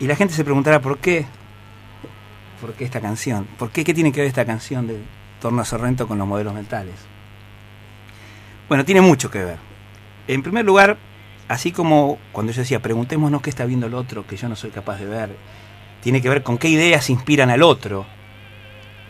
Y 0.00 0.06
la 0.06 0.16
gente 0.16 0.32
se 0.32 0.42
preguntará 0.42 0.80
por 0.80 0.96
qué. 0.96 1.26
¿Por 2.58 2.72
qué 2.72 2.86
esta 2.86 2.98
canción? 2.98 3.46
¿Por 3.58 3.72
qué? 3.72 3.84
¿Qué 3.84 3.92
tiene 3.92 4.10
que 4.10 4.20
ver 4.22 4.28
esta 4.28 4.46
canción 4.46 4.86
de 4.86 5.02
Torno 5.38 5.60
a 5.60 5.66
Sorrento 5.66 6.08
con 6.08 6.16
los 6.16 6.26
modelos 6.26 6.54
mentales? 6.54 6.94
Bueno, 8.70 8.86
tiene 8.86 9.02
mucho 9.02 9.30
que 9.30 9.44
ver. 9.44 9.58
En 10.28 10.42
primer 10.42 10.64
lugar, 10.64 10.96
así 11.46 11.72
como 11.72 12.16
cuando 12.32 12.52
yo 12.52 12.62
decía, 12.62 12.80
preguntémonos 12.80 13.42
qué 13.42 13.50
está 13.50 13.66
viendo 13.66 13.86
el 13.86 13.92
otro 13.92 14.26
que 14.26 14.38
yo 14.38 14.48
no 14.48 14.56
soy 14.56 14.70
capaz 14.70 14.96
de 14.96 15.04
ver, 15.04 15.36
tiene 16.02 16.22
que 16.22 16.30
ver 16.30 16.42
con 16.42 16.56
qué 16.56 16.70
ideas 16.70 17.10
inspiran 17.10 17.50
al 17.50 17.62
otro, 17.62 18.06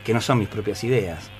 que 0.04 0.12
no 0.12 0.20
son 0.20 0.40
mis 0.40 0.48
propias 0.48 0.82
ideas. 0.82 1.30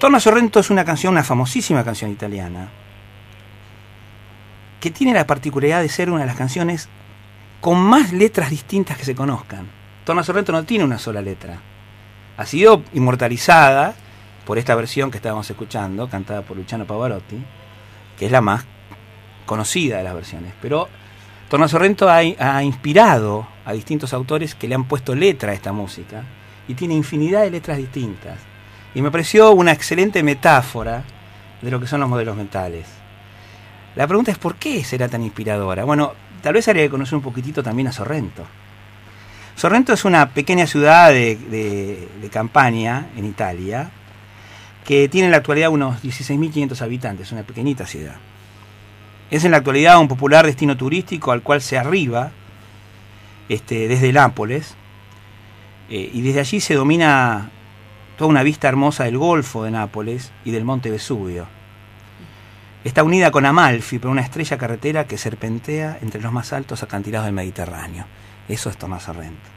Torno 0.00 0.16
a 0.16 0.20
Sorrento 0.20 0.58
es 0.58 0.68
una 0.68 0.84
canción, 0.84 1.12
una 1.12 1.22
famosísima 1.22 1.84
canción 1.84 2.10
italiana, 2.10 2.70
que 4.80 4.90
tiene 4.90 5.14
la 5.14 5.26
particularidad 5.26 5.80
de 5.80 5.88
ser 5.88 6.10
una 6.10 6.20
de 6.20 6.26
las 6.26 6.36
canciones 6.36 6.88
con 7.60 7.78
más 7.78 8.12
letras 8.12 8.50
distintas 8.50 8.96
que 8.96 9.04
se 9.04 9.14
conozcan. 9.14 9.68
Torna 10.04 10.22
Sorrento 10.22 10.52
no 10.52 10.64
tiene 10.64 10.84
una 10.84 10.98
sola 10.98 11.20
letra. 11.20 11.58
Ha 12.36 12.46
sido 12.46 12.82
inmortalizada 12.92 13.94
por 14.44 14.58
esta 14.58 14.74
versión 14.74 15.10
que 15.10 15.16
estábamos 15.16 15.50
escuchando, 15.50 16.08
cantada 16.08 16.42
por 16.42 16.56
Luciano 16.56 16.86
Pavarotti, 16.86 17.42
que 18.16 18.26
es 18.26 18.32
la 18.32 18.40
más 18.40 18.64
conocida 19.46 19.98
de 19.98 20.04
las 20.04 20.14
versiones. 20.14 20.52
Pero 20.62 20.88
Torna 21.48 21.66
Sorrento 21.66 22.08
ha, 22.08 22.18
ha 22.18 22.62
inspirado 22.62 23.48
a 23.64 23.72
distintos 23.72 24.12
autores 24.12 24.54
que 24.54 24.68
le 24.68 24.74
han 24.74 24.84
puesto 24.84 25.14
letra 25.14 25.52
a 25.52 25.54
esta 25.54 25.72
música 25.72 26.22
y 26.68 26.74
tiene 26.74 26.94
infinidad 26.94 27.42
de 27.42 27.50
letras 27.50 27.78
distintas. 27.78 28.38
Y 28.94 29.02
me 29.02 29.10
pareció 29.10 29.50
una 29.52 29.72
excelente 29.72 30.22
metáfora 30.22 31.04
de 31.62 31.70
lo 31.70 31.80
que 31.80 31.86
son 31.86 32.00
los 32.00 32.08
modelos 32.08 32.36
mentales. 32.36 32.86
La 33.96 34.06
pregunta 34.06 34.30
es 34.30 34.38
¿por 34.38 34.56
qué 34.56 34.84
será 34.84 35.08
tan 35.08 35.22
inspiradora? 35.22 35.84
Bueno, 35.84 36.12
tal 36.42 36.54
vez 36.54 36.68
habría 36.68 36.84
que 36.84 36.90
conocer 36.90 37.16
un 37.16 37.22
poquitito 37.22 37.62
también 37.62 37.88
a 37.88 37.92
Sorrento. 37.92 38.46
Sorrento 39.56 39.94
es 39.94 40.04
una 40.04 40.28
pequeña 40.30 40.66
ciudad 40.66 41.08
de, 41.08 41.36
de, 41.36 42.08
de 42.20 42.28
campaña 42.28 43.08
en 43.16 43.24
Italia 43.24 43.90
que 44.84 45.08
tiene 45.08 45.26
en 45.26 45.30
la 45.32 45.38
actualidad 45.38 45.70
unos 45.70 46.02
16.500 46.04 46.80
habitantes, 46.82 47.32
una 47.32 47.42
pequeñita 47.42 47.86
ciudad. 47.86 48.16
Es 49.30 49.44
en 49.44 49.50
la 49.50 49.56
actualidad 49.56 49.98
un 49.98 50.08
popular 50.08 50.46
destino 50.46 50.76
turístico 50.76 51.32
al 51.32 51.42
cual 51.42 51.60
se 51.60 51.78
arriba 51.78 52.30
este, 53.48 53.88
desde 53.88 54.12
Nápoles 54.12 54.76
eh, 55.88 56.10
y 56.12 56.20
desde 56.20 56.40
allí 56.40 56.60
se 56.60 56.74
domina 56.74 57.50
toda 58.18 58.30
una 58.30 58.42
vista 58.42 58.68
hermosa 58.68 59.04
del 59.04 59.18
Golfo 59.18 59.64
de 59.64 59.70
Nápoles 59.70 60.32
y 60.44 60.50
del 60.50 60.64
Monte 60.64 60.90
Vesubio. 60.90 61.55
Está 62.86 63.02
unida 63.02 63.32
con 63.32 63.44
Amalfi 63.44 63.98
por 63.98 64.12
una 64.12 64.20
estrella 64.20 64.56
carretera 64.56 65.08
que 65.08 65.18
serpentea 65.18 65.98
entre 66.02 66.20
los 66.20 66.32
más 66.32 66.52
altos 66.52 66.84
acantilados 66.84 67.26
del 67.26 67.34
Mediterráneo. 67.34 68.06
Eso 68.48 68.70
es 68.70 68.76
Tomás 68.76 69.02
Sorrento. 69.02 69.50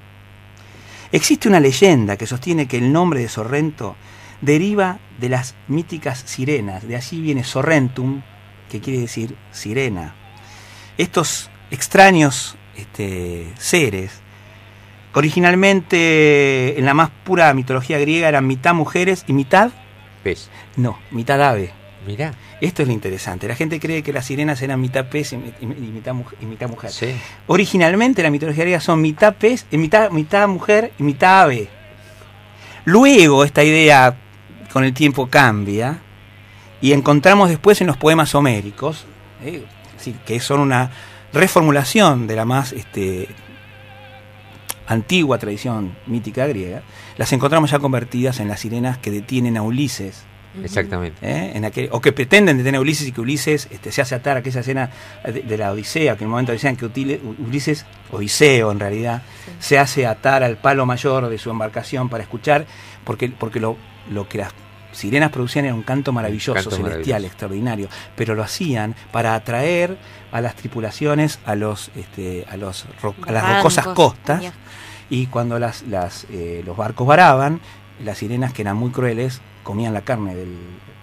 Existe 1.12 1.48
una 1.48 1.60
leyenda 1.60 2.18
que 2.18 2.26
sostiene 2.26 2.68
que 2.68 2.80
el 2.80 2.92
nombre 2.92 3.20
de 3.20 3.30
Sorrento 3.30 3.96
deriva 4.42 4.98
de 5.20 5.30
las 5.30 5.54
míticas 5.68 6.24
sirenas. 6.26 6.88
De 6.88 6.96
allí 6.96 7.22
viene 7.22 7.44
Sorrentum, 7.44 8.24
que 8.68 8.80
quiere 8.80 9.02
decir 9.02 9.36
sirena. 9.52 10.16
Estos 10.98 11.52
extraños 11.70 12.58
este, 12.76 13.54
seres, 13.60 14.22
originalmente 15.14 16.80
en 16.80 16.84
la 16.84 16.96
más 16.96 17.12
pura 17.24 17.54
mitología 17.54 18.00
griega 18.00 18.28
eran 18.28 18.48
mitad 18.48 18.74
mujeres 18.74 19.24
y 19.28 19.34
mitad, 19.34 19.70
Pez. 20.24 20.50
no, 20.78 20.98
mitad 21.12 21.40
ave. 21.44 21.79
Mirá. 22.10 22.34
Esto 22.60 22.82
es 22.82 22.88
lo 22.88 22.94
interesante. 22.96 23.48
La 23.48 23.54
gente 23.56 23.80
cree 23.80 24.02
que 24.02 24.12
las 24.12 24.26
sirenas 24.26 24.60
eran 24.64 24.82
mitad 24.82 25.06
pez 25.10 25.32
y, 25.34 25.38
mi- 25.38 25.54
y 25.62 25.66
mitad, 25.68 26.14
muj- 26.14 26.34
y 26.42 26.46
mitad 26.48 26.68
mujer. 26.68 26.90
Sí. 26.92 27.14
Originalmente 27.46 28.24
la 28.24 28.32
mitología 28.32 28.64
griega 28.64 28.80
son 28.80 29.00
mitad 29.00 29.36
pez, 29.36 29.68
eh, 29.70 29.78
mitad, 29.78 30.10
mitad 30.10 30.48
mujer 30.48 30.92
y 30.98 31.04
mitad 31.04 31.44
ave. 31.44 31.68
Luego 32.86 33.44
esta 33.44 33.64
idea 33.64 34.18
con 34.74 34.84
el 34.84 34.94
tiempo 34.94 35.28
cambia 35.30 36.00
y 36.82 36.94
encontramos 36.94 37.48
después 37.50 37.80
en 37.82 37.86
los 37.88 37.98
poemas 37.98 38.34
homéricos, 38.34 39.06
eh, 39.44 39.64
sí, 39.98 40.16
que 40.26 40.40
son 40.40 40.62
una 40.62 40.90
reformulación 41.32 42.26
de 42.26 42.36
la 42.36 42.46
más 42.46 42.72
este, 42.74 43.28
antigua 44.88 45.38
tradición 45.38 45.96
mítica 46.08 46.48
griega, 46.48 46.82
las 47.18 47.32
encontramos 47.34 47.70
ya 47.70 47.78
convertidas 47.78 48.40
en 48.40 48.48
las 48.48 48.62
sirenas 48.62 48.98
que 48.98 49.12
detienen 49.12 49.58
a 49.58 49.62
Ulises. 49.62 50.24
Exactamente. 50.64 51.18
¿eh? 51.22 51.52
En 51.56 51.66
aquel, 51.66 51.90
o 51.92 52.02
que 52.02 52.12
pretenden 52.12 52.58
detener 52.58 52.78
a 52.80 52.82
Ulises 52.82 53.08
y 53.08 53.12
que 53.12 53.22
Ulises 53.22 53.68
este, 53.72 53.92
se 53.92 54.02
hace 54.02 54.16
atar 54.16 54.38
a 54.38 54.40
aquella 54.40 54.62
escena 54.62 54.90
de, 55.24 55.42
de 55.44 55.58
la 55.58 55.72
Odisea, 55.72 56.16
que 56.18 56.24
en 56.24 56.28
el 56.28 56.32
momento 56.32 56.52
decían 56.52 56.76
que 56.76 56.86
Utile- 56.86 57.20
Ulises, 57.40 57.86
Odiseo 58.12 58.72
en 58.72 58.80
realidad, 58.80 59.22
se 59.60 59.78
hace 59.78 60.08
atar 60.08 60.44
al 60.44 60.58
palo 60.58 60.86
mayor 60.86 61.30
de 61.30 61.38
su 61.38 61.50
embarcación 61.52 62.10
para 62.10 62.24
escuchar, 62.24 62.66
porque, 63.04 63.30
porque 63.30 63.60
lo, 63.60 63.78
lo 64.12 64.28
que 64.28 64.40
las 64.40 64.52
sirenas 64.92 65.30
producían 65.32 65.66
era 65.66 65.76
un 65.76 65.84
canto 65.84 66.12
maravilloso, 66.12 66.54
Canto 66.56 66.72
celestial, 66.72 66.96
maravilloso. 66.98 67.28
extraordinario, 67.28 67.90
pero 68.16 68.34
lo 68.34 68.42
hacían 68.42 68.96
para 69.12 69.36
atraer 69.36 69.98
a 70.32 70.42
las 70.42 70.56
tripulaciones 70.56 71.40
a 71.46 71.54
los, 71.56 71.92
este, 71.96 72.46
a 72.50 72.58
los 72.58 72.86
ro- 73.02 73.14
a 73.28 73.32
las 73.32 73.44
rocosas 73.58 73.86
costas 73.94 74.42
y 75.12 75.28
cuando 75.28 75.60
las, 75.60 75.84
las, 75.84 76.26
eh, 76.32 76.64
los 76.66 76.76
barcos 76.76 77.06
varaban, 77.06 77.62
las 78.04 78.18
sirenas 78.18 78.52
que 78.52 78.64
eran 78.64 78.78
muy 78.78 78.90
crueles 78.92 79.42
comían 79.70 79.94
la 79.94 80.02
carne 80.02 80.34
de 80.34 80.48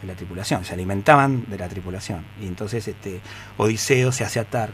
la 0.03 0.15
tripulación, 0.15 0.65
se 0.65 0.75
alimentaban 0.75 1.45
de 1.47 1.57
la 1.57 1.69
tripulación. 1.69 2.25
Y 2.43 2.49
entonces 2.49 2.89
este, 2.89 3.21
Odiseo 3.59 4.11
se 4.11 4.25
hace 4.25 4.41
atar 4.41 4.71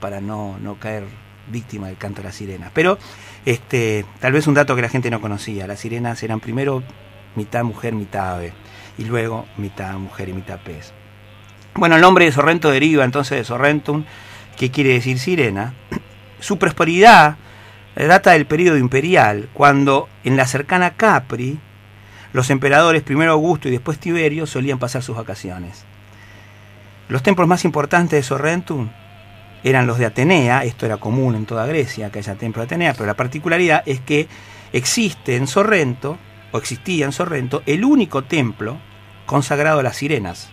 para 0.00 0.22
no, 0.22 0.56
no 0.58 0.76
caer 0.76 1.04
víctima 1.52 1.88
del 1.88 1.98
canto 1.98 2.22
de 2.22 2.28
las 2.28 2.36
sirenas. 2.36 2.70
Pero 2.72 2.96
este, 3.44 4.06
tal 4.20 4.32
vez 4.32 4.46
un 4.46 4.54
dato 4.54 4.74
que 4.74 4.80
la 4.80 4.88
gente 4.88 5.10
no 5.10 5.20
conocía, 5.20 5.66
las 5.66 5.80
sirenas 5.80 6.22
eran 6.22 6.40
primero 6.40 6.82
mitad 7.36 7.62
mujer, 7.62 7.92
mitad 7.92 8.36
ave, 8.36 8.54
y 8.96 9.04
luego 9.04 9.44
mitad 9.58 9.92
mujer 9.98 10.30
y 10.30 10.32
mitad 10.32 10.58
pez. 10.58 10.94
Bueno, 11.74 11.96
el 11.96 12.00
nombre 12.00 12.24
de 12.24 12.32
Sorrento 12.32 12.70
deriva 12.70 13.04
entonces 13.04 13.36
de 13.36 13.44
Sorrentum, 13.44 14.04
que 14.56 14.70
quiere 14.70 14.94
decir 14.94 15.18
sirena. 15.18 15.74
Su 16.40 16.58
prosperidad 16.58 17.36
data 17.94 18.30
del 18.30 18.46
periodo 18.46 18.78
imperial, 18.78 19.50
cuando 19.52 20.08
en 20.24 20.38
la 20.38 20.46
cercana 20.46 20.96
Capri 20.96 21.58
los 22.32 22.50
emperadores, 22.50 23.02
primero 23.02 23.32
Augusto 23.32 23.68
y 23.68 23.72
después 23.72 23.98
Tiberio, 23.98 24.46
solían 24.46 24.78
pasar 24.78 25.02
sus 25.02 25.16
vacaciones. 25.16 25.84
Los 27.08 27.22
templos 27.22 27.48
más 27.48 27.64
importantes 27.64 28.18
de 28.18 28.22
Sorrentum 28.22 28.88
eran 29.64 29.86
los 29.86 29.98
de 29.98 30.06
Atenea, 30.06 30.64
esto 30.64 30.86
era 30.86 30.96
común 30.96 31.34
en 31.34 31.44
toda 31.44 31.66
Grecia, 31.66 32.10
que 32.10 32.20
haya 32.20 32.36
templo 32.36 32.62
de 32.62 32.66
Atenea, 32.66 32.94
pero 32.94 33.06
la 33.06 33.14
particularidad 33.14 33.82
es 33.84 34.00
que 34.00 34.28
existe 34.72 35.36
en 35.36 35.46
Sorrento, 35.46 36.18
o 36.52 36.58
existía 36.58 37.04
en 37.06 37.12
Sorrento, 37.12 37.62
el 37.66 37.84
único 37.84 38.22
templo 38.24 38.78
consagrado 39.26 39.80
a 39.80 39.82
las 39.82 39.96
sirenas 39.96 40.50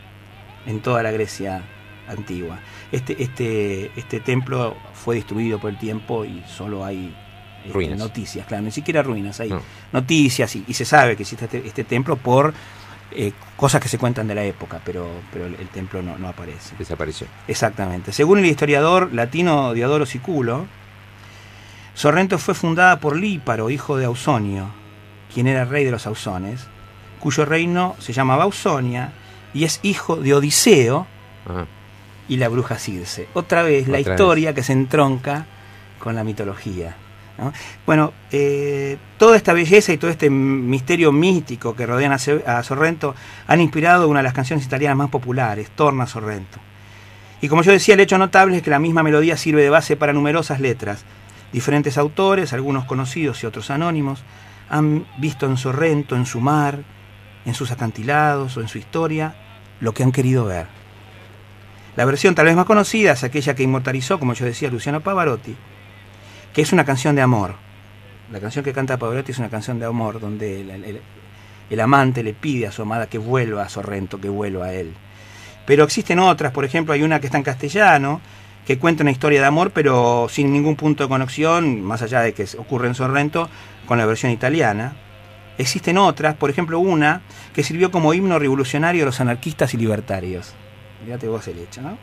en 0.65 0.81
toda 0.81 1.03
la 1.03 1.11
Grecia 1.11 1.63
antigua. 2.07 2.59
Este, 2.91 3.21
este, 3.21 3.91
este 3.95 4.19
templo 4.19 4.75
fue 4.93 5.15
destruido 5.15 5.59
por 5.59 5.69
el 5.69 5.77
tiempo 5.77 6.25
y 6.25 6.43
solo 6.47 6.83
hay 6.83 7.15
este, 7.67 7.73
Ruinas. 7.73 7.99
noticias, 7.99 8.45
claro, 8.47 8.63
ni 8.63 8.71
siquiera 8.71 9.01
ruinas, 9.03 9.39
hay 9.39 9.49
No. 9.49 9.61
noticias 9.93 10.55
y, 10.55 10.63
y 10.67 10.73
se 10.73 10.85
sabe 10.85 11.15
que 11.15 11.23
existe 11.23 11.45
este, 11.45 11.65
este 11.67 11.83
templo 11.83 12.15
por 12.17 12.53
eh, 13.11 13.31
cosas 13.55 13.81
que 13.81 13.87
se 13.87 13.97
cuentan 13.97 14.27
de 14.27 14.35
la 14.35 14.43
época, 14.43 14.81
pero, 14.83 15.07
pero 15.31 15.45
el, 15.45 15.55
el 15.55 15.67
templo 15.69 16.01
no, 16.01 16.17
no 16.17 16.27
aparece. 16.27 16.75
Desapareció. 16.77 17.25
Exactamente. 17.47 18.11
Según 18.11 18.39
el 18.39 18.45
historiador 18.45 19.13
latino 19.13 19.73
Diodoro 19.73 20.05
Siculo, 20.05 20.65
Sorrento 21.93 22.37
fue 22.37 22.53
fundada 22.53 22.99
por 22.99 23.15
Líparo, 23.15 23.69
hijo 23.69 23.97
de 23.97 24.05
Ausonio, 24.05 24.69
quien 25.33 25.47
era 25.47 25.65
rey 25.65 25.83
de 25.83 25.91
los 25.91 26.05
Ausones, 26.05 26.67
cuyo 27.19 27.45
reino 27.45 27.95
se 27.99 28.13
llamaba 28.13 28.43
Ausonia 28.43 29.13
y 29.53 29.63
es 29.63 29.79
hijo 29.81 30.17
de 30.17 30.33
Odiseo 30.35 31.07
Ajá. 31.49 31.65
y 32.29 32.37
la 32.37 32.49
bruja 32.49 32.77
Circe. 32.77 33.27
Otra 33.33 33.63
vez 33.63 33.87
la 33.87 33.99
historia 33.99 34.53
que 34.53 34.61
se 34.63 34.73
entronca 34.73 35.45
con 35.97 36.13
la 36.13 36.23
mitología. 36.23 36.95
¿No? 37.37 37.53
Bueno, 37.85 38.13
eh, 38.31 38.97
toda 39.17 39.37
esta 39.37 39.53
belleza 39.53 39.93
y 39.93 39.97
todo 39.97 40.11
este 40.11 40.29
misterio 40.29 41.11
místico 41.11 41.75
que 41.75 41.85
rodean 41.85 42.13
a 42.13 42.63
Sorrento 42.63 43.15
han 43.47 43.61
inspirado 43.61 44.07
una 44.07 44.19
de 44.19 44.23
las 44.23 44.33
canciones 44.33 44.65
italianas 44.65 44.97
más 44.97 45.09
populares, 45.09 45.69
Torna 45.71 46.07
Sorrento. 46.07 46.59
Y 47.41 47.49
como 47.49 47.61
yo 47.61 47.71
decía, 47.71 47.93
el 47.93 47.99
hecho 47.99 48.17
notable 48.17 48.57
es 48.57 48.63
que 48.63 48.71
la 48.71 48.79
misma 48.79 49.03
melodía 49.03 49.37
sirve 49.37 49.61
de 49.61 49.69
base 49.69 49.95
para 49.95 50.13
numerosas 50.13 50.59
letras. 50.59 51.05
Diferentes 51.51 51.97
autores, 51.97 52.51
algunos 52.51 52.85
conocidos 52.85 53.43
y 53.43 53.45
otros 53.45 53.69
anónimos, 53.69 54.23
han 54.69 55.05
visto 55.17 55.45
en 55.45 55.57
Sorrento, 55.57 56.15
en 56.15 56.25
su 56.25 56.41
mar, 56.41 56.83
en 57.45 57.53
sus 57.53 57.71
acantilados 57.71 58.57
o 58.57 58.61
en 58.61 58.67
su 58.67 58.77
historia, 58.77 59.35
lo 59.79 59.93
que 59.93 60.03
han 60.03 60.11
querido 60.11 60.45
ver. 60.45 60.67
La 61.95 62.05
versión 62.05 62.35
tal 62.35 62.45
vez 62.45 62.55
más 62.55 62.65
conocida 62.65 63.13
es 63.13 63.23
aquella 63.23 63.55
que 63.55 63.63
inmortalizó, 63.63 64.19
como 64.19 64.33
yo 64.33 64.45
decía, 64.45 64.69
Luciano 64.69 65.01
Pavarotti, 65.01 65.55
que 66.57 66.63
es 66.63 66.73
una 66.73 66.85
canción 66.85 67.15
de 67.15 67.21
amor. 67.21 67.53
La 68.31 68.39
canción 68.39 68.65
que 68.65 68.73
canta 68.73 68.97
Pavarotti 68.97 69.31
es 69.31 69.37
una 69.37 69.47
canción 69.51 69.77
de 69.77 69.85
amor, 69.85 70.19
donde 70.19 70.61
el, 70.61 71.01
el- 71.69 71.79
amante 71.79 72.23
le 72.23 72.33
pide 72.33 72.65
a 72.65 72.71
su 72.71 72.81
amada 72.81 73.05
que 73.05 73.19
vuelva 73.19 73.61
a 73.61 73.69
Sorrento, 73.69 74.19
que 74.19 74.27
vuelva 74.27 74.65
a 74.65 74.73
él. 74.73 74.95
Pero 75.67 75.83
existen 75.83 76.17
otras, 76.17 76.51
por 76.51 76.65
ejemplo, 76.65 76.95
hay 76.95 77.03
una 77.03 77.19
que 77.19 77.27
está 77.27 77.37
en 77.37 77.43
castellano, 77.43 78.21
que 78.65 78.79
cuenta 78.79 79.03
una 79.03 79.11
historia 79.11 79.39
de 79.39 79.45
amor, 79.45 79.69
pero 79.69 80.25
sin 80.31 80.51
ningún 80.51 80.75
punto 80.75 81.03
de 81.03 81.09
conexión, 81.09 81.83
más 81.83 82.01
allá 82.01 82.21
de 82.21 82.33
que 82.33 82.47
ocurre 82.57 82.87
en 82.87 82.95
Sorrento, 82.95 83.49
con 83.85 83.99
la 83.99 84.07
versión 84.07 84.31
italiana. 84.31 84.95
Existen 85.59 85.99
otras, 85.99 86.33
por 86.33 86.49
ejemplo, 86.49 86.79
una 86.79 87.21
que 87.53 87.61
sirvió 87.61 87.91
como 87.91 88.15
himno 88.15 88.39
revolucionario 88.39 89.01
de 89.01 89.05
los 89.05 89.21
anarquistas 89.21 89.75
y 89.75 89.77
libertarios. 89.77 90.55
Fíjate 91.05 91.27
vos 91.27 91.47
el 91.49 91.59
hecho, 91.59 91.83
¿no? 91.83 91.99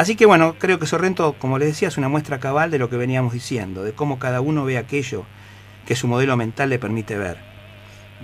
Así 0.00 0.16
que 0.16 0.24
bueno, 0.24 0.54
creo 0.58 0.78
que 0.78 0.86
Sorrento, 0.86 1.34
como 1.34 1.58
les 1.58 1.68
decía, 1.68 1.88
es 1.88 1.98
una 1.98 2.08
muestra 2.08 2.40
cabal 2.40 2.70
de 2.70 2.78
lo 2.78 2.88
que 2.88 2.96
veníamos 2.96 3.34
diciendo, 3.34 3.82
de 3.82 3.92
cómo 3.92 4.18
cada 4.18 4.40
uno 4.40 4.64
ve 4.64 4.78
aquello 4.78 5.26
que 5.84 5.94
su 5.94 6.08
modelo 6.08 6.38
mental 6.38 6.70
le 6.70 6.78
permite 6.78 7.18
ver. 7.18 7.36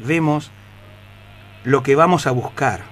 Vemos 0.02 0.50
lo 1.64 1.82
que 1.82 1.94
vamos 1.94 2.26
a 2.26 2.30
buscar. 2.30 2.84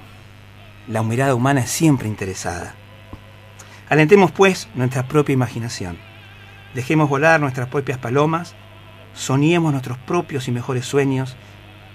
La 0.86 1.02
mirada 1.02 1.34
humana 1.34 1.62
es 1.62 1.70
siempre 1.70 2.08
interesada. 2.08 2.74
Alentemos 3.88 4.32
pues 4.32 4.68
nuestra 4.74 5.08
propia 5.08 5.32
imaginación. 5.32 5.96
Dejemos 6.74 7.08
volar 7.08 7.40
nuestras 7.40 7.68
propias 7.68 7.96
palomas, 7.96 8.54
soñemos 9.14 9.72
nuestros 9.72 9.96
propios 9.96 10.46
y 10.46 10.52
mejores 10.52 10.84
sueños, 10.84 11.36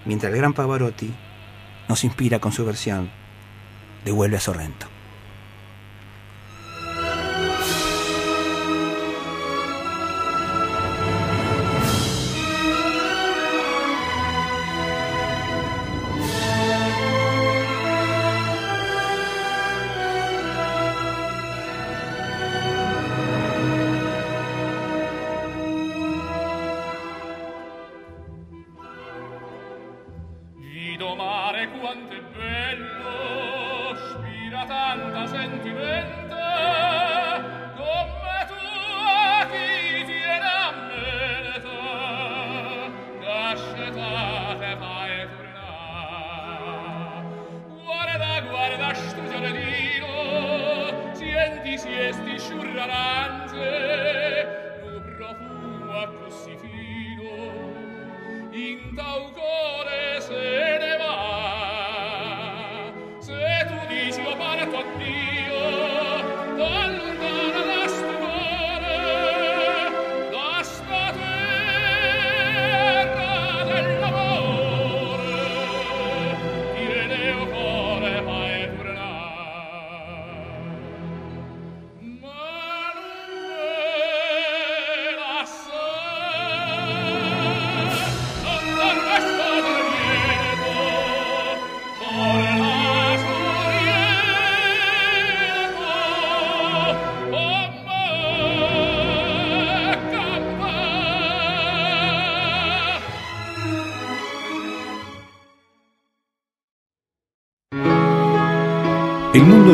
mientras 0.06 0.34
el 0.34 0.40
gran 0.40 0.54
Pavarotti 0.54 1.14
nos 1.88 2.04
inspira 2.04 2.40
con 2.40 2.52
su 2.52 2.66
versión 2.66 3.12
de 4.06 4.12
Vuelve 4.12 4.38
a 4.38 4.40
Sorrento. 4.40 4.88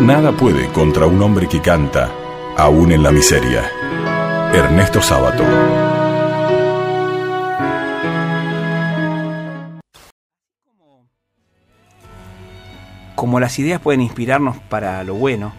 Nada 0.02 0.32
puede 0.32 0.68
contra 0.70 1.06
un 1.06 1.22
hombre 1.22 1.48
que 1.48 1.62
canta, 1.62 2.12
aún 2.58 2.92
en 2.92 3.04
la 3.04 3.12
miseria. 3.12 3.64
Ernesto 4.54 5.02
Sábato. 5.02 5.44
Como 13.16 13.40
las 13.40 13.58
ideas 13.60 13.80
pueden 13.80 14.02
inspirarnos 14.02 14.58
para 14.58 15.04
lo 15.04 15.16
bueno, 15.16 15.54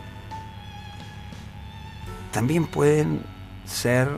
también 2.32 2.66
pueden 2.66 3.22
ser 3.64 4.08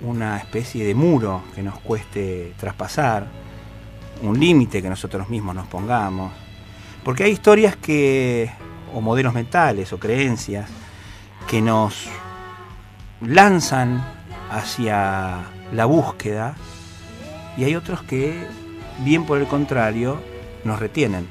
una 0.00 0.36
especie 0.38 0.84
de 0.84 0.94
muro 0.94 1.42
que 1.54 1.62
nos 1.62 1.78
cueste 1.80 2.54
traspasar, 2.58 3.26
un 4.22 4.38
límite 4.38 4.82
que 4.82 4.88
nosotros 4.88 5.28
mismos 5.28 5.54
nos 5.54 5.66
pongamos. 5.68 6.32
Porque 7.04 7.24
hay 7.24 7.32
historias 7.32 7.76
que, 7.76 8.50
o 8.94 9.00
modelos 9.00 9.34
mentales, 9.34 9.92
o 9.92 9.98
creencias, 9.98 10.68
que 11.48 11.60
nos 11.60 12.08
lanzan 13.20 14.04
hacia 14.50 15.40
la 15.72 15.84
búsqueda, 15.86 16.54
y 17.56 17.64
hay 17.64 17.76
otros 17.76 18.02
que, 18.02 18.46
bien 19.04 19.24
por 19.26 19.38
el 19.38 19.46
contrario, 19.46 20.20
nos 20.64 20.78
retienen. 20.78 21.28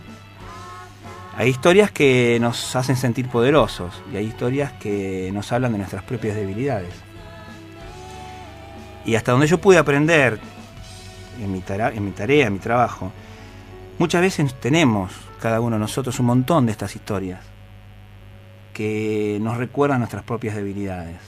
Hay 1.37 1.49
historias 1.49 1.91
que 1.91 2.37
nos 2.41 2.75
hacen 2.75 2.97
sentir 2.97 3.29
poderosos 3.29 4.01
y 4.11 4.17
hay 4.17 4.25
historias 4.25 4.73
que 4.73 5.31
nos 5.33 5.51
hablan 5.51 5.71
de 5.71 5.77
nuestras 5.77 6.03
propias 6.03 6.35
debilidades. 6.35 6.93
Y 9.05 9.15
hasta 9.15 9.31
donde 9.31 9.47
yo 9.47 9.57
pude 9.59 9.77
aprender 9.77 10.39
en 11.41 11.51
mi, 11.51 11.63
en 11.67 12.05
mi 12.05 12.11
tarea, 12.11 12.47
en 12.47 12.53
mi 12.53 12.59
trabajo, 12.59 13.11
muchas 13.97 14.21
veces 14.21 14.53
tenemos, 14.59 15.13
cada 15.41 15.61
uno 15.61 15.77
de 15.77 15.79
nosotros, 15.79 16.19
un 16.19 16.27
montón 16.27 16.65
de 16.65 16.73
estas 16.73 16.95
historias 16.95 17.50
que 18.73 19.39
nos 19.41 19.57
recuerdan 19.57 19.99
nuestras 19.99 20.23
propias 20.23 20.55
debilidades. 20.55 21.19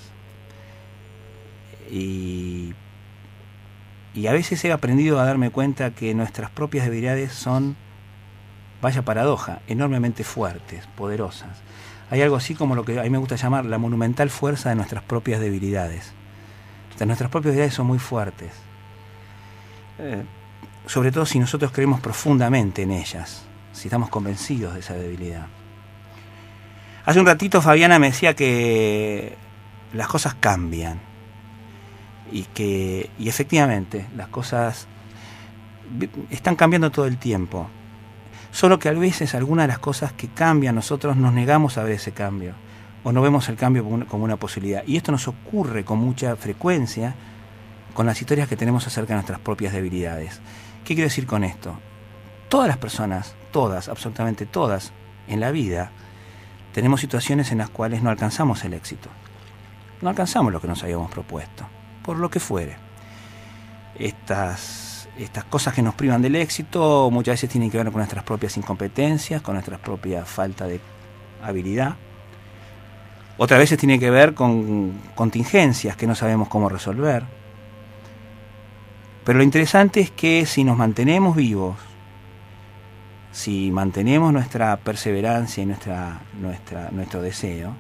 Y, 1.92 2.74
y 4.14 4.28
a 4.28 4.32
veces 4.32 4.64
he 4.66 4.72
aprendido 4.72 5.20
a 5.20 5.26
darme 5.26 5.50
cuenta 5.50 5.92
que 5.92 6.14
nuestras 6.14 6.50
propias 6.50 6.86
debilidades 6.86 7.34
son, 7.34 7.76
vaya 8.82 9.04
paradoja, 9.04 9.62
enormemente 9.68 10.24
fuertes, 10.24 10.88
poderosas. 10.96 11.62
Hay 12.10 12.22
algo 12.22 12.36
así 12.36 12.56
como 12.56 12.76
lo 12.76 12.86
que 12.86 13.00
a 13.00 13.04
mí 13.04 13.10
me 13.10 13.18
gusta 13.18 13.36
llamar 13.36 13.66
la 13.66 13.78
monumental 13.78 14.30
fuerza 14.30 14.70
de 14.70 14.76
nuestras 14.76 15.04
propias 15.04 15.40
debilidades. 15.40 16.14
O 16.94 16.98
sea, 16.98 17.08
nuestras 17.08 17.30
propias 17.32 17.54
debilidades 17.54 17.74
son 17.74 17.88
muy 17.88 18.00
fuertes. 18.00 18.52
Eh, 20.00 20.24
sobre 20.86 21.12
todo 21.12 21.26
si 21.26 21.40
nosotros 21.40 21.72
creemos 21.72 22.02
profundamente 22.02 22.84
en 22.84 22.92
ellas, 22.92 23.44
si 23.72 23.88
estamos 23.88 24.10
convencidos 24.10 24.74
de 24.74 24.82
esa 24.82 24.94
debilidad. 24.94 25.48
Hace 27.06 27.20
un 27.20 27.26
ratito 27.26 27.62
Fabiana 27.62 28.00
me 28.00 28.08
decía 28.08 28.34
que 28.34 29.36
las 29.94 30.08
cosas 30.08 30.36
cambian 30.36 31.00
y 32.32 32.44
que 32.44 33.10
y 33.20 33.28
efectivamente 33.28 34.06
las 34.16 34.30
cosas 34.30 34.88
están 36.30 36.56
cambiando 36.56 36.92
todo 36.92 37.06
el 37.06 37.18
tiempo. 37.18 37.70
Solo 38.52 38.80
que 38.80 38.88
a 38.88 38.94
veces 38.94 39.36
algunas 39.36 39.64
de 39.64 39.68
las 39.68 39.80
cosas 39.80 40.14
que 40.14 40.30
cambian 40.30 40.76
nosotros 40.76 41.18
nos 41.18 41.34
negamos 41.34 41.78
a 41.78 41.84
ver 41.84 41.94
ese 41.94 42.14
cambio 42.14 42.54
o 43.04 43.12
no 43.12 43.22
vemos 43.22 43.50
el 43.50 43.58
cambio 43.58 43.84
como 44.08 44.24
una 44.24 44.38
posibilidad. 44.38 44.84
Y 44.88 44.96
esto 44.96 45.12
nos 45.12 45.28
ocurre 45.28 45.84
con 45.84 46.00
mucha 46.00 46.36
frecuencia 46.38 47.16
con 47.94 48.06
las 48.06 48.20
historias 48.22 48.48
que 48.48 48.56
tenemos 48.56 48.88
acerca 48.88 49.10
de 49.10 49.16
nuestras 49.16 49.40
propias 49.40 49.74
debilidades. 49.74 50.40
¿Qué 50.86 50.96
quiero 50.96 51.10
decir 51.10 51.28
con 51.28 51.44
esto? 51.44 51.78
Todas 52.48 52.68
las 52.68 52.78
personas, 52.78 53.36
todas, 53.52 53.90
absolutamente 53.90 54.46
todas, 54.46 54.94
en 55.28 55.40
la 55.40 55.52
vida, 55.52 55.92
tenemos 56.74 57.02
situaciones 57.02 57.52
en 57.52 57.60
las 57.60 57.70
cuales 57.70 58.02
no 58.02 58.10
alcanzamos 58.10 58.64
el 58.66 58.74
éxito. 58.74 59.10
No 60.02 60.10
alcanzamos 60.10 60.52
lo 60.52 60.60
que 60.60 60.68
nos 60.68 60.84
habíamos 60.84 61.10
propuesto, 61.12 61.66
por 62.04 62.18
lo 62.18 62.30
que 62.30 62.40
fuere. 62.40 62.76
Estas, 63.98 65.08
estas 65.18 65.44
cosas 65.46 65.74
que 65.74 65.84
nos 65.84 65.94
privan 65.94 66.22
del 66.22 66.36
éxito 66.36 67.10
muchas 67.12 67.34
veces 67.34 67.50
tienen 67.50 67.70
que 67.70 67.78
ver 67.78 67.88
con 67.88 67.98
nuestras 67.98 68.24
propias 68.24 68.58
incompetencias, 68.58 69.42
con 69.42 69.54
nuestra 69.54 69.78
propia 69.78 70.26
falta 70.26 70.68
de 70.68 70.82
habilidad. 71.44 71.96
Otras 73.38 73.60
veces 73.60 73.78
tiene 73.78 74.00
que 74.00 74.10
ver 74.10 74.34
con 74.34 75.00
contingencias 75.16 75.96
que 75.96 76.08
no 76.08 76.16
sabemos 76.16 76.50
cómo 76.50 76.70
resolver. 76.70 77.24
Pero 79.24 79.38
lo 79.38 79.44
interesante 79.44 80.02
es 80.02 80.12
que 80.12 80.46
si 80.46 80.64
nos 80.64 80.78
mantenemos 80.78 81.36
vivos, 81.36 81.78
si 83.34 83.72
mantenemos 83.72 84.32
nuestra 84.32 84.78
perseverancia 84.78 85.64
y 85.64 85.66
nuestra, 85.66 86.22
nuestra, 86.40 86.92
nuestro 86.92 87.22
deseo, 87.22 87.76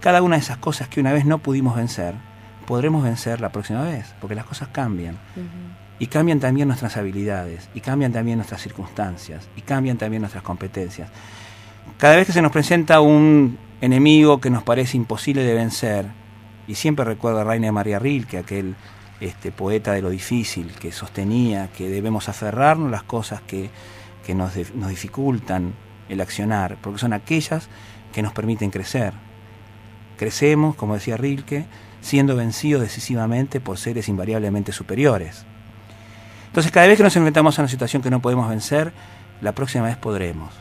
cada 0.00 0.22
una 0.22 0.36
de 0.36 0.42
esas 0.42 0.58
cosas 0.58 0.88
que 0.88 1.00
una 1.00 1.12
vez 1.12 1.26
no 1.26 1.38
pudimos 1.38 1.76
vencer, 1.76 2.14
podremos 2.66 3.02
vencer 3.02 3.40
la 3.40 3.50
próxima 3.50 3.82
vez, 3.82 4.14
porque 4.20 4.36
las 4.36 4.44
cosas 4.44 4.68
cambian. 4.68 5.18
Y 5.98 6.06
cambian 6.06 6.40
también 6.40 6.68
nuestras 6.68 6.96
habilidades, 6.96 7.68
y 7.74 7.80
cambian 7.80 8.12
también 8.12 8.38
nuestras 8.38 8.62
circunstancias, 8.62 9.48
y 9.56 9.62
cambian 9.62 9.98
también 9.98 10.22
nuestras 10.22 10.44
competencias. 10.44 11.10
Cada 11.98 12.16
vez 12.16 12.26
que 12.26 12.32
se 12.32 12.42
nos 12.42 12.52
presenta 12.52 13.00
un 13.00 13.58
enemigo 13.80 14.40
que 14.40 14.50
nos 14.50 14.62
parece 14.62 14.96
imposible 14.96 15.42
de 15.42 15.54
vencer, 15.54 16.06
y 16.68 16.76
siempre 16.76 17.04
recuerdo 17.04 17.40
a 17.40 17.44
Rainer 17.44 17.72
María 17.72 17.98
Rilke, 17.98 18.38
aquel 18.38 18.76
este, 19.20 19.50
poeta 19.50 19.92
de 19.92 20.02
lo 20.02 20.10
difícil, 20.10 20.72
que 20.80 20.92
sostenía 20.92 21.70
que 21.76 21.88
debemos 21.88 22.28
aferrarnos 22.28 22.88
a 22.88 22.92
las 22.92 23.02
cosas 23.02 23.40
que, 23.42 23.70
que 24.24 24.34
nos, 24.34 24.54
nos 24.74 24.90
dificultan 24.90 25.74
el 26.08 26.20
accionar, 26.20 26.76
porque 26.80 26.98
son 26.98 27.12
aquellas 27.12 27.68
que 28.12 28.22
nos 28.22 28.32
permiten 28.32 28.70
crecer. 28.70 29.12
Crecemos, 30.16 30.76
como 30.76 30.94
decía 30.94 31.16
Rilke, 31.16 31.66
siendo 32.00 32.36
vencidos 32.36 32.82
decisivamente 32.82 33.60
por 33.60 33.78
seres 33.78 34.08
invariablemente 34.08 34.72
superiores. 34.72 35.44
Entonces, 36.48 36.70
cada 36.70 36.86
vez 36.86 36.98
que 36.98 37.04
nos 37.04 37.16
enfrentamos 37.16 37.58
a 37.58 37.62
una 37.62 37.68
situación 37.68 38.02
que 38.02 38.10
no 38.10 38.20
podemos 38.20 38.48
vencer, 38.48 38.92
la 39.40 39.52
próxima 39.52 39.84
vez 39.84 39.96
podremos. 39.96 40.52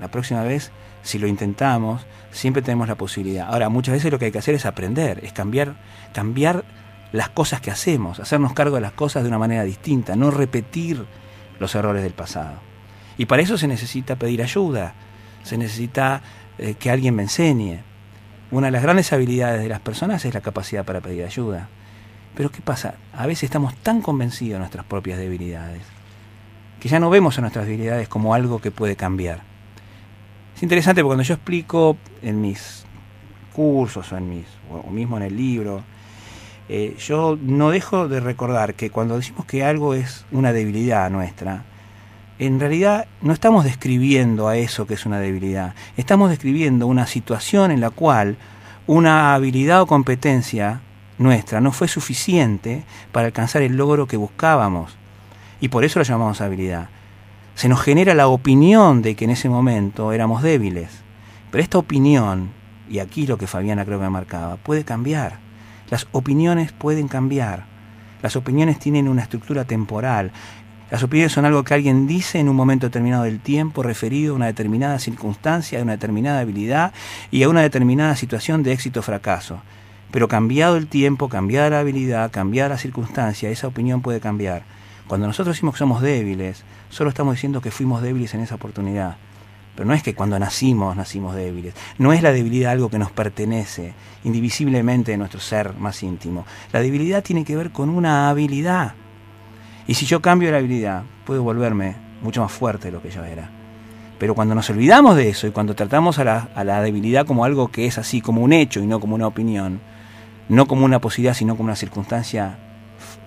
La 0.00 0.08
próxima 0.08 0.42
vez, 0.42 0.70
si 1.02 1.18
lo 1.18 1.26
intentamos, 1.26 2.06
siempre 2.30 2.62
tenemos 2.62 2.88
la 2.88 2.94
posibilidad. 2.94 3.48
Ahora, 3.48 3.68
muchas 3.68 3.94
veces 3.94 4.12
lo 4.12 4.18
que 4.18 4.26
hay 4.26 4.32
que 4.32 4.38
hacer 4.38 4.54
es 4.54 4.66
aprender, 4.66 5.20
es 5.24 5.32
cambiar, 5.32 5.74
cambiar 6.12 6.64
las 7.12 7.30
cosas 7.30 7.60
que 7.60 7.70
hacemos, 7.70 8.20
hacernos 8.20 8.52
cargo 8.52 8.76
de 8.76 8.82
las 8.82 8.92
cosas 8.92 9.22
de 9.22 9.28
una 9.28 9.38
manera 9.38 9.64
distinta, 9.64 10.16
no 10.16 10.30
repetir 10.30 11.04
los 11.58 11.74
errores 11.74 12.02
del 12.02 12.12
pasado. 12.12 12.73
Y 13.18 13.26
para 13.26 13.42
eso 13.42 13.58
se 13.58 13.68
necesita 13.68 14.16
pedir 14.16 14.42
ayuda, 14.42 14.94
se 15.42 15.56
necesita 15.56 16.22
eh, 16.58 16.74
que 16.74 16.90
alguien 16.90 17.14
me 17.14 17.22
enseñe. 17.22 17.80
Una 18.50 18.68
de 18.68 18.72
las 18.72 18.82
grandes 18.82 19.12
habilidades 19.12 19.62
de 19.62 19.68
las 19.68 19.80
personas 19.80 20.24
es 20.24 20.34
la 20.34 20.40
capacidad 20.40 20.84
para 20.84 21.00
pedir 21.00 21.24
ayuda. 21.24 21.68
Pero 22.34 22.50
¿qué 22.50 22.60
pasa? 22.60 22.94
A 23.12 23.26
veces 23.26 23.44
estamos 23.44 23.74
tan 23.76 24.02
convencidos 24.02 24.54
de 24.54 24.58
nuestras 24.58 24.84
propias 24.84 25.18
debilidades 25.18 25.82
que 26.84 26.90
ya 26.90 27.00
no 27.00 27.08
vemos 27.08 27.38
a 27.38 27.40
nuestras 27.40 27.64
debilidades 27.64 28.08
como 28.08 28.34
algo 28.34 28.60
que 28.60 28.70
puede 28.70 28.94
cambiar. 28.94 29.40
Es 30.54 30.62
interesante 30.62 31.00
porque 31.00 31.08
cuando 31.08 31.22
yo 31.22 31.32
explico 31.32 31.96
en 32.20 32.42
mis 32.42 32.84
cursos 33.54 34.12
o, 34.12 34.18
en 34.18 34.28
mis, 34.28 34.44
o 34.70 34.90
mismo 34.90 35.16
en 35.16 35.22
el 35.22 35.34
libro, 35.34 35.82
eh, 36.68 36.94
yo 36.98 37.38
no 37.40 37.70
dejo 37.70 38.06
de 38.06 38.20
recordar 38.20 38.74
que 38.74 38.90
cuando 38.90 39.16
decimos 39.16 39.46
que 39.46 39.64
algo 39.64 39.94
es 39.94 40.26
una 40.30 40.52
debilidad 40.52 41.08
nuestra, 41.08 41.64
en 42.38 42.58
realidad 42.60 43.06
no 43.22 43.32
estamos 43.32 43.64
describiendo 43.64 44.48
a 44.48 44.56
eso 44.56 44.86
que 44.86 44.94
es 44.94 45.06
una 45.06 45.18
debilidad, 45.18 45.74
estamos 45.96 46.30
describiendo 46.30 46.86
una 46.86 47.06
situación 47.06 47.70
en 47.70 47.80
la 47.80 47.90
cual 47.90 48.36
una 48.86 49.34
habilidad 49.34 49.82
o 49.82 49.86
competencia 49.86 50.80
nuestra 51.18 51.60
no 51.60 51.72
fue 51.72 51.88
suficiente 51.88 52.84
para 53.12 53.26
alcanzar 53.26 53.62
el 53.62 53.76
logro 53.76 54.06
que 54.06 54.16
buscábamos. 54.16 54.96
Y 55.60 55.68
por 55.68 55.84
eso 55.84 55.98
lo 55.98 56.04
llamamos 56.04 56.40
habilidad. 56.40 56.88
Se 57.54 57.68
nos 57.68 57.80
genera 57.80 58.14
la 58.14 58.28
opinión 58.28 59.00
de 59.00 59.14
que 59.14 59.24
en 59.24 59.30
ese 59.30 59.48
momento 59.48 60.12
éramos 60.12 60.42
débiles. 60.42 60.90
Pero 61.50 61.62
esta 61.62 61.78
opinión, 61.78 62.50
y 62.90 62.98
aquí 62.98 63.26
lo 63.26 63.38
que 63.38 63.46
Fabiana 63.46 63.84
creo 63.84 64.00
que 64.00 64.08
marcaba, 64.08 64.56
puede 64.56 64.84
cambiar. 64.84 65.38
Las 65.88 66.08
opiniones 66.12 66.72
pueden 66.72 67.06
cambiar. 67.06 67.64
Las 68.22 68.36
opiniones 68.36 68.78
tienen 68.78 69.08
una 69.08 69.22
estructura 69.22 69.64
temporal. 69.64 70.32
Las 70.90 71.02
opiniones 71.02 71.32
son 71.32 71.46
algo 71.46 71.64
que 71.64 71.74
alguien 71.74 72.06
dice 72.06 72.38
en 72.38 72.48
un 72.48 72.56
momento 72.56 72.86
determinado 72.86 73.24
del 73.24 73.40
tiempo 73.40 73.82
referido 73.82 74.34
a 74.34 74.36
una 74.36 74.46
determinada 74.46 74.98
circunstancia, 74.98 75.80
a 75.80 75.82
una 75.82 75.92
determinada 75.92 76.40
habilidad 76.40 76.92
y 77.30 77.42
a 77.42 77.48
una 77.48 77.62
determinada 77.62 78.14
situación 78.16 78.62
de 78.62 78.72
éxito 78.72 79.00
o 79.00 79.02
fracaso. 79.02 79.60
Pero 80.10 80.28
cambiado 80.28 80.76
el 80.76 80.86
tiempo, 80.86 81.28
cambiada 81.28 81.70
la 81.70 81.80
habilidad, 81.80 82.30
cambiada 82.30 82.68
la 82.68 82.78
circunstancia, 82.78 83.48
esa 83.48 83.66
opinión 83.66 84.02
puede 84.02 84.20
cambiar. 84.20 84.62
Cuando 85.08 85.26
nosotros 85.26 85.56
decimos 85.56 85.74
que 85.74 85.80
somos 85.80 86.02
débiles, 86.02 86.64
solo 86.90 87.08
estamos 87.08 87.34
diciendo 87.34 87.60
que 87.60 87.70
fuimos 87.70 88.02
débiles 88.02 88.34
en 88.34 88.40
esa 88.40 88.54
oportunidad. 88.54 89.16
Pero 89.74 89.88
no 89.88 89.94
es 89.94 90.02
que 90.02 90.14
cuando 90.14 90.38
nacimos 90.38 90.94
nacimos 90.96 91.34
débiles. 91.34 91.74
No 91.98 92.12
es 92.12 92.22
la 92.22 92.32
debilidad 92.32 92.72
algo 92.72 92.90
que 92.90 92.98
nos 92.98 93.10
pertenece 93.10 93.94
indivisiblemente 94.22 95.12
de 95.12 95.18
nuestro 95.18 95.40
ser 95.40 95.74
más 95.74 96.02
íntimo. 96.02 96.46
La 96.72 96.80
debilidad 96.80 97.24
tiene 97.24 97.44
que 97.44 97.56
ver 97.56 97.72
con 97.72 97.88
una 97.88 98.28
habilidad. 98.28 98.94
Y 99.86 99.94
si 99.94 100.06
yo 100.06 100.20
cambio 100.20 100.50
la 100.50 100.58
habilidad, 100.58 101.02
puedo 101.24 101.42
volverme 101.42 101.96
mucho 102.22 102.42
más 102.42 102.52
fuerte 102.52 102.88
de 102.88 102.92
lo 102.92 103.02
que 103.02 103.10
yo 103.10 103.24
era. 103.24 103.50
Pero 104.18 104.34
cuando 104.34 104.54
nos 104.54 104.70
olvidamos 104.70 105.16
de 105.16 105.28
eso 105.28 105.46
y 105.46 105.50
cuando 105.50 105.74
tratamos 105.74 106.18
a 106.18 106.24
la, 106.24 106.48
a 106.54 106.64
la 106.64 106.80
debilidad 106.80 107.26
como 107.26 107.44
algo 107.44 107.68
que 107.68 107.86
es 107.86 107.98
así, 107.98 108.20
como 108.20 108.42
un 108.42 108.52
hecho 108.52 108.80
y 108.80 108.86
no 108.86 109.00
como 109.00 109.14
una 109.14 109.26
opinión, 109.26 109.80
no 110.48 110.66
como 110.66 110.84
una 110.84 111.00
posibilidad, 111.00 111.34
sino 111.34 111.56
como 111.56 111.66
una 111.66 111.76
circunstancia 111.76 112.56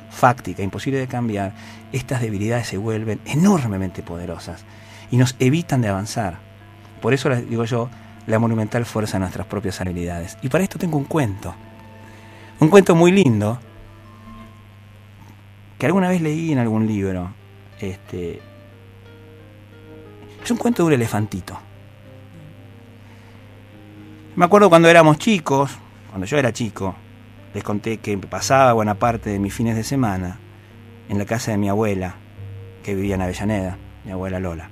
fáctica, 0.09 0.63
imposible 0.63 0.99
de 0.99 1.07
cambiar, 1.07 1.53
estas 1.91 2.21
debilidades 2.21 2.67
se 2.67 2.77
vuelven 2.77 3.19
enormemente 3.25 4.01
poderosas 4.01 4.65
y 5.11 5.17
nos 5.17 5.35
evitan 5.39 5.81
de 5.81 5.89
avanzar. 5.89 6.39
Por 7.01 7.13
eso 7.13 7.29
les 7.29 7.47
digo 7.47 7.65
yo, 7.65 7.89
la 8.25 8.39
monumental 8.39 8.85
fuerza 8.85 9.13
de 9.13 9.21
nuestras 9.21 9.47
propias 9.47 9.79
habilidades. 9.79 10.37
Y 10.41 10.49
para 10.49 10.63
esto 10.63 10.79
tengo 10.79 10.97
un 10.97 11.05
cuento. 11.05 11.53
Un 12.59 12.69
cuento 12.69 12.95
muy 12.95 13.11
lindo 13.11 13.59
que 15.77 15.85
alguna 15.85 16.09
vez 16.09 16.21
leí 16.21 16.51
en 16.51 16.59
algún 16.59 16.87
libro. 16.87 17.33
Este, 17.79 18.41
es 20.43 20.51
un 20.51 20.57
cuento 20.57 20.83
de 20.83 20.87
un 20.87 20.93
elefantito. 20.93 21.59
Me 24.35 24.45
acuerdo 24.45 24.69
cuando 24.69 24.87
éramos 24.87 25.17
chicos, 25.17 25.71
cuando 26.09 26.25
yo 26.25 26.37
era 26.37 26.53
chico, 26.53 26.95
les 27.53 27.63
conté 27.63 27.97
que 27.97 28.17
pasaba 28.17 28.73
buena 28.73 28.95
parte 28.95 29.29
de 29.29 29.39
mis 29.39 29.53
fines 29.53 29.75
de 29.75 29.83
semana 29.83 30.39
en 31.09 31.17
la 31.17 31.25
casa 31.25 31.51
de 31.51 31.57
mi 31.57 31.69
abuela, 31.69 32.15
que 32.83 32.93
vivía 32.95 33.15
en 33.15 33.21
Avellaneda, 33.21 33.77
mi 34.05 34.11
abuela 34.11 34.39
Lola. 34.39 34.69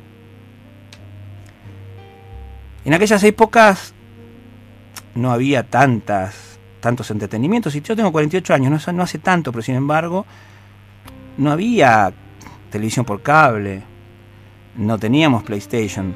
En 2.83 2.93
aquellas 2.93 3.23
épocas 3.23 3.93
no 5.15 5.31
había 5.31 5.63
tantas, 5.63 6.59
tantos 6.79 7.09
entretenimientos, 7.09 7.75
y 7.75 7.81
yo 7.81 7.95
tengo 7.95 8.11
48 8.11 8.53
años, 8.53 8.87
no, 8.87 8.93
no 8.93 9.03
hace 9.03 9.17
tanto, 9.17 9.51
pero 9.51 9.63
sin 9.63 9.75
embargo, 9.75 10.25
no 11.37 11.51
había 11.51 12.13
televisión 12.71 13.05
por 13.05 13.21
cable, 13.21 13.83
no 14.75 14.97
teníamos 14.97 15.43
PlayStation, 15.43 16.15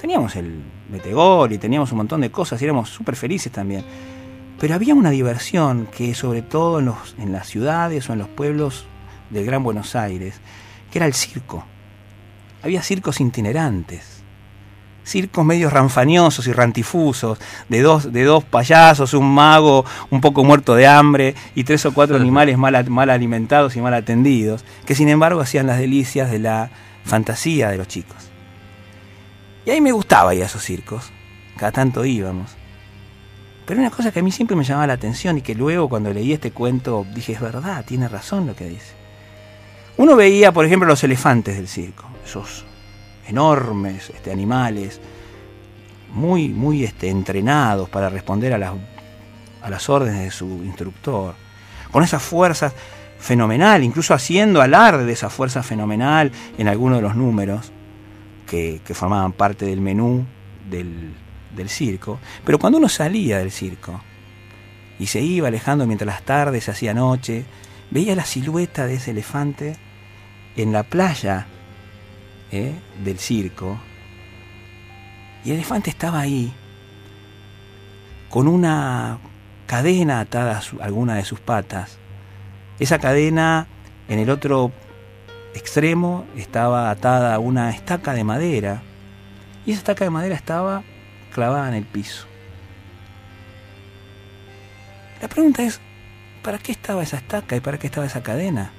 teníamos 0.00 0.36
el 0.36 0.62
Metegol 0.90 1.52
y 1.52 1.58
teníamos 1.58 1.92
un 1.92 1.98
montón 1.98 2.20
de 2.20 2.30
cosas 2.30 2.60
y 2.60 2.64
éramos 2.64 2.88
súper 2.88 3.16
felices 3.16 3.52
también. 3.52 3.84
Pero 4.58 4.74
había 4.74 4.94
una 4.94 5.10
diversión 5.10 5.86
que 5.86 6.14
sobre 6.14 6.42
todo 6.42 6.80
en, 6.80 6.86
los, 6.86 7.14
en 7.18 7.32
las 7.32 7.48
ciudades 7.48 8.10
o 8.10 8.12
en 8.12 8.18
los 8.18 8.28
pueblos 8.28 8.86
del 9.30 9.46
Gran 9.46 9.62
Buenos 9.62 9.94
Aires, 9.94 10.40
que 10.90 10.98
era 10.98 11.06
el 11.06 11.14
circo. 11.14 11.64
Había 12.62 12.82
circos 12.82 13.20
itinerantes, 13.20 14.09
circos 15.04 15.44
medio 15.44 15.70
ranfañosos 15.70 16.46
y 16.46 16.52
rantifusos, 16.52 17.38
de 17.68 17.82
dos, 17.82 18.12
de 18.12 18.24
dos 18.24 18.44
payasos, 18.44 19.14
un 19.14 19.34
mago 19.34 19.84
un 20.10 20.20
poco 20.20 20.44
muerto 20.44 20.74
de 20.74 20.86
hambre 20.86 21.34
y 21.54 21.64
tres 21.64 21.84
o 21.86 21.92
cuatro 21.92 22.16
animales 22.16 22.58
mal, 22.58 22.88
mal 22.90 23.10
alimentados 23.10 23.76
y 23.76 23.80
mal 23.80 23.94
atendidos, 23.94 24.64
que 24.86 24.94
sin 24.94 25.08
embargo 25.08 25.40
hacían 25.40 25.66
las 25.66 25.78
delicias 25.78 26.30
de 26.30 26.38
la 26.38 26.70
fantasía 27.04 27.70
de 27.70 27.78
los 27.78 27.88
chicos. 27.88 28.30
Y 29.66 29.70
ahí 29.70 29.80
me 29.80 29.92
gustaba 29.92 30.34
ir 30.34 30.42
a 30.42 30.46
esos 30.46 30.62
circos, 30.62 31.12
cada 31.56 31.72
tanto 31.72 32.04
íbamos. 32.04 32.56
Pero 33.66 33.80
una 33.80 33.90
cosa 33.90 34.10
que 34.10 34.20
a 34.20 34.22
mí 34.22 34.32
siempre 34.32 34.56
me 34.56 34.64
llamaba 34.64 34.88
la 34.88 34.94
atención 34.94 35.38
y 35.38 35.42
que 35.42 35.54
luego 35.54 35.88
cuando 35.88 36.12
leí 36.12 36.32
este 36.32 36.50
cuento 36.50 37.06
dije, 37.14 37.34
es 37.34 37.40
verdad, 37.40 37.84
tiene 37.84 38.08
razón 38.08 38.46
lo 38.46 38.56
que 38.56 38.64
dice. 38.64 38.94
Uno 39.96 40.16
veía, 40.16 40.50
por 40.50 40.64
ejemplo, 40.64 40.88
los 40.88 41.04
elefantes 41.04 41.56
del 41.56 41.68
circo, 41.68 42.06
esos 42.24 42.64
enormes 43.30 44.10
este, 44.10 44.30
animales, 44.30 45.00
muy, 46.12 46.48
muy 46.48 46.84
este, 46.84 47.08
entrenados 47.08 47.88
para 47.88 48.08
responder 48.08 48.52
a 48.52 48.58
las, 48.58 48.74
a 49.62 49.70
las 49.70 49.88
órdenes 49.88 50.20
de 50.20 50.30
su 50.30 50.46
instructor, 50.64 51.34
con 51.90 52.04
esa 52.04 52.20
fuerza 52.20 52.72
fenomenal, 53.18 53.84
incluso 53.84 54.14
haciendo 54.14 54.62
alarde 54.62 55.04
de 55.04 55.12
esa 55.12 55.30
fuerza 55.30 55.62
fenomenal 55.62 56.32
en 56.58 56.68
algunos 56.68 56.98
de 56.98 57.02
los 57.02 57.16
números 57.16 57.72
que, 58.46 58.80
que 58.84 58.94
formaban 58.94 59.32
parte 59.32 59.66
del 59.66 59.80
menú 59.80 60.24
del, 60.68 61.14
del 61.54 61.68
circo. 61.68 62.18
Pero 62.44 62.58
cuando 62.58 62.78
uno 62.78 62.88
salía 62.88 63.38
del 63.38 63.50
circo 63.50 64.00
y 64.98 65.06
se 65.06 65.20
iba 65.20 65.48
alejando 65.48 65.86
mientras 65.86 66.06
las 66.06 66.22
tardes 66.22 66.64
se 66.64 66.70
hacía 66.70 66.94
noche, 66.94 67.44
veía 67.90 68.14
la 68.16 68.24
silueta 68.24 68.86
de 68.86 68.94
ese 68.94 69.10
elefante 69.10 69.76
en 70.56 70.72
la 70.72 70.82
playa 70.82 71.46
¿eh? 72.52 72.74
del 73.02 73.18
circo. 73.18 73.78
Y 75.44 75.50
el 75.50 75.56
elefante 75.56 75.90
estaba 75.90 76.20
ahí, 76.20 76.52
con 78.28 78.46
una 78.46 79.18
cadena 79.66 80.20
atada 80.20 80.58
a, 80.58 80.84
alguna 80.84 81.14
de 81.14 81.24
sus 81.24 81.40
patas. 81.40 81.98
Esa 82.78 82.98
cadena 82.98 83.66
en 84.08 84.18
el 84.18 84.30
otro 84.30 84.72
extremo 85.54 86.26
estaba 86.36 86.90
atada 86.90 87.34
a 87.34 87.38
una 87.38 87.70
estaca 87.70 88.12
de 88.14 88.24
madera. 88.24 88.82
Y 89.66 89.72
esa 89.72 89.80
estaca 89.80 90.04
de 90.04 90.10
madera 90.10 90.34
estaba 90.34 90.82
clavada 91.32 91.68
en 91.68 91.74
el 91.74 91.84
piso. 91.84 92.26
La 95.20 95.28
pregunta 95.28 95.62
es, 95.62 95.80
¿para 96.42 96.58
qué 96.58 96.72
estaba 96.72 97.02
esa 97.02 97.18
estaca 97.18 97.56
y 97.56 97.60
para 97.60 97.78
qué 97.78 97.86
estaba 97.86 98.06
esa 98.06 98.22
cadena? 98.22 98.72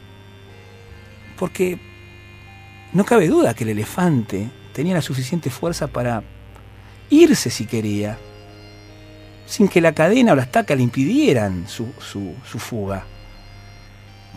Porque 1.38 1.80
no 2.94 3.04
cabe 3.06 3.28
duda 3.28 3.54
que 3.54 3.64
el 3.64 3.70
elefante 3.72 4.50
tenía 4.74 4.94
la 4.96 5.02
suficiente 5.02 5.50
fuerza 5.50 5.88
para 5.88 6.24
irse 7.10 7.50
si 7.50 7.66
quería, 7.66 8.18
sin 9.46 9.68
que 9.68 9.82
la 9.82 9.94
cadena 9.94 10.34
o 10.34 10.36
la 10.36 10.44
estaca 10.44 10.76
le 10.76 10.84
impidieran 10.84 11.68
su, 11.68 11.92
su- 12.00 12.36
su 12.50 12.60
fuga. 12.60 13.06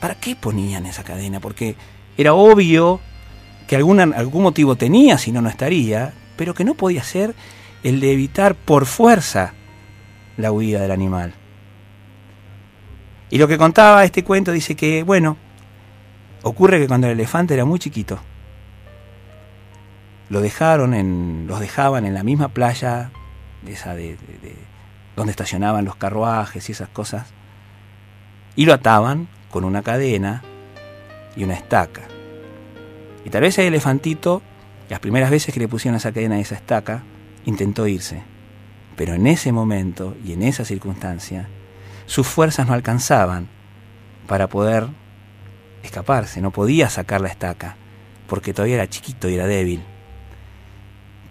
¿Para 0.01 0.17
qué 0.17 0.37
ponían 0.37 0.87
esa 0.87 1.05
cadena? 1.05 1.41
Porque 1.41 1.77
era 2.17 2.35
obvio 2.35 3.01
que 3.67 3.77
algún 3.77 4.43
motivo 4.43 4.77
tenía, 4.77 5.19
si 5.19 5.33
no, 5.33 5.41
no 5.41 5.49
estaría, 5.49 6.13
pero 6.37 6.53
que 6.55 6.65
no 6.65 6.75
podía 6.75 7.03
ser 7.03 7.35
el 7.83 8.01
de 8.01 8.13
evitar 8.13 8.55
por 8.55 8.87
fuerza 8.87 9.55
la 10.37 10.51
huida 10.53 10.81
del 10.81 10.91
animal. 10.91 11.33
Y 13.31 13.39
lo 13.39 13.49
que 13.49 13.59
contaba 13.59 14.05
este 14.05 14.23
cuento 14.25 14.53
dice 14.53 14.75
que, 14.75 15.03
bueno, 15.03 15.37
ocurre 16.43 16.79
que 16.81 16.89
cuando 16.89 17.07
el 17.07 17.15
elefante 17.15 17.55
era 17.55 17.65
muy 17.65 17.79
chiquito, 17.79 18.19
lo 20.29 20.41
dejaron 20.41 20.95
en, 20.95 21.47
los 21.47 21.61
dejaban 21.61 22.05
en 22.07 22.15
la 22.15 22.23
misma 22.23 22.49
playa, 22.49 23.11
esa 23.67 23.95
de, 23.95 24.17
de- 24.17 24.39
de- 24.43 24.57
donde 25.17 25.31
estacionaban 25.31 25.85
los 25.85 25.97
carruajes 25.97 26.69
y 26.69 26.73
esas 26.73 26.89
cosas, 26.89 27.29
y 28.57 28.67
lo 28.67 28.73
ataban 28.75 29.29
con 29.51 29.65
una 29.65 29.83
cadena 29.83 30.43
y 31.37 31.45
una 31.45 31.55
estaca. 31.55 32.03
Y 33.25 33.31
tal 33.31 33.43
vez 33.43 33.59
el 33.59 33.67
elefantito, 33.67 34.43
las 34.89 35.01
primeras 35.01 35.31
veces 35.31 35.53
que 35.55 35.61
le 35.61 35.69
pusieron 35.69 35.97
esa 35.97 36.13
cadena 36.13 36.39
y 36.39 36.43
esa 36.43 36.55
estaca, 36.57 37.03
intentó 37.45 37.87
irse. 37.87 38.23
Pero 38.97 39.15
en 39.15 39.27
ese 39.27 39.51
momento 39.53 40.17
y 40.25 40.33
en 40.33 40.43
esa 40.43 40.65
circunstancia, 40.65 41.49
sus 42.07 42.27
fuerzas 42.27 42.67
no 42.67 42.75
alcanzaban 42.75 43.49
para 44.27 44.47
poder 44.49 44.87
escaparse, 45.83 46.41
no 46.41 46.51
podía 46.51 46.89
sacar 46.91 47.21
la 47.21 47.29
estaca, 47.29 47.77
porque 48.29 48.53
todavía 48.55 48.77
era 48.77 48.89
chiquito 48.89 49.29
y 49.29 49.35
era 49.35 49.47
débil. 49.47 49.83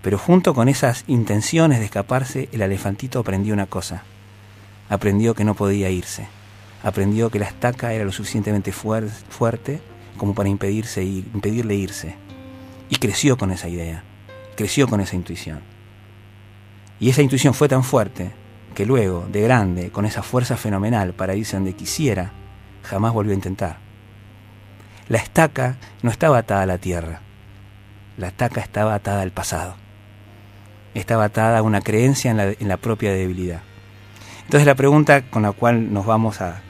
Pero 0.03 0.19
junto 0.19 0.53
con 0.53 0.67
esas 0.67 1.05
intenciones 1.07 1.79
de 1.79 1.85
escaparse, 1.85 2.49
el 2.51 2.61
elefantito 2.61 3.19
aprendió 3.19 3.53
una 3.53 3.65
cosa. 3.67 4.03
Aprendió 4.89 5.33
que 5.33 5.45
no 5.45 5.55
podía 5.55 5.89
irse. 5.89 6.27
Aprendió 6.83 7.29
que 7.29 7.39
la 7.39 7.45
estaca 7.45 7.93
era 7.93 8.03
lo 8.03 8.11
suficientemente 8.11 8.73
fuer- 8.73 9.07
fuerte 9.07 9.81
como 10.17 10.35
para 10.35 10.49
impedirle 10.49 11.75
irse. 11.75 12.17
Y 12.89 12.97
creció 12.97 13.37
con 13.37 13.51
esa 13.51 13.69
idea. 13.69 14.03
Creció 14.57 14.89
con 14.89 14.99
esa 14.99 15.15
intuición. 15.15 15.61
Y 16.99 17.09
esa 17.09 17.21
intuición 17.21 17.53
fue 17.53 17.69
tan 17.69 17.85
fuerte 17.85 18.31
que 18.75 18.85
luego, 18.85 19.25
de 19.31 19.41
grande, 19.41 19.89
con 19.89 20.05
esa 20.05 20.21
fuerza 20.21 20.57
fenomenal 20.57 21.13
para 21.13 21.33
irse 21.35 21.55
donde 21.55 21.73
quisiera, 21.75 22.33
jamás 22.83 23.13
volvió 23.13 23.31
a 23.31 23.35
intentar. 23.35 23.77
La 25.07 25.17
estaca 25.19 25.77
no 26.01 26.11
estaba 26.11 26.39
atada 26.39 26.63
a 26.63 26.65
la 26.65 26.77
tierra. 26.77 27.21
La 28.17 28.27
estaca 28.27 28.59
estaba 28.59 28.95
atada 28.95 29.21
al 29.21 29.31
pasado. 29.31 29.75
Estaba 30.93 31.25
atada 31.25 31.59
a 31.59 31.61
una 31.61 31.81
creencia 31.81 32.31
en 32.31 32.67
la, 32.67 32.77
propia 32.77 33.11
debilidad. 33.11 33.61
Entonces 34.43 34.67
la 34.67 34.75
pregunta 34.75 35.23
con 35.23 35.43
la 35.43 35.51
cual 35.51 35.93
nos 35.93 36.05
vamos 36.05 36.41
a... 36.41 36.61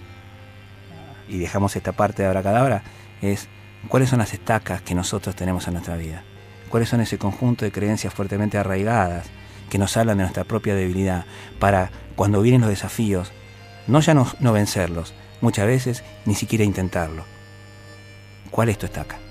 y 1.28 1.38
dejamos 1.40 1.76
esta 1.76 1.92
parte 1.92 2.22
de 2.22 2.28
abracadabra 2.30 2.84
es 3.22 3.48
¿cuáles 3.88 4.10
son 4.10 4.20
las 4.20 4.34
estacas 4.34 4.82
que 4.82 4.96
nosotros 4.96 5.36
tenemos 5.36 5.68
en 5.68 5.74
nuestra 5.74 5.98
vida? 5.98 6.24
¿Cuáles 6.70 6.90
son 6.90 7.02
ese 7.02 7.18
conjunto 7.18 7.66
de 7.66 7.72
creencias 7.72 8.14
fuertemente 8.14 8.58
arraigadas 8.58 9.28
que 9.70 9.78
nos 9.78 9.98
hablan 9.98 10.18
de 10.18 10.24
nuestra 10.24 10.44
propia 10.44 10.76
debilidad 10.76 11.26
para 11.60 11.92
cuando 12.16 12.42
vienen 12.42 12.62
los 12.62 12.70
desafíos, 12.70 13.32
no 13.88 14.00
ya 14.00 14.14
no, 14.14 14.28
no 14.40 14.54
vencerlos, 14.54 15.14
muchas 15.42 15.68
veces 15.68 16.04
ni 16.26 16.36
siquiera 16.36 16.64
intentarlo? 16.64 17.26
¿Cuál 18.52 18.70
es 18.70 18.78
tu 18.78 18.86
estaca? 18.86 19.23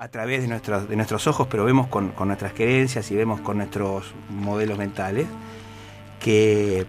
A 0.00 0.06
través 0.06 0.42
de 0.42 0.48
nuestros, 0.48 0.88
de 0.88 0.94
nuestros 0.94 1.26
ojos, 1.26 1.48
pero 1.50 1.64
vemos 1.64 1.88
con, 1.88 2.10
con 2.10 2.28
nuestras 2.28 2.52
creencias 2.52 3.10
y 3.10 3.16
vemos 3.16 3.40
con 3.40 3.56
nuestros 3.56 4.14
modelos 4.30 4.78
mentales, 4.78 5.26
que, 6.20 6.86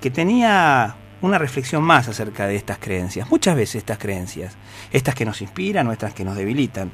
que 0.00 0.10
tenía 0.10 0.96
una 1.20 1.36
reflexión 1.36 1.82
más 1.82 2.08
acerca 2.08 2.46
de 2.46 2.56
estas 2.56 2.78
creencias. 2.78 3.30
Muchas 3.30 3.54
veces 3.54 3.76
estas 3.76 3.98
creencias, 3.98 4.54
estas 4.90 5.14
que 5.14 5.26
nos 5.26 5.42
inspiran 5.42 5.86
o 5.88 5.92
estas 5.92 6.14
que 6.14 6.24
nos 6.24 6.34
debilitan. 6.34 6.90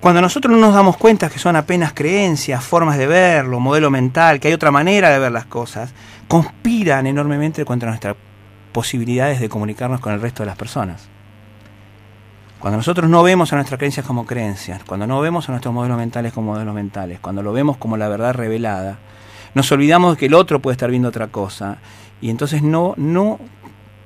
Cuando 0.00 0.20
nosotros 0.20 0.52
no 0.52 0.58
nos 0.58 0.74
damos 0.74 0.96
cuenta 0.96 1.30
que 1.30 1.38
son 1.38 1.54
apenas 1.54 1.92
creencias, 1.92 2.64
formas 2.64 2.98
de 2.98 3.06
verlo, 3.06 3.60
modelo 3.60 3.88
mental, 3.88 4.40
que 4.40 4.48
hay 4.48 4.54
otra 4.54 4.72
manera 4.72 5.10
de 5.10 5.20
ver 5.20 5.30
las 5.30 5.46
cosas, 5.46 5.94
conspiran 6.26 7.06
enormemente 7.06 7.64
contra 7.64 7.88
nuestras 7.88 8.16
posibilidades 8.72 9.38
de 9.38 9.48
comunicarnos 9.48 10.00
con 10.00 10.12
el 10.12 10.20
resto 10.20 10.42
de 10.42 10.48
las 10.48 10.56
personas. 10.56 11.15
Cuando 12.66 12.78
nosotros 12.78 13.08
no 13.08 13.22
vemos 13.22 13.52
a 13.52 13.56
nuestras 13.56 13.78
creencias 13.78 14.04
como 14.04 14.26
creencias, 14.26 14.82
cuando 14.82 15.06
no 15.06 15.20
vemos 15.20 15.48
a 15.48 15.52
nuestros 15.52 15.72
modelos 15.72 15.96
mentales 15.96 16.32
como 16.32 16.50
modelos 16.50 16.74
mentales, 16.74 17.20
cuando 17.20 17.40
lo 17.40 17.52
vemos 17.52 17.76
como 17.76 17.96
la 17.96 18.08
verdad 18.08 18.34
revelada, 18.34 18.98
nos 19.54 19.70
olvidamos 19.70 20.14
de 20.14 20.18
que 20.18 20.26
el 20.26 20.34
otro 20.34 20.58
puede 20.58 20.72
estar 20.72 20.90
viendo 20.90 21.08
otra 21.08 21.28
cosa 21.28 21.78
y 22.20 22.28
entonces 22.28 22.64
no, 22.64 22.94
no 22.96 23.38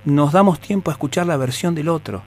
nos 0.04 0.32
damos 0.32 0.60
tiempo 0.60 0.90
a 0.90 0.92
escuchar 0.92 1.26
la 1.26 1.38
versión 1.38 1.74
del 1.74 1.88
otro. 1.88 2.22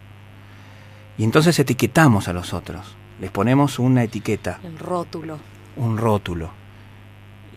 Y 1.20 1.24
entonces 1.24 1.60
etiquetamos 1.60 2.28
a 2.28 2.34
los 2.34 2.56
otros, 2.56 2.96
les 3.22 3.30
ponemos 3.30 3.78
una 3.78 4.02
etiqueta, 4.02 4.60
El 4.64 4.80
rótulo. 4.80 5.38
un 5.78 6.00
rótulo. 6.00 6.50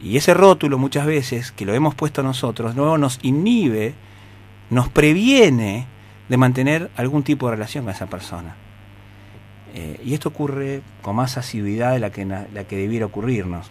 Y 0.03 0.19
ese 0.19 0.35
rótulo 0.35 0.77
muchas 0.77 1.07
veces, 1.07 1.51
que 1.51 1.65
lo 1.65 1.73
hemos 1.73 1.95
puesto 1.95 2.23
nosotros, 2.23 2.77
no 2.77 2.99
nos 2.99 3.21
inhibe, 3.23 3.95
nos 4.69 4.91
previene 4.91 5.87
de 6.29 6.37
mantener 6.37 6.91
algún 6.95 7.23
tipo 7.23 7.47
de 7.47 7.53
relación 7.57 7.85
con 7.85 7.95
esa 7.95 8.05
persona. 8.05 8.66
Eh, 9.77 10.01
y 10.03 10.15
esto 10.15 10.31
ocurre 10.31 10.81
con 11.03 11.17
más 11.17 11.37
asiduidad 11.37 11.93
de 11.93 11.99
la 11.99 12.09
que, 12.09 12.25
la 12.25 12.65
que 12.65 12.77
debiera 12.77 13.05
ocurrirnos. 13.05 13.71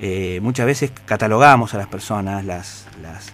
Eh, 0.00 0.40
muchas 0.42 0.66
veces 0.66 0.90
catalogamos 1.04 1.72
a 1.72 1.78
las 1.78 1.86
personas 1.86 2.44
las, 2.44 2.86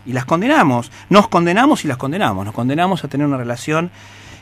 y 0.05 0.13
las 0.13 0.27
condenamos. 0.27 0.93
Nos 1.09 1.29
condenamos 1.29 1.83
y 1.87 1.89
las 1.89 1.97
condenamos. 1.97 2.45
Nos 2.45 2.55
condenamos 2.55 3.03
a 3.03 3.09
tener 3.09 3.27
una 3.27 3.39
relación 3.39 3.91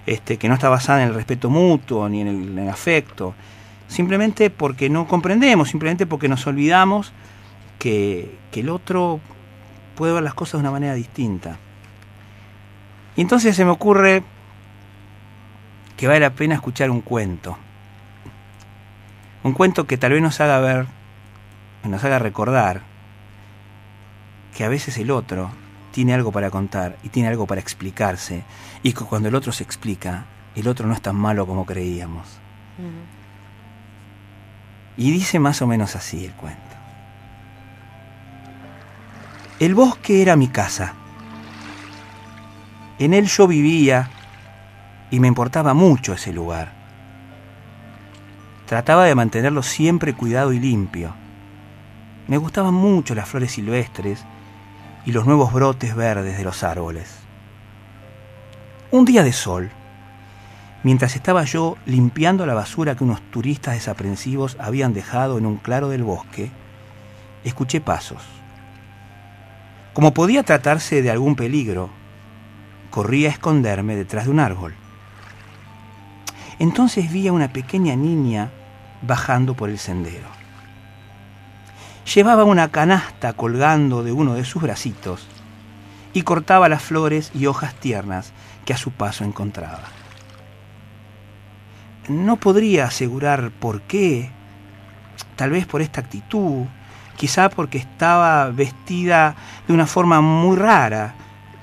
este, 0.04 0.36
que 0.36 0.48
no 0.48 0.54
está 0.54 0.68
basada 0.68 1.02
en 1.02 1.10
el 1.10 1.14
respeto 1.14 1.48
mutuo 1.48 2.08
ni 2.08 2.22
en 2.22 2.26
el, 2.26 2.48
en 2.48 2.58
el 2.58 2.68
afecto. 2.68 3.34
Simplemente 3.86 4.50
porque 4.50 4.90
no 4.90 5.06
comprendemos, 5.06 5.68
simplemente 5.68 6.06
porque 6.06 6.28
nos 6.28 6.44
olvidamos 6.48 7.12
que, 7.78 8.36
que 8.50 8.60
el 8.60 8.68
otro 8.68 9.20
puede 9.94 10.12
ver 10.12 10.24
las 10.24 10.34
cosas 10.34 10.54
de 10.54 10.58
una 10.58 10.72
manera 10.72 10.94
distinta. 10.94 11.56
Y 13.14 13.20
entonces 13.20 13.54
se 13.54 13.64
me 13.64 13.70
ocurre 13.70 14.24
que 15.98 16.06
vale 16.06 16.20
la 16.20 16.30
pena 16.30 16.54
escuchar 16.54 16.90
un 16.90 17.00
cuento. 17.00 17.58
Un 19.42 19.52
cuento 19.52 19.86
que 19.86 19.98
tal 19.98 20.12
vez 20.12 20.22
nos 20.22 20.40
haga 20.40 20.60
ver, 20.60 20.86
nos 21.82 22.02
haga 22.04 22.20
recordar 22.20 22.82
que 24.56 24.62
a 24.64 24.68
veces 24.68 24.96
el 24.98 25.10
otro 25.10 25.50
tiene 25.90 26.14
algo 26.14 26.30
para 26.30 26.50
contar 26.50 26.96
y 27.02 27.08
tiene 27.08 27.28
algo 27.28 27.48
para 27.48 27.60
explicarse 27.60 28.44
y 28.84 28.92
que 28.92 29.04
cuando 29.04 29.28
el 29.28 29.34
otro 29.34 29.50
se 29.50 29.64
explica, 29.64 30.26
el 30.54 30.68
otro 30.68 30.86
no 30.86 30.94
es 30.94 31.02
tan 31.02 31.16
malo 31.16 31.48
como 31.48 31.66
creíamos. 31.66 32.28
Y 34.96 35.10
dice 35.10 35.40
más 35.40 35.60
o 35.62 35.66
menos 35.66 35.96
así 35.96 36.24
el 36.24 36.32
cuento. 36.32 36.62
El 39.58 39.74
bosque 39.74 40.22
era 40.22 40.36
mi 40.36 40.46
casa. 40.46 40.94
En 43.00 43.14
él 43.14 43.26
yo 43.26 43.48
vivía 43.48 44.10
y 45.10 45.20
me 45.20 45.28
importaba 45.28 45.74
mucho 45.74 46.12
ese 46.12 46.32
lugar. 46.32 46.72
Trataba 48.66 49.04
de 49.04 49.14
mantenerlo 49.14 49.62
siempre 49.62 50.12
cuidado 50.12 50.52
y 50.52 50.58
limpio. 50.58 51.14
Me 52.26 52.36
gustaban 52.36 52.74
mucho 52.74 53.14
las 53.14 53.28
flores 53.28 53.52
silvestres 53.52 54.24
y 55.06 55.12
los 55.12 55.24
nuevos 55.24 55.52
brotes 55.52 55.94
verdes 55.94 56.36
de 56.36 56.44
los 56.44 56.62
árboles. 56.62 57.16
Un 58.90 59.06
día 59.06 59.22
de 59.22 59.32
sol, 59.32 59.70
mientras 60.82 61.16
estaba 61.16 61.44
yo 61.44 61.78
limpiando 61.86 62.44
la 62.44 62.54
basura 62.54 62.94
que 62.94 63.04
unos 63.04 63.22
turistas 63.30 63.74
desaprensivos 63.74 64.56
habían 64.60 64.92
dejado 64.92 65.38
en 65.38 65.46
un 65.46 65.56
claro 65.56 65.88
del 65.88 66.02
bosque, 66.02 66.50
escuché 67.44 67.80
pasos. 67.80 68.22
Como 69.94 70.12
podía 70.12 70.42
tratarse 70.42 71.00
de 71.00 71.10
algún 71.10 71.36
peligro, 71.36 71.88
corrí 72.90 73.26
a 73.26 73.30
esconderme 73.30 73.96
detrás 73.96 74.26
de 74.26 74.30
un 74.30 74.40
árbol. 74.40 74.74
Entonces 76.58 77.12
vi 77.12 77.28
a 77.28 77.32
una 77.32 77.52
pequeña 77.52 77.94
niña 77.94 78.50
bajando 79.02 79.54
por 79.54 79.70
el 79.70 79.78
sendero. 79.78 80.26
Llevaba 82.14 82.44
una 82.44 82.70
canasta 82.70 83.32
colgando 83.34 84.02
de 84.02 84.12
uno 84.12 84.34
de 84.34 84.44
sus 84.44 84.62
bracitos 84.62 85.26
y 86.14 86.22
cortaba 86.22 86.68
las 86.68 86.82
flores 86.82 87.30
y 87.34 87.46
hojas 87.46 87.74
tiernas 87.74 88.32
que 88.64 88.72
a 88.72 88.78
su 88.78 88.90
paso 88.90 89.24
encontraba. 89.24 89.84
No 92.08 92.36
podría 92.36 92.86
asegurar 92.86 93.50
por 93.50 93.82
qué, 93.82 94.30
tal 95.36 95.50
vez 95.50 95.66
por 95.66 95.82
esta 95.82 96.00
actitud, 96.00 96.64
quizá 97.16 97.50
porque 97.50 97.78
estaba 97.78 98.48
vestida 98.50 99.36
de 99.66 99.74
una 99.74 99.86
forma 99.86 100.22
muy 100.22 100.56
rara, 100.56 101.14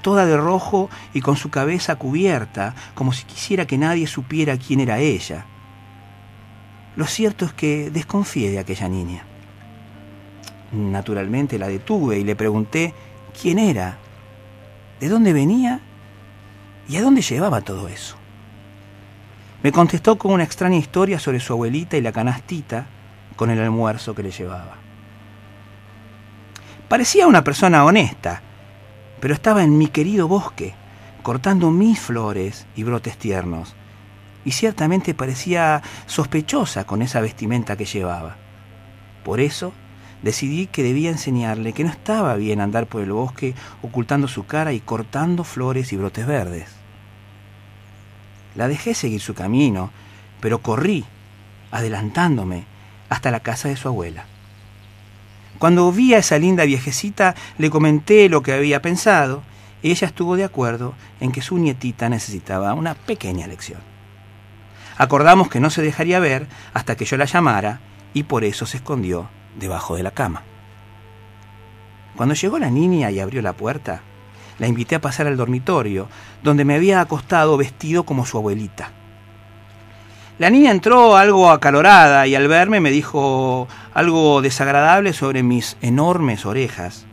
toda 0.05 0.27
de 0.27 0.37
rojo 0.37 0.91
y 1.15 1.21
con 1.21 1.35
su 1.35 1.49
cabeza 1.49 1.95
cubierta, 1.95 2.75
como 2.93 3.11
si 3.11 3.23
quisiera 3.23 3.65
que 3.65 3.79
nadie 3.79 4.05
supiera 4.05 4.55
quién 4.55 4.79
era 4.79 4.99
ella. 4.99 5.47
Lo 6.95 7.07
cierto 7.07 7.45
es 7.45 7.53
que 7.53 7.89
desconfié 7.89 8.51
de 8.51 8.59
aquella 8.59 8.87
niña. 8.87 9.23
Naturalmente 10.71 11.57
la 11.57 11.69
detuve 11.69 12.19
y 12.19 12.23
le 12.23 12.35
pregunté 12.35 12.93
quién 13.41 13.57
era, 13.57 13.97
de 14.99 15.09
dónde 15.09 15.33
venía 15.33 15.79
y 16.87 16.97
a 16.97 17.01
dónde 17.01 17.23
llevaba 17.23 17.61
todo 17.61 17.87
eso. 17.87 18.15
Me 19.63 19.71
contestó 19.71 20.19
con 20.19 20.33
una 20.33 20.43
extraña 20.43 20.77
historia 20.77 21.17
sobre 21.17 21.39
su 21.39 21.53
abuelita 21.53 21.97
y 21.97 22.01
la 22.01 22.11
canastita 22.11 22.85
con 23.35 23.49
el 23.49 23.59
almuerzo 23.59 24.13
que 24.13 24.21
le 24.21 24.29
llevaba. 24.29 24.75
Parecía 26.87 27.25
una 27.25 27.43
persona 27.43 27.83
honesta, 27.83 28.43
pero 29.25 29.33
estaba 29.33 29.63
en 29.63 29.75
mi 29.79 29.87
querido 29.87 30.27
bosque, 30.27 30.75
cortando 31.23 31.71
mis 31.71 31.99
flores 31.99 32.67
y 32.75 32.83
brotes 32.83 33.17
tiernos, 33.17 33.73
y 34.45 34.51
ciertamente 34.51 35.15
parecía 35.15 35.81
sospechosa 36.05 36.83
con 36.83 37.01
esa 37.01 37.21
vestimenta 37.21 37.75
que 37.75 37.85
llevaba. 37.85 38.35
Por 39.23 39.39
eso 39.39 39.73
decidí 40.21 40.67
que 40.67 40.83
debía 40.83 41.09
enseñarle 41.09 41.73
que 41.73 41.83
no 41.83 41.89
estaba 41.89 42.35
bien 42.35 42.61
andar 42.61 42.85
por 42.85 43.01
el 43.01 43.13
bosque 43.13 43.55
ocultando 43.81 44.27
su 44.27 44.45
cara 44.45 44.73
y 44.73 44.79
cortando 44.79 45.43
flores 45.43 45.91
y 45.91 45.97
brotes 45.97 46.27
verdes. 46.27 46.69
La 48.53 48.67
dejé 48.67 48.93
seguir 48.93 49.21
su 49.21 49.33
camino, 49.33 49.89
pero 50.39 50.59
corrí, 50.59 51.03
adelantándome, 51.71 52.65
hasta 53.09 53.31
la 53.31 53.39
casa 53.39 53.69
de 53.69 53.75
su 53.75 53.87
abuela. 53.87 54.25
Cuando 55.65 55.91
vi 55.91 56.13
a 56.13 56.19
esa 56.19 56.37
linda 56.37 56.63
viejecita, 56.63 57.33
le 57.57 57.71
comenté 57.71 58.29
lo 58.29 58.43
que 58.43 58.53
había 58.53 58.83
pensado, 58.83 59.41
y 59.81 59.89
ella 59.89 60.05
estuvo 60.05 60.35
de 60.35 60.43
acuerdo 60.43 60.93
en 61.19 61.31
que 61.31 61.41
su 61.41 61.57
nietita 61.57 62.07
necesitaba 62.07 62.75
una 62.75 62.93
pequeña 62.93 63.47
lección. 63.47 63.79
Acordamos 64.95 65.49
que 65.49 65.59
no 65.59 65.71
se 65.71 65.81
dejaría 65.81 66.19
ver 66.19 66.45
hasta 66.75 66.95
que 66.95 67.05
yo 67.05 67.17
la 67.17 67.25
llamara, 67.25 67.79
y 68.13 68.21
por 68.21 68.43
eso 68.43 68.67
se 68.67 68.77
escondió 68.77 69.27
debajo 69.57 69.95
de 69.95 70.03
la 70.03 70.11
cama. 70.11 70.43
Cuando 72.15 72.35
llegó 72.35 72.59
la 72.59 72.69
niña 72.69 73.09
y 73.09 73.19
abrió 73.19 73.41
la 73.41 73.53
puerta, 73.53 74.03
la 74.59 74.67
invité 74.67 74.93
a 74.93 75.01
pasar 75.01 75.25
al 75.25 75.35
dormitorio, 75.35 76.09
donde 76.43 76.63
me 76.63 76.75
había 76.75 77.01
acostado 77.01 77.57
vestido 77.57 78.03
como 78.03 78.27
su 78.27 78.37
abuelita. 78.37 78.91
La 80.37 80.49
niña 80.49 80.71
entró 80.71 81.15
algo 81.15 81.49
acalorada 81.49 82.27
y 82.27 82.35
al 82.35 82.49
verme 82.49 82.81
me 82.81 82.91
dijo 82.91 83.69
algo 83.93 84.41
desagradable 84.41 85.13
sobre 85.13 85.43
mis 85.43 85.77
enormes 85.81 86.45
orejas. 86.45 87.05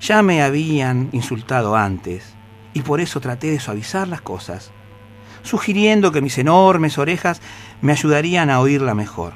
Ya 0.00 0.22
me 0.22 0.42
habían 0.42 1.10
insultado 1.12 1.76
antes 1.76 2.32
y 2.72 2.80
por 2.80 3.02
eso 3.02 3.20
traté 3.20 3.50
de 3.50 3.60
suavizar 3.60 4.08
las 4.08 4.22
cosas, 4.22 4.70
sugiriendo 5.42 6.12
que 6.12 6.22
mis 6.22 6.38
enormes 6.38 6.96
orejas 6.96 7.42
me 7.82 7.92
ayudarían 7.92 8.48
a 8.48 8.60
oírla 8.60 8.94
mejor. 8.94 9.34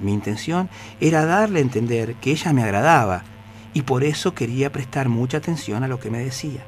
Mi 0.00 0.14
intención 0.14 0.70
era 1.00 1.26
darle 1.26 1.58
a 1.58 1.62
entender 1.62 2.14
que 2.14 2.30
ella 2.30 2.54
me 2.54 2.62
agradaba 2.62 3.24
y 3.74 3.82
por 3.82 4.04
eso 4.04 4.32
quería 4.32 4.72
prestar 4.72 5.10
mucha 5.10 5.36
atención 5.36 5.84
a 5.84 5.88
lo 5.88 6.00
que 6.00 6.10
me 6.10 6.20
decía. 6.20 6.64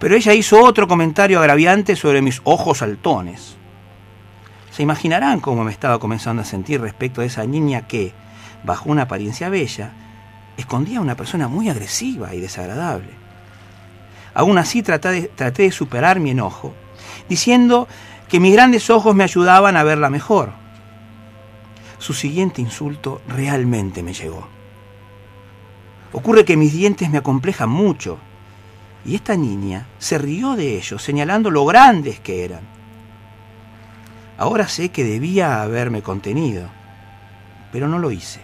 Pero 0.00 0.16
ella 0.16 0.32
hizo 0.32 0.64
otro 0.64 0.88
comentario 0.88 1.38
agraviante 1.38 1.94
sobre 1.94 2.22
mis 2.22 2.40
ojos 2.44 2.78
saltones. 2.78 3.56
Se 4.72 4.82
imaginarán 4.82 5.40
cómo 5.40 5.62
me 5.62 5.70
estaba 5.70 5.98
comenzando 5.98 6.40
a 6.40 6.46
sentir 6.46 6.80
respecto 6.80 7.20
de 7.20 7.26
esa 7.26 7.44
niña 7.44 7.86
que, 7.86 8.14
bajo 8.64 8.90
una 8.90 9.02
apariencia 9.02 9.50
bella, 9.50 9.92
escondía 10.56 10.98
a 10.98 11.02
una 11.02 11.16
persona 11.16 11.48
muy 11.48 11.68
agresiva 11.68 12.34
y 12.34 12.40
desagradable. 12.40 13.10
Aún 14.32 14.56
así 14.56 14.82
traté 14.82 15.08
de, 15.10 15.22
traté 15.28 15.64
de 15.64 15.70
superar 15.70 16.18
mi 16.18 16.30
enojo 16.30 16.72
diciendo 17.28 17.86
que 18.28 18.40
mis 18.40 18.54
grandes 18.54 18.88
ojos 18.88 19.14
me 19.14 19.24
ayudaban 19.24 19.76
a 19.76 19.84
verla 19.84 20.08
mejor. 20.08 20.52
Su 21.98 22.14
siguiente 22.14 22.62
insulto 22.62 23.20
realmente 23.28 24.02
me 24.02 24.14
llegó. 24.14 24.48
Ocurre 26.12 26.46
que 26.46 26.56
mis 26.56 26.72
dientes 26.72 27.10
me 27.10 27.18
acomplejan 27.18 27.68
mucho, 27.68 28.18
y 29.04 29.14
esta 29.14 29.36
niña 29.36 29.86
se 29.98 30.18
rió 30.18 30.56
de 30.56 30.76
ellos, 30.76 31.02
señalando 31.02 31.50
lo 31.50 31.64
grandes 31.64 32.20
que 32.20 32.44
eran. 32.44 32.60
Ahora 34.38 34.68
sé 34.68 34.90
que 34.90 35.04
debía 35.04 35.62
haberme 35.62 36.02
contenido, 36.02 36.68
pero 37.72 37.88
no 37.88 37.98
lo 37.98 38.10
hice. 38.10 38.40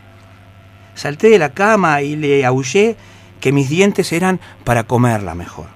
Salté 0.95 1.29
de 1.29 1.39
la 1.39 1.51
cama 1.51 2.03
y 2.03 2.17
le 2.17 2.45
aullé 2.45 2.97
que 3.41 3.53
mis 3.53 3.69
dientes 3.69 4.13
eran 4.13 4.41
para 4.65 4.85
comerla 4.85 5.35
mejor. 5.35 5.69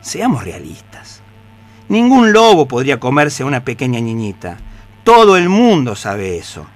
Seamos 0.00 0.44
realistas. 0.44 1.22
Ningún 1.88 2.32
lobo 2.32 2.66
podría 2.68 3.00
comerse 3.00 3.42
a 3.42 3.46
una 3.46 3.64
pequeña 3.64 4.00
niñita. 4.00 4.58
Todo 5.04 5.36
el 5.36 5.48
mundo 5.48 5.96
sabe 5.96 6.36
eso. 6.36 6.66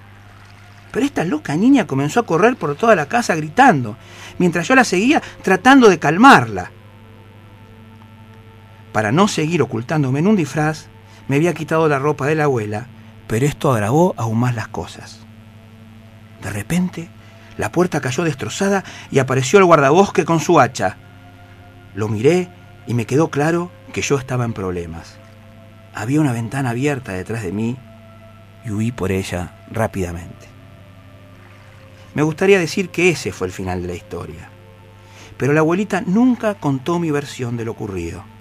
Pero 0.91 1.07
esta 1.07 1.25
loca 1.25 1.57
niña 1.57 1.87
comenzó 1.87 2.21
a 2.21 2.27
correr 2.27 2.57
por 2.57 2.77
toda 2.77 2.95
la 2.95 3.07
casa 3.07 3.35
gritando, 3.35 3.97
mientras 4.39 4.69
yo 4.69 4.75
la 4.75 4.85
seguía 4.85 5.23
tratando 5.43 5.89
de 5.89 5.99
calmarla. 5.99 6.71
Para 8.93 9.13
no 9.13 9.29
seguir 9.29 9.63
ocultándome 9.63 10.19
en 10.19 10.27
un 10.27 10.37
disfraz, 10.37 10.87
me 11.29 11.37
había 11.37 11.55
quitado 11.55 11.89
la 11.89 11.99
ropa 11.99 12.27
de 12.27 12.35
la 12.35 12.45
abuela, 12.45 12.87
pero 13.27 13.47
esto 13.47 13.73
agravó 13.73 14.15
aún 14.17 14.39
más 14.39 14.55
las 14.55 14.69
cosas. 14.69 15.21
De 16.43 16.51
repente, 16.51 17.09
la 17.57 17.73
puerta 17.73 18.01
cayó 18.01 18.25
destrozada 18.25 18.85
y 19.11 19.19
apareció 19.19 19.59
el 19.59 19.65
guardabosque 19.65 20.25
con 20.25 20.41
su 20.41 20.61
hacha. 20.61 20.97
Lo 21.95 22.09
miré 22.09 22.49
y 22.87 22.95
me 22.95 23.07
quedó 23.07 23.29
claro 23.31 23.71
que 23.93 24.03
yo 24.03 24.19
estaba 24.19 24.45
en 24.45 24.53
problemas. 24.53 25.19
Había 25.95 26.21
una 26.21 26.33
ventana 26.33 26.71
abierta 26.71 27.13
detrás 27.13 27.43
de 27.43 27.53
mí 27.53 27.77
y 28.65 28.71
huí 28.71 28.93
por 28.93 29.13
ella 29.13 29.65
rápidamente. 29.71 30.49
Me 32.15 32.23
gustaría 32.23 32.59
decir 32.59 32.91
que 32.91 33.09
ese 33.11 33.33
fue 33.33 33.47
el 33.47 33.53
final 33.53 33.83
de 33.83 33.89
la 33.89 33.95
historia, 33.95 34.51
pero 35.39 35.53
la 35.53 35.61
abuelita 35.61 36.03
nunca 36.03 36.55
contó 36.55 36.99
mi 36.99 37.11
versión 37.11 37.57
de 37.57 37.65
lo 37.65 37.73
ocurrido. 37.73 38.32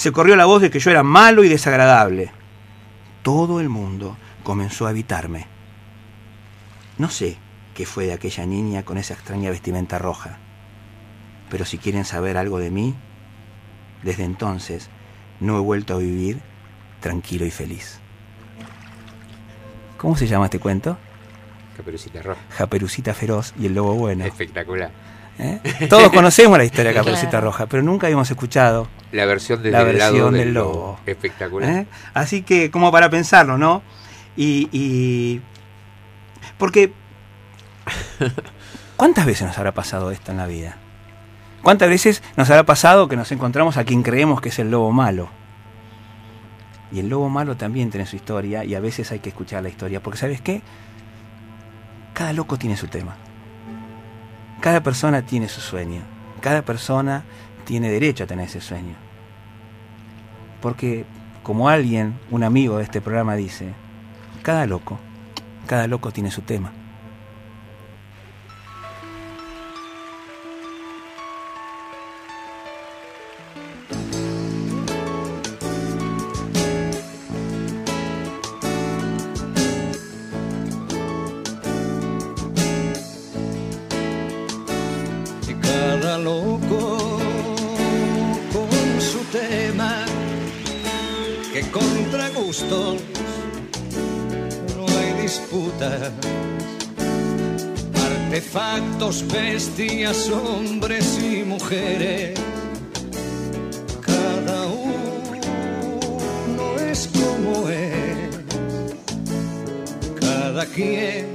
Se 0.00 0.12
corrió 0.12 0.34
la 0.34 0.46
voz 0.46 0.62
de 0.62 0.70
que 0.70 0.78
yo 0.78 0.90
era 0.90 1.02
malo 1.02 1.44
y 1.44 1.50
desagradable. 1.50 2.32
Todo 3.22 3.60
el 3.60 3.68
mundo 3.68 4.16
comenzó 4.42 4.86
a 4.86 4.92
evitarme. 4.92 5.46
No 6.96 7.10
sé 7.10 7.36
qué 7.74 7.84
fue 7.84 8.06
de 8.06 8.14
aquella 8.14 8.46
niña 8.46 8.82
con 8.82 8.96
esa 8.96 9.12
extraña 9.12 9.50
vestimenta 9.50 9.98
roja, 9.98 10.38
pero 11.50 11.66
si 11.66 11.76
quieren 11.76 12.06
saber 12.06 12.38
algo 12.38 12.58
de 12.58 12.70
mí, 12.70 12.94
desde 14.02 14.24
entonces 14.24 14.88
no 15.38 15.58
he 15.58 15.60
vuelto 15.60 15.96
a 15.96 15.98
vivir 15.98 16.40
tranquilo 17.00 17.44
y 17.44 17.50
feliz. 17.50 18.00
¿Cómo 19.98 20.16
se 20.16 20.26
llama 20.26 20.46
este 20.46 20.60
cuento? 20.60 20.96
Caperucita 21.76 22.22
Roja. 22.22 22.40
Japerucita 22.48 23.12
Feroz 23.12 23.52
y 23.60 23.66
el 23.66 23.74
Lobo 23.74 23.92
Bueno. 23.92 24.24
Espectacular. 24.24 24.92
¿Eh? 25.40 25.86
Todos 25.88 26.10
conocemos 26.14 26.58
la 26.58 26.64
historia 26.64 26.90
de 26.90 26.96
Caperucita 26.96 27.30
Claro. 27.30 27.46
Roja, 27.46 27.66
pero 27.66 27.82
nunca 27.82 28.06
habíamos 28.06 28.30
escuchado 28.30 28.88
La 29.12 29.24
versión 29.24 29.62
desde 29.62 29.72
la 29.72 29.90
el 29.90 29.98
lado 29.98 30.12
versión 30.12 30.34
del, 30.34 30.54
lobo. 30.54 31.00
Espectacular. 31.06 31.70
¿eh? 31.70 31.86
Así 32.14 32.42
que, 32.42 32.70
como 32.70 32.92
para 32.92 33.10
pensarlo, 33.10 33.58
¿no? 33.58 33.82
Y. 34.36 34.68
y- 34.72 35.40
porque. 36.58 36.92
¿Cuántas 38.96 39.24
veces 39.26 39.46
nos 39.46 39.56
habrá 39.58 39.72
pasado 39.72 40.10
esto 40.10 40.30
en 40.30 40.36
la 40.36 40.46
vida? 40.46 40.76
¿Cuántas 41.62 41.88
veces 41.88 42.22
nos 42.36 42.48
habrá 42.50 42.64
pasado 42.64 43.08
que 43.08 43.16
nos 43.16 43.32
encontramos 43.32 43.76
a 43.76 43.84
quien 43.84 44.02
creemos 44.02 44.40
que 44.40 44.50
es 44.50 44.58
el 44.58 44.70
lobo 44.70 44.92
malo? 44.92 45.28
Y 46.92 46.98
el 47.00 47.08
lobo 47.08 47.28
malo 47.28 47.56
también 47.56 47.90
tiene 47.90 48.06
su 48.06 48.16
historia 48.16 48.64
y 48.64 48.74
a 48.74 48.80
veces 48.80 49.10
hay 49.12 49.20
que 49.20 49.28
escuchar 49.30 49.62
la 49.62 49.68
historia, 49.68 50.00
porque 50.02 50.18
¿sabes 50.18 50.40
qué? 50.40 50.60
Cada 52.14 52.32
loco 52.32 52.58
tiene 52.58 52.76
su 52.76 52.88
tema. 52.88 53.16
Cada 54.60 54.82
persona 54.82 55.22
tiene 55.22 55.48
su 55.48 55.60
sueño. 55.60 56.02
Cada 56.40 56.62
persona 56.62 57.24
tiene 57.64 57.90
derecho 57.90 58.24
a 58.24 58.26
tener 58.26 58.46
ese 58.46 58.60
sueño. 58.60 58.94
Porque, 60.60 61.06
como 61.42 61.68
alguien, 61.68 62.18
un 62.30 62.44
amigo 62.44 62.76
de 62.76 62.84
este 62.84 63.00
programa 63.00 63.36
dice, 63.36 63.72
cada 64.42 64.66
loco, 64.66 64.98
cada 65.66 65.86
loco 65.86 66.10
tiene 66.12 66.30
su 66.30 66.42
tema. 66.42 66.72
Bestias 99.32 100.28
hombres 100.30 101.18
y 101.22 101.44
mujeres. 101.44 102.38
Cada 104.00 104.66
uno 104.66 106.76
es 106.90 107.08
como 107.08 107.68
es. 107.68 108.36
Cada 110.20 110.66
quien 110.66 111.26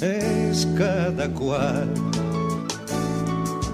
es 0.00 0.66
cada 0.76 1.28
cual. 1.34 1.92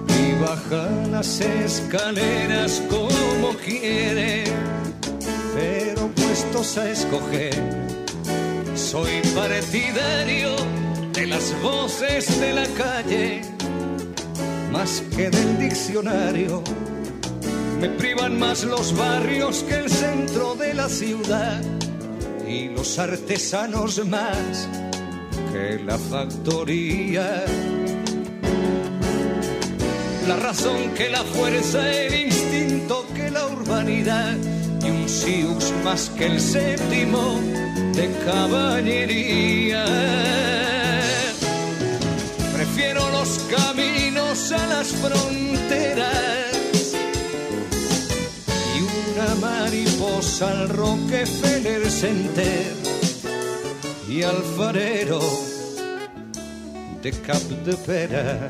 Y 0.09 0.43
baja 0.43 0.89
las 1.11 1.41
escaleras 1.41 2.83
como 2.89 3.55
quiere, 3.65 4.45
pero 5.55 6.09
puestos 6.09 6.79
a 6.79 6.91
escoger, 6.91 7.55
soy 8.75 9.21
partidario 9.35 10.57
las 11.27 11.55
voces 11.63 12.41
de 12.41 12.53
la 12.53 12.67
calle, 12.69 13.43
más 14.73 15.03
que 15.17 15.31
del 15.31 15.59
diccionario. 15.59 16.63
Me 17.81 17.89
privan 17.89 18.39
más 18.39 18.65
los 18.65 18.97
barrios 18.97 19.65
que 19.65 19.77
el 19.77 19.91
centro 19.91 20.55
de 20.55 20.75
la 20.75 20.89
ciudad 20.89 21.61
y 22.47 22.69
los 22.69 22.99
artesanos 22.99 24.05
más 24.07 24.69
que 25.53 25.79
la 25.85 25.99
factoría 25.99 27.45
la 30.27 30.37
razón 30.37 30.95
que 30.95 31.11
la 31.11 31.23
fuerza, 31.23 31.93
el 31.93 32.27
instinto 32.27 33.07
que 33.15 33.31
la 33.31 33.47
urbanidad 33.47 34.35
y 34.83 34.91
un 34.91 35.09
siux 35.09 35.73
más 35.85 36.11
que 36.11 36.27
el 36.27 36.41
séptimo 36.41 37.41
de 37.95 38.11
caballería. 38.25 39.85
Prefiero 42.75 43.09
los 43.11 43.39
caminos 43.57 44.51
a 44.51 44.67
las 44.67 44.89
fronteras 44.89 46.93
y 48.75 48.81
una 48.81 49.33
mariposa 49.37 50.51
al 50.51 50.69
Rockefeller 50.71 51.89
Center 51.89 52.75
y 54.09 54.25
alfarero 54.25 55.21
de 57.01 57.13
Cap 57.13 57.43
de 57.65 57.77
Pera. 57.77 58.49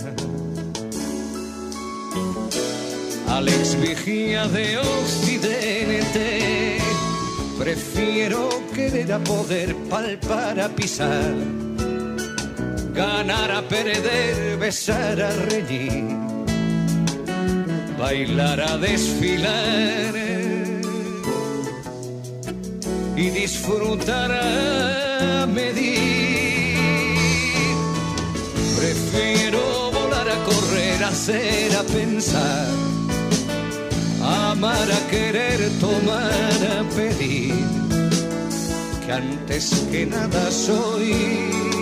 Alex 3.29 3.79
Vigía 3.79 4.49
de 4.49 4.79
Occidente. 4.79 6.79
Prefiero 7.59 8.49
querer 8.75 9.13
a 9.13 9.19
poder 9.19 9.77
palpar 9.91 10.61
a 10.61 10.71
pisar, 10.71 11.35
ganar 12.95 13.51
a 13.51 13.63
perder, 13.63 14.57
besar 14.59 15.21
a 15.21 15.31
reñir, 15.51 16.17
bailar 17.99 18.61
a 18.61 18.79
desfilar 18.79 20.15
y 23.17 23.31
disfrutar 23.31 24.31
a 24.33 25.47
medir. 25.47 26.79
Prefiero 28.79 29.91
volar 29.91 30.29
a 30.29 30.45
correr, 30.45 31.03
hacer, 31.05 31.77
a 31.77 31.83
pensar, 31.83 32.69
amar, 34.23 34.89
a 34.91 35.11
querer, 35.11 35.69
tomar, 35.81 36.59
a 36.79 36.83
pedir, 36.95 37.55
que 39.05 39.13
antes 39.13 39.85
que 39.91 40.07
nada 40.07 40.51
soy 40.51 41.74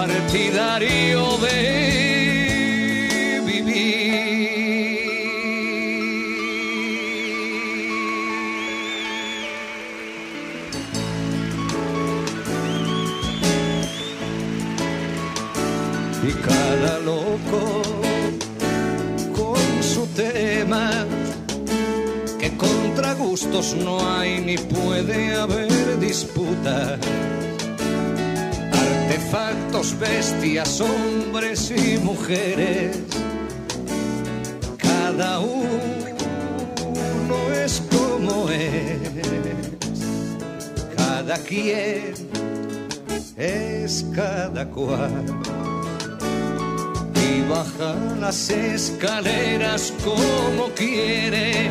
partidario 0.00 1.36
de 1.44 1.58
vivir. 3.44 3.70
Y 16.22 16.32
cada 16.48 16.98
loco 17.00 17.62
con 19.36 19.82
su 19.82 20.06
tema, 20.16 21.04
que 22.38 22.56
contra 22.56 23.12
gustos 23.14 23.74
no 23.74 24.00
hay 24.16 24.40
ni 24.40 24.56
puede 24.56 25.34
haber 25.34 25.98
disputa 25.98 26.98
Artefactos, 29.32 29.96
bestias, 29.96 30.80
hombres 30.80 31.70
y 31.70 31.98
mujeres, 31.98 32.98
cada 34.76 35.38
uno 35.38 36.16
es 37.54 37.80
como 37.92 38.50
es, 38.50 38.98
cada 40.96 41.36
quien 41.38 42.12
es 43.36 44.04
cada 44.16 44.68
cual. 44.68 45.24
Y 47.14 47.48
baja 47.48 47.94
las 48.18 48.50
escaleras 48.50 49.92
como 50.04 50.70
quiere, 50.74 51.70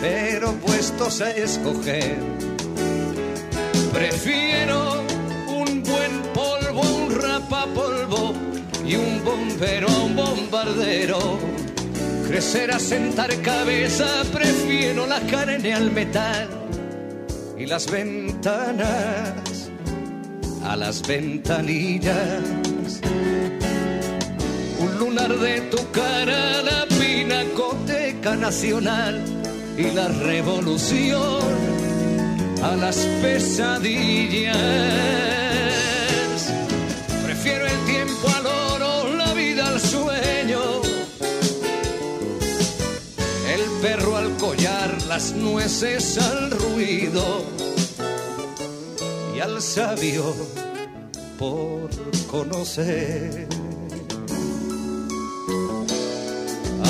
pero 0.00 0.52
puestos 0.54 1.20
a 1.20 1.32
escoger, 1.32 2.16
prefiero 3.92 4.81
y 8.92 8.96
un 8.96 9.24
bombero 9.24 9.88
a 9.88 10.04
un 10.04 10.16
bombardero. 10.16 11.38
Crecer 12.26 12.70
a 12.70 12.78
sentar 12.78 13.34
cabeza, 13.42 14.22
prefiero 14.32 15.06
la 15.06 15.20
carne 15.20 15.72
al 15.72 15.90
metal 15.90 16.48
y 17.58 17.66
las 17.66 17.90
ventanas 17.90 19.70
a 20.64 20.76
las 20.76 21.06
ventanillas 21.06 22.42
un 24.78 24.98
lunar 24.98 25.36
de 25.38 25.60
tu 25.62 25.90
cara, 25.90 26.62
la 26.62 26.86
pinacoteca 26.86 28.36
nacional 28.36 29.22
y 29.76 29.90
la 29.90 30.08
revolución 30.08 31.42
a 32.62 32.76
las 32.76 32.96
pesadillas. 33.22 35.21
Las 45.14 45.34
nueces 45.34 46.16
al 46.16 46.50
ruido 46.52 47.44
y 49.36 49.40
al 49.40 49.60
sabio 49.60 50.24
por 51.38 51.90
conocer. 52.28 53.46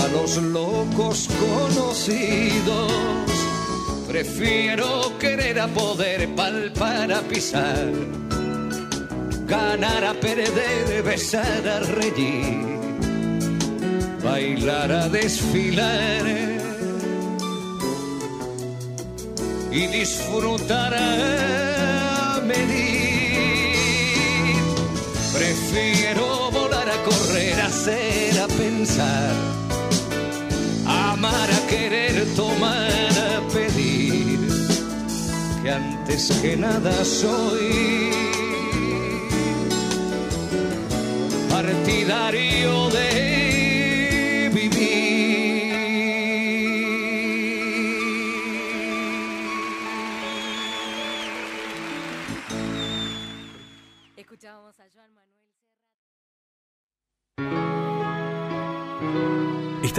a 0.00 0.08
los 0.16 0.36
locos 0.36 1.28
conocidos. 1.46 2.92
Prefiero 4.06 5.18
querer 5.18 5.58
a 5.58 5.66
poder 5.66 6.32
palpar 6.36 7.12
a 7.12 7.22
pisar, 7.22 7.90
ganar 9.48 10.04
a 10.04 10.14
perder, 10.14 11.02
besar 11.02 11.68
a 11.68 11.80
reír, 11.80 12.78
bailar 14.22 14.92
a 14.92 15.08
desfilar 15.08 16.51
y 19.72 19.86
disfrutar 19.86 20.94
a 20.94 22.40
medir. 22.46 23.72
Prefiero 25.32 26.50
volar 26.50 26.88
a 26.88 27.02
correr, 27.02 27.60
hacer 27.60 28.40
a 28.40 28.48
pensar 28.48 29.52
amar 30.86 31.50
a 31.50 31.66
querer, 31.68 32.26
tomar 32.34 33.12
a 33.28 33.48
pedir, 33.52 34.40
que 35.62 35.70
antes 35.70 36.30
que 36.40 36.56
nada 36.56 37.04
soy 37.04 38.10
partidario 41.50 42.90
de 42.90 43.21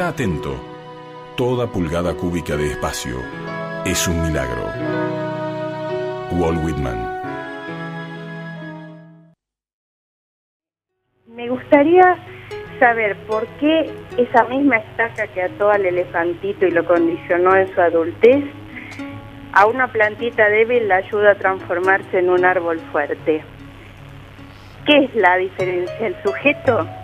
Atento. 0.07 0.59
Toda 1.37 1.67
pulgada 1.67 2.13
cúbica 2.13 2.57
de 2.57 2.71
espacio 2.71 3.15
es 3.85 4.05
un 4.05 4.21
milagro. 4.21 4.63
Walt 6.33 6.61
Whitman. 6.61 7.21
Me 11.27 11.47
gustaría 11.47 12.17
saber 12.81 13.15
por 13.27 13.47
qué 13.61 13.93
esa 14.17 14.43
misma 14.43 14.75
estaca 14.77 15.27
que 15.27 15.41
ató 15.41 15.71
al 15.71 15.85
elefantito 15.85 16.67
y 16.67 16.71
lo 16.71 16.85
condicionó 16.85 17.55
en 17.55 17.73
su 17.73 17.79
adultez, 17.79 18.43
a 19.53 19.67
una 19.67 19.87
plantita 19.87 20.49
débil 20.49 20.89
la 20.89 20.97
ayuda 20.97 21.31
a 21.31 21.35
transformarse 21.35 22.19
en 22.19 22.29
un 22.29 22.43
árbol 22.43 22.79
fuerte. 22.91 23.41
¿Qué 24.85 25.05
es 25.05 25.15
la 25.15 25.37
diferencia? 25.37 26.07
¿El 26.07 26.21
sujeto? 26.23 27.02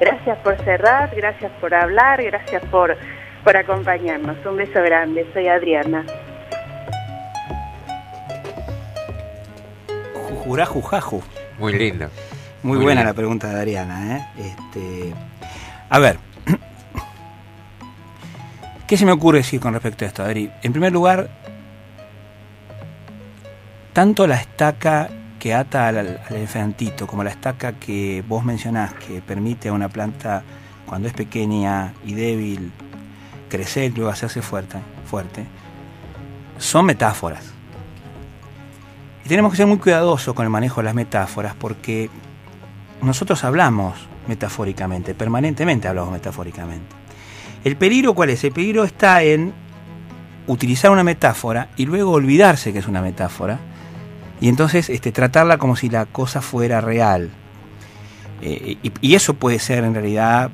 Gracias 0.00 0.38
por 0.38 0.56
cerrar, 0.64 1.14
gracias 1.14 1.52
por 1.60 1.74
hablar, 1.74 2.22
gracias 2.22 2.62
por, 2.70 2.96
por 3.44 3.54
acompañarnos. 3.54 4.34
Un 4.46 4.56
beso 4.56 4.82
grande, 4.82 5.26
soy 5.34 5.46
Adriana. 5.46 6.06
Jujurá, 10.14 10.64
jujaju. 10.64 11.22
Muy 11.58 11.74
lindo. 11.74 12.08
Muy, 12.62 12.78
Muy 12.78 12.84
buena 12.86 13.04
la 13.04 13.12
pregunta 13.12 13.48
de 13.48 13.60
Ariana. 13.60 14.16
¿eh? 14.16 14.26
Este, 14.38 15.12
a 15.90 15.98
ver, 15.98 16.16
¿qué 18.86 18.96
se 18.96 19.04
me 19.04 19.12
ocurre 19.12 19.38
decir 19.38 19.60
con 19.60 19.74
respecto 19.74 20.06
a 20.06 20.08
esto, 20.08 20.22
Adri? 20.22 20.50
En 20.62 20.72
primer 20.72 20.92
lugar, 20.92 21.28
tanto 23.92 24.26
la 24.26 24.36
estaca 24.36 25.10
que 25.40 25.54
ata 25.54 25.88
al, 25.88 25.98
al 25.98 26.18
elefantito 26.30 27.08
como 27.08 27.24
la 27.24 27.30
estaca 27.30 27.72
que 27.72 28.22
vos 28.28 28.44
mencionás, 28.44 28.92
que 28.94 29.20
permite 29.20 29.70
a 29.70 29.72
una 29.72 29.88
planta, 29.88 30.44
cuando 30.86 31.08
es 31.08 31.14
pequeña 31.14 31.94
y 32.06 32.14
débil, 32.14 32.70
crecer 33.48 33.90
y 33.90 33.94
luego 33.96 34.10
hacerse 34.10 34.42
fuerte, 34.42 34.78
fuerte, 35.04 35.46
son 36.58 36.86
metáforas. 36.86 37.44
Y 39.24 39.28
tenemos 39.28 39.50
que 39.50 39.56
ser 39.56 39.66
muy 39.66 39.78
cuidadosos 39.78 40.34
con 40.34 40.44
el 40.44 40.50
manejo 40.50 40.80
de 40.80 40.84
las 40.84 40.94
metáforas 40.94 41.54
porque 41.58 42.10
nosotros 43.02 43.42
hablamos 43.44 43.94
metafóricamente, 44.28 45.14
permanentemente 45.14 45.88
hablamos 45.88 46.12
metafóricamente. 46.12 46.94
¿El 47.64 47.76
peligro 47.76 48.14
cuál 48.14 48.30
es? 48.30 48.44
El 48.44 48.52
peligro 48.52 48.84
está 48.84 49.22
en 49.22 49.52
utilizar 50.46 50.90
una 50.90 51.04
metáfora 51.04 51.68
y 51.76 51.86
luego 51.86 52.12
olvidarse 52.12 52.72
que 52.72 52.78
es 52.78 52.86
una 52.86 53.02
metáfora 53.02 53.58
y 54.40 54.48
entonces 54.48 54.88
este, 54.88 55.12
tratarla 55.12 55.58
como 55.58 55.76
si 55.76 55.90
la 55.90 56.06
cosa 56.06 56.40
fuera 56.40 56.80
real. 56.80 57.30
Eh, 58.42 58.78
y, 59.00 59.14
eso 59.14 59.34
puede 59.34 59.58
ser 59.58 59.84
en 59.84 59.92
realidad 59.92 60.50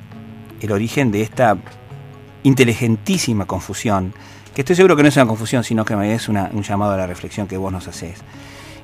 el 0.59 0.71
origen 0.71 1.11
de 1.11 1.21
esta 1.21 1.57
inteligentísima 2.43 3.45
confusión, 3.45 4.13
que 4.53 4.61
estoy 4.61 4.75
seguro 4.75 4.95
que 4.95 5.03
no 5.03 5.09
es 5.09 5.15
una 5.15 5.27
confusión, 5.27 5.63
sino 5.63 5.85
que 5.85 6.13
es 6.13 6.27
un 6.27 6.63
llamado 6.63 6.93
a 6.93 6.97
la 6.97 7.07
reflexión 7.07 7.47
que 7.47 7.55
vos 7.55 7.71
nos 7.71 7.87
haces. 7.87 8.19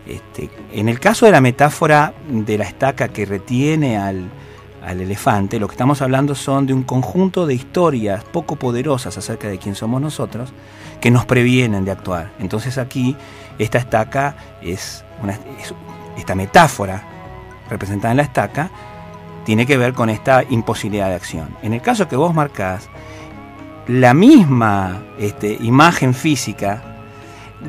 Este, 0.07 0.49
en 0.73 0.89
el 0.89 0.99
caso 0.99 1.25
de 1.25 1.31
la 1.31 1.41
metáfora 1.41 2.13
de 2.29 2.57
la 2.57 2.65
estaca 2.65 3.07
que 3.07 3.25
retiene 3.25 3.97
al, 3.97 4.29
al 4.85 5.01
elefante, 5.01 5.59
lo 5.59 5.67
que 5.67 5.73
estamos 5.73 6.01
hablando 6.01 6.35
son 6.35 6.65
de 6.67 6.73
un 6.73 6.83
conjunto 6.83 7.45
de 7.45 7.55
historias 7.55 8.23
poco 8.25 8.55
poderosas 8.57 9.17
acerca 9.17 9.47
de 9.47 9.57
quién 9.57 9.75
somos 9.75 10.01
nosotros 10.01 10.53
que 11.03 11.11
nos 11.11 11.25
previenen 11.25 11.83
de 11.83 11.91
actuar. 11.91 12.31
Entonces 12.39 12.77
aquí 12.77 13.13
esta 13.59 13.77
estaca 13.77 14.37
es, 14.61 15.03
una, 15.21 15.33
es- 15.33 15.73
esta 16.17 16.33
metáfora 16.33 17.03
representada 17.69 18.11
en 18.11 18.17
la 18.17 18.23
estaca 18.23 18.69
tiene 19.43 19.65
que 19.65 19.75
ver 19.75 19.91
con 19.91 20.09
esta 20.09 20.43
imposibilidad 20.49 21.09
de 21.09 21.15
acción. 21.15 21.49
En 21.61 21.73
el 21.73 21.81
caso 21.81 22.07
que 22.07 22.15
vos 22.15 22.33
marcás, 22.33 22.87
la 23.89 24.13
misma 24.13 25.03
este, 25.19 25.57
imagen 25.59 26.13
física 26.13 26.81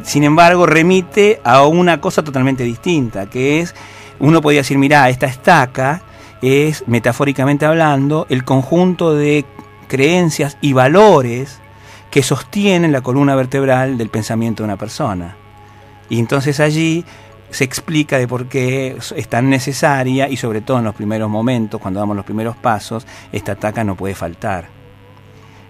sin 0.04 0.22
embargo, 0.22 0.64
remite 0.66 1.40
a 1.42 1.66
una 1.66 2.00
cosa 2.00 2.22
totalmente 2.22 2.62
distinta, 2.62 3.26
que 3.26 3.60
es, 3.60 3.74
uno 4.20 4.40
podría 4.42 4.60
decir, 4.60 4.78
mira, 4.78 5.08
esta 5.08 5.26
estaca 5.26 6.02
es, 6.40 6.84
metafóricamente 6.86 7.66
hablando, 7.66 8.26
el 8.28 8.44
conjunto 8.44 9.14
de 9.14 9.44
creencias 9.88 10.56
y 10.60 10.72
valores 10.72 11.60
que 12.14 12.22
sostienen 12.22 12.92
la 12.92 13.00
columna 13.00 13.34
vertebral 13.34 13.98
del 13.98 14.08
pensamiento 14.08 14.62
de 14.62 14.68
una 14.68 14.76
persona. 14.76 15.34
Y 16.08 16.20
entonces 16.20 16.60
allí 16.60 17.04
se 17.50 17.64
explica 17.64 18.18
de 18.18 18.28
por 18.28 18.46
qué 18.46 18.96
es 19.16 19.28
tan 19.28 19.50
necesaria 19.50 20.28
y 20.28 20.36
sobre 20.36 20.60
todo 20.60 20.78
en 20.78 20.84
los 20.84 20.94
primeros 20.94 21.28
momentos, 21.28 21.80
cuando 21.80 21.98
damos 21.98 22.14
los 22.14 22.24
primeros 22.24 22.54
pasos, 22.56 23.04
esta 23.32 23.56
taca 23.56 23.82
no 23.82 23.96
puede 23.96 24.14
faltar. 24.14 24.68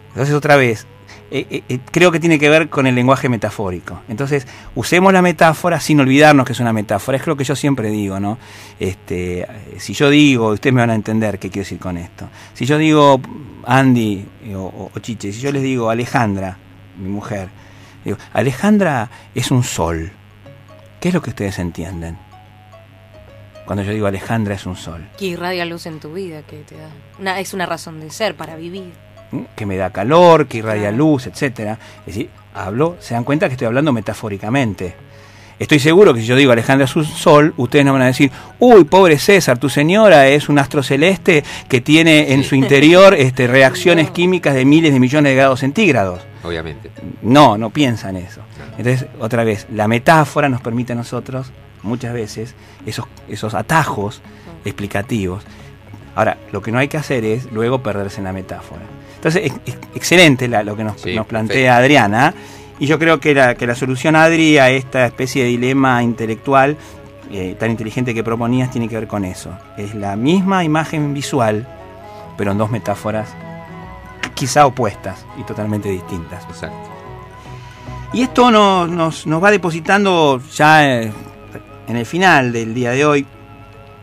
Entonces 0.08 0.34
otra 0.34 0.56
vez, 0.56 0.86
eh, 1.36 1.46
eh, 1.50 1.62
eh, 1.68 1.78
creo 1.90 2.12
que 2.12 2.20
tiene 2.20 2.38
que 2.38 2.48
ver 2.48 2.68
con 2.68 2.86
el 2.86 2.94
lenguaje 2.94 3.28
metafórico. 3.28 4.00
Entonces, 4.08 4.46
usemos 4.76 5.12
la 5.12 5.20
metáfora 5.20 5.80
sin 5.80 5.98
olvidarnos 5.98 6.46
que 6.46 6.52
es 6.52 6.60
una 6.60 6.72
metáfora. 6.72 7.18
Es 7.18 7.26
lo 7.26 7.36
que 7.36 7.42
yo 7.44 7.56
siempre 7.56 7.90
digo, 7.90 8.20
¿no? 8.20 8.38
Este, 8.78 9.46
si 9.78 9.94
yo 9.94 10.10
digo, 10.10 10.48
ustedes 10.50 10.72
me 10.72 10.80
van 10.82 10.90
a 10.90 10.94
entender 10.94 11.38
qué 11.38 11.50
quiero 11.50 11.64
decir 11.64 11.78
con 11.80 11.96
esto. 11.96 12.28
Si 12.54 12.66
yo 12.66 12.78
digo 12.78 13.20
Andy 13.66 14.24
o- 14.54 14.90
o 14.94 14.98
Chiche, 15.00 15.32
si 15.32 15.40
yo 15.40 15.50
les 15.50 15.62
digo 15.62 15.90
Alejandra, 15.90 16.56
mi 16.98 17.08
mujer, 17.08 17.48
digo, 18.04 18.16
Alejandra 18.32 19.10
es 19.34 19.50
un 19.50 19.64
sol. 19.64 20.12
¿Qué 21.00 21.08
es 21.08 21.14
lo 21.14 21.20
que 21.20 21.30
ustedes 21.30 21.58
entienden? 21.58 22.16
Cuando 23.66 23.82
yo 23.82 23.92
digo 23.92 24.06
Alejandra 24.06 24.54
es 24.54 24.66
un 24.66 24.76
sol. 24.76 25.06
Que 25.18 25.26
irradia 25.26 25.64
luz 25.64 25.86
en 25.86 25.98
tu 25.98 26.12
vida, 26.12 26.42
que 26.42 26.58
te 26.58 26.76
da. 26.76 26.88
Una, 27.18 27.40
es 27.40 27.54
una 27.54 27.66
razón 27.66 27.98
de 28.00 28.10
ser 28.10 28.34
para 28.36 28.56
vivir. 28.56 28.92
Que 29.54 29.66
me 29.66 29.76
da 29.76 29.90
calor, 29.90 30.46
que 30.46 30.58
irradia 30.58 30.90
luz, 30.90 31.26
etcétera. 31.26 31.78
Es 32.00 32.06
decir, 32.06 32.30
hablo, 32.54 32.96
se 33.00 33.14
dan 33.14 33.24
cuenta 33.24 33.48
que 33.48 33.54
estoy 33.54 33.66
hablando 33.66 33.92
metafóricamente. 33.92 34.94
Estoy 35.58 35.78
seguro 35.78 36.12
que 36.12 36.20
si 36.20 36.26
yo 36.26 36.34
digo 36.34 36.50
Alejandra 36.50 36.84
es 36.84 36.96
un 36.96 37.04
sol, 37.04 37.54
ustedes 37.56 37.84
no 37.84 37.92
van 37.92 38.02
a 38.02 38.06
decir, 38.06 38.30
uy, 38.58 38.84
pobre 38.84 39.18
César, 39.18 39.56
tu 39.58 39.68
señora 39.68 40.26
es 40.26 40.48
un 40.48 40.58
astro 40.58 40.82
celeste 40.82 41.44
que 41.68 41.80
tiene 41.80 42.32
en 42.32 42.42
su 42.42 42.56
interior 42.56 43.14
este, 43.18 43.46
reacciones 43.46 44.10
químicas 44.10 44.54
de 44.54 44.64
miles 44.64 44.92
de 44.92 44.98
millones 44.98 45.30
de 45.30 45.36
grados 45.36 45.60
centígrados. 45.60 46.22
Obviamente. 46.42 46.90
No, 47.22 47.56
no 47.56 47.70
piensan 47.70 48.16
eso. 48.16 48.40
Entonces, 48.76 49.06
otra 49.20 49.44
vez, 49.44 49.66
la 49.72 49.86
metáfora 49.86 50.48
nos 50.48 50.60
permite 50.60 50.92
a 50.92 50.96
nosotros, 50.96 51.52
muchas 51.82 52.12
veces, 52.12 52.54
esos, 52.84 53.06
esos 53.28 53.54
atajos 53.54 54.22
explicativos. 54.64 55.44
Ahora, 56.16 56.36
lo 56.52 56.62
que 56.62 56.72
no 56.72 56.78
hay 56.78 56.88
que 56.88 56.96
hacer 56.96 57.24
es 57.24 57.50
luego 57.52 57.82
perderse 57.82 58.18
en 58.18 58.24
la 58.24 58.32
metáfora. 58.32 58.82
Entonces, 59.24 59.52
es, 59.66 59.74
es 59.74 59.78
excelente 59.94 60.48
la- 60.48 60.62
lo 60.62 60.76
que 60.76 60.84
nos, 60.84 61.00
Sí, 61.00 61.14
nos 61.14 61.26
plantea 61.26 61.76
Adriana. 61.78 62.34
Y 62.78 62.86
yo 62.86 62.98
creo 62.98 63.20
que 63.20 63.34
la, 63.34 63.54
que 63.54 63.66
la 63.66 63.74
solución, 63.74 64.16
Adri, 64.16 64.58
a 64.58 64.68
esta 64.70 65.06
especie 65.06 65.44
de 65.44 65.48
dilema 65.48 66.02
intelectual 66.02 66.76
eh, 67.30 67.56
tan 67.58 67.70
inteligente 67.70 68.12
que 68.14 68.22
proponías 68.22 68.70
tiene 68.70 68.88
que 68.88 68.96
ver 68.96 69.06
con 69.08 69.24
eso. 69.24 69.50
Es 69.78 69.94
la 69.94 70.14
misma 70.16 70.62
imagen 70.64 71.14
visual, 71.14 71.66
pero 72.36 72.52
en 72.52 72.58
dos 72.58 72.70
metáforas 72.70 73.28
quizá 74.34 74.66
opuestas 74.66 75.24
y 75.38 75.44
totalmente 75.44 75.88
distintas. 75.88 76.44
Exacto. 76.44 76.90
Y 78.12 78.22
esto 78.22 78.50
nos, 78.50 78.90
nos, 78.90 79.26
nos 79.26 79.42
va 79.42 79.50
depositando 79.50 80.40
ya 80.54 80.86
eh, 80.86 81.12
en 81.88 81.96
el 81.96 82.04
final 82.06 82.52
del 82.52 82.74
día 82.74 82.90
de 82.90 83.04
hoy. 83.06 83.26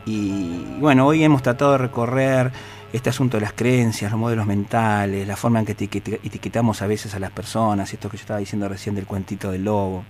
Y 0.04 0.64
bueno, 0.80 1.06
hoy 1.06 1.22
hemos 1.22 1.42
tratado 1.42 1.72
de 1.72 1.78
recorrer 1.78 2.50
este 2.92 3.10
asunto 3.10 3.36
de 3.38 3.42
las 3.42 3.52
creencias, 3.54 4.10
los 4.10 4.20
modelos 4.20 4.46
mentales, 4.46 5.26
la 5.26 5.36
forma 5.36 5.60
en 5.60 5.66
que 5.66 5.76
etiquet- 5.76 6.20
etiquetamos 6.22 6.82
a 6.82 6.86
veces 6.86 7.14
a 7.14 7.18
las 7.18 7.30
personas, 7.30 7.92
esto 7.92 8.08
que 8.10 8.16
yo 8.16 8.22
estaba 8.22 8.38
diciendo 8.40 8.68
recién 8.68 8.94
del 8.94 9.06
cuentito 9.06 9.50
del 9.50 9.64
lobo. 9.64 10.04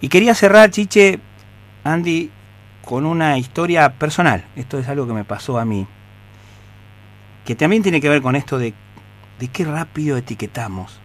Y 0.00 0.08
quería 0.08 0.34
cerrar, 0.34 0.70
Chiche, 0.70 1.20
Andy, 1.84 2.30
con 2.84 3.04
una 3.04 3.36
historia 3.36 3.92
personal. 3.92 4.44
Esto 4.56 4.78
es 4.78 4.88
algo 4.88 5.06
que 5.06 5.12
me 5.12 5.24
pasó 5.24 5.58
a 5.58 5.64
mí. 5.66 5.86
Que 7.44 7.54
también 7.54 7.82
tiene 7.82 8.00
que 8.00 8.08
ver 8.08 8.22
con 8.22 8.36
esto 8.36 8.58
de, 8.58 8.72
de 9.38 9.48
qué 9.48 9.64
rápido 9.64 10.16
etiquetamos 10.16 10.98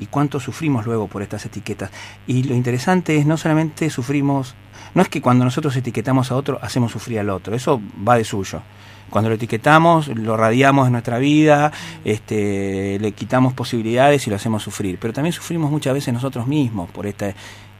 y 0.00 0.06
cuánto 0.06 0.40
sufrimos 0.40 0.86
luego 0.86 1.06
por 1.06 1.22
estas 1.22 1.46
etiquetas. 1.46 1.90
Y 2.26 2.42
lo 2.42 2.54
interesante 2.54 3.16
es 3.16 3.26
no 3.26 3.36
solamente 3.36 3.90
sufrimos, 3.90 4.56
no 4.94 5.02
es 5.02 5.08
que 5.08 5.20
cuando 5.22 5.44
nosotros 5.44 5.76
etiquetamos 5.76 6.32
a 6.32 6.36
otro 6.36 6.58
hacemos 6.62 6.90
sufrir 6.90 7.20
al 7.20 7.30
otro, 7.30 7.54
eso 7.54 7.80
va 8.06 8.16
de 8.16 8.24
suyo. 8.24 8.62
Cuando 9.10 9.30
lo 9.30 9.36
etiquetamos, 9.36 10.08
lo 10.08 10.36
radiamos 10.36 10.86
en 10.86 10.92
nuestra 10.92 11.18
vida, 11.18 11.72
este, 12.04 12.98
le 13.00 13.12
quitamos 13.12 13.52
posibilidades 13.52 14.26
y 14.26 14.30
lo 14.30 14.36
hacemos 14.36 14.62
sufrir. 14.62 14.98
Pero 15.00 15.12
también 15.12 15.32
sufrimos 15.32 15.70
muchas 15.70 15.94
veces 15.94 16.12
nosotros 16.12 16.46
mismos 16.46 16.90
por 16.90 17.06
esta, 17.06 17.32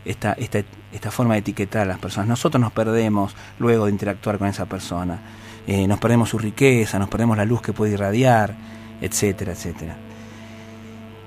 esta, 0.05 0.33
esta, 0.35 0.63
esta 0.93 1.11
forma 1.11 1.35
de 1.35 1.41
etiquetar 1.41 1.83
a 1.83 1.87
las 1.87 1.99
personas. 1.99 2.29
Nosotros 2.29 2.61
nos 2.61 2.73
perdemos 2.73 3.35
luego 3.59 3.87
de 3.87 3.93
interactuar 3.93 4.39
con 4.39 4.49
esa 4.49 4.67
persona. 4.67 5.19
Eh, 5.67 5.89
nos 5.89 5.99
perdemos 5.99 6.29
su 6.29 6.39
riqueza, 6.39 6.99
nos 6.99 7.09
perdemos 7.09 7.37
la 7.37 7.45
luz 7.45 7.63
que 7.63 7.73
puede 7.73 7.95
irradiar, 7.95 8.55
etcétera, 9.01 9.53
etcétera. 9.53 9.97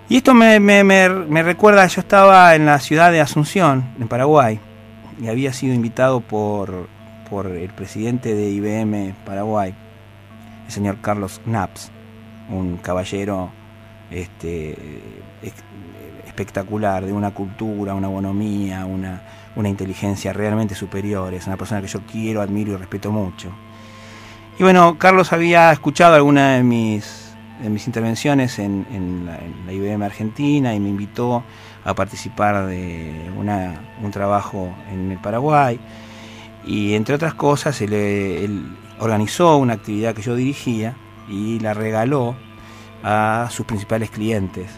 Y 0.10 0.18
esto 0.18 0.34
me, 0.34 0.60
me, 0.60 0.84
me, 0.84 1.10
me 1.10 1.44
recuerda, 1.44 1.86
yo 1.88 1.99
estaba 1.99 2.56
en 2.56 2.65
la 2.65 2.80
ciudad 2.80 3.11
de 3.11 3.19
Asunción, 3.19 3.84
en 3.99 4.07
Paraguay, 4.07 4.60
y 5.22 5.28
había 5.28 5.52
sido 5.52 5.74
invitado 5.74 6.22
por, 6.22 6.88
por 7.30 7.48
el 7.48 7.69
presidente 7.72 8.34
de 8.34 8.49
IBM 8.49 9.14
Paraguay, 9.26 9.74
el 10.68 10.72
señor 10.72 10.98
Carlos 11.02 11.41
Knaps, 11.45 11.91
un 12.49 12.77
caballero 12.77 13.49
este, 14.11 14.72
ex- 15.41 15.64
espectacular, 16.26 17.06
de 17.06 17.14
una 17.14 17.31
cultura, 17.31 17.95
una 17.95 18.07
bonomía, 18.07 18.85
una, 18.85 19.22
inteligencia 19.69 20.34
realmente 20.34 20.76
superior, 20.76 21.34
es 21.34 21.48
una 21.48 21.57
persona 21.57 21.81
que 21.81 21.88
yo 21.88 21.99
quiero, 22.11 22.41
admiro 22.41 22.73
y 22.73 22.76
respeto 22.76 23.11
mucho. 23.11 23.49
Y 24.60 24.64
bueno, 24.64 24.98
Carlos 24.99 25.34
había 25.34 25.72
escuchado 25.72 26.15
alguna 26.15 26.56
de 26.56 26.64
mis, 26.64 27.35
de 27.61 27.69
intervenciones 27.88 28.60
en, 28.60 29.26
la, 29.26 29.38
en 29.38 29.76
IBM 29.76 30.03
Argentina 30.03 30.76
y 30.76 30.80
me 30.80 30.89
invitó 30.89 31.44
a 31.84 31.94
participar 31.94 32.68
de 32.68 33.31
un 33.35 34.11
trabajo 34.11 34.69
en 34.91 35.11
el 35.11 35.18
Paraguay. 35.19 35.80
Y 36.65 36.95
entre 36.95 37.15
otras 37.15 37.34
cosas, 37.34 37.80
él 37.81 37.94
organizó 38.99 39.57
una 39.57 39.74
actividad 39.74 40.15
que 40.15 40.22
yo 40.22 40.36
dirigía 40.36 40.95
y 41.28 41.60
la 41.60 41.74
regaló 41.74 42.36
a 43.03 43.48
sus 43.52 43.65
principales 43.65 44.10
clientes. 44.10 44.69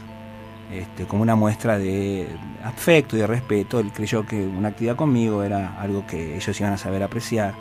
Este, 0.72 1.06
como 1.06 1.24
una 1.24 1.36
muestra 1.36 1.80
de 1.80 2.28
afecto 2.64 3.16
y 3.16 3.20
de 3.20 3.28
respeto, 3.28 3.80
él 3.80 3.92
creyó 3.92 4.26
que 4.26 4.46
una 4.46 4.70
actividad 4.70 4.96
conmigo 4.96 5.42
era 5.42 5.80
algo 5.82 6.06
que 6.06 6.36
ellos 6.36 6.60
iban 6.60 6.74
a 6.74 6.78
saber 6.78 7.02
apreciar. 7.02 7.54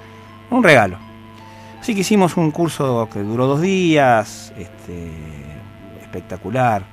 Un 0.51 0.63
regalo. 0.63 0.99
Así 1.81 1.95
que 1.95 2.01
hicimos 2.01 2.37
un 2.37 2.51
curso 2.51 3.09
que 3.11 3.21
duró 3.21 3.47
dos 3.47 3.61
días, 3.63 4.53
este, 4.59 5.11
espectacular. 6.03 6.85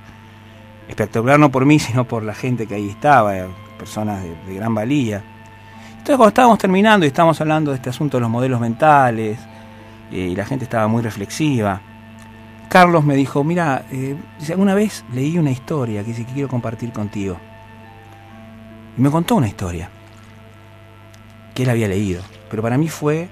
Espectacular 0.88 1.40
no 1.40 1.52
por 1.52 1.66
mí, 1.66 1.80
sino 1.80 2.06
por 2.06 2.24
la 2.24 2.34
gente 2.34 2.68
que 2.68 2.76
ahí 2.76 2.90
estaba, 2.90 3.38
eh, 3.38 3.46
personas 3.78 4.24
de, 4.24 4.36
de 4.48 4.56
gran 4.56 4.74
valía. 4.74 5.22
Entonces 5.92 6.18
cuando 6.18 6.30
estábamos 6.30 6.60
terminando 6.60 7.06
y 7.06 7.08
estábamos 7.08 7.42
hablando 7.42 7.72
de 7.72 7.78
este 7.78 7.90
asunto 7.90 8.18
de 8.18 8.22
los 8.22 8.30
modelos 8.30 8.62
mentales, 8.62 9.40
eh, 10.16 10.30
y 10.30 10.36
la 10.36 10.46
gente 10.46 10.64
estaba 10.64 10.88
muy 10.88 11.04
reflexiva, 11.04 11.82
Carlos 12.70 13.04
me 13.04 13.16
dijo, 13.16 13.44
mira, 13.44 13.86
eh, 13.92 14.16
alguna 14.48 14.74
vez 14.74 15.04
leí 15.12 15.38
una 15.38 15.52
historia 15.52 16.06
que 16.06 16.14
quiero 16.14 16.48
compartir 16.48 16.94
contigo. 16.94 17.38
Y 18.98 19.02
me 19.02 19.12
contó 19.12 19.36
una 19.36 19.50
historia 19.50 19.90
que 21.54 21.64
él 21.64 21.70
había 21.70 21.90
leído, 21.90 22.24
pero 22.50 22.62
para 22.62 22.78
mí 22.78 22.88
fue 22.88 23.28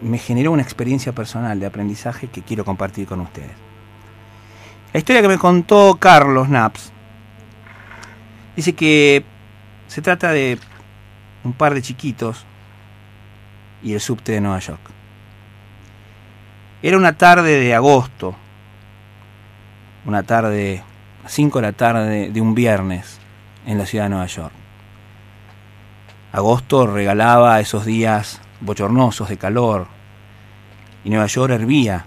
me 0.00 0.18
generó 0.18 0.52
una 0.52 0.62
experiencia 0.62 1.12
personal 1.12 1.58
de 1.58 1.66
aprendizaje 1.66 2.28
que 2.28 2.42
quiero 2.42 2.64
compartir 2.64 3.08
con 3.08 3.20
ustedes. 3.20 3.50
La 4.92 4.98
historia 4.98 5.22
que 5.22 5.28
me 5.28 5.38
contó 5.38 5.96
Carlos 5.98 6.48
Naps 6.48 6.92
dice 8.54 8.74
que 8.74 9.24
se 9.88 10.02
trata 10.02 10.30
de 10.30 10.58
un 11.42 11.52
par 11.52 11.74
de 11.74 11.82
chiquitos 11.82 12.46
y 13.82 13.92
el 13.92 14.00
subte 14.00 14.32
de 14.32 14.40
Nueva 14.40 14.60
York. 14.60 14.97
Era 16.80 16.96
una 16.96 17.14
tarde 17.14 17.58
de 17.58 17.74
agosto, 17.74 18.36
una 20.04 20.22
tarde, 20.22 20.84
a 21.24 21.28
5 21.28 21.58
de 21.58 21.66
la 21.66 21.72
tarde 21.72 22.30
de 22.30 22.40
un 22.40 22.54
viernes 22.54 23.18
en 23.66 23.78
la 23.78 23.86
ciudad 23.86 24.04
de 24.04 24.10
Nueva 24.10 24.26
York. 24.26 24.52
Agosto 26.30 26.86
regalaba 26.86 27.58
esos 27.58 27.84
días 27.84 28.40
bochornosos 28.60 29.28
de 29.28 29.36
calor 29.36 29.88
y 31.02 31.10
Nueva 31.10 31.26
York 31.26 31.52
hervía 31.52 32.04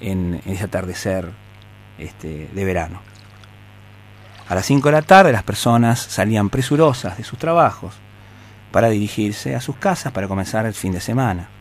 en, 0.00 0.40
ese 0.46 0.64
atardecer 0.64 1.30
este, 1.98 2.48
de 2.50 2.64
verano. 2.64 3.02
A 4.48 4.54
las 4.54 4.64
5 4.64 4.88
de 4.88 4.92
la 4.92 5.02
tarde 5.02 5.32
las 5.32 5.42
personas 5.42 6.00
salían 6.00 6.48
presurosas 6.48 7.18
de 7.18 7.24
sus 7.24 7.38
trabajos 7.38 7.92
para 8.72 8.88
dirigirse 8.88 9.54
a 9.54 9.60
sus 9.60 9.76
casas 9.76 10.12
para 10.12 10.28
comenzar 10.28 10.64
el 10.64 10.72
fin 10.72 10.92
de 10.92 11.00
semana. 11.00 11.59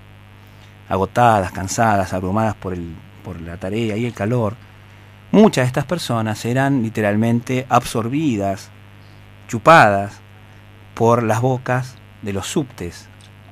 Agotadas, 0.90 1.52
cansadas, 1.52 2.14
abrumadas 2.14 2.56
por, 2.56 2.74
el, 2.74 2.96
por 3.24 3.40
la 3.40 3.58
tarea 3.58 3.96
y 3.96 4.06
el 4.06 4.14
calor, 4.14 4.56
muchas 5.32 5.64
de 5.64 5.68
estas 5.68 5.86
personas 5.86 6.44
eran 6.46 6.82
literalmente 6.82 7.66
absorbidas, 7.70 8.70
chupadas 9.48 10.20
por 10.96 11.24
las 11.24 11.42
bocas 11.42 11.96
de 12.22 12.34
los 12.34 12.48
subtes 12.48 13.08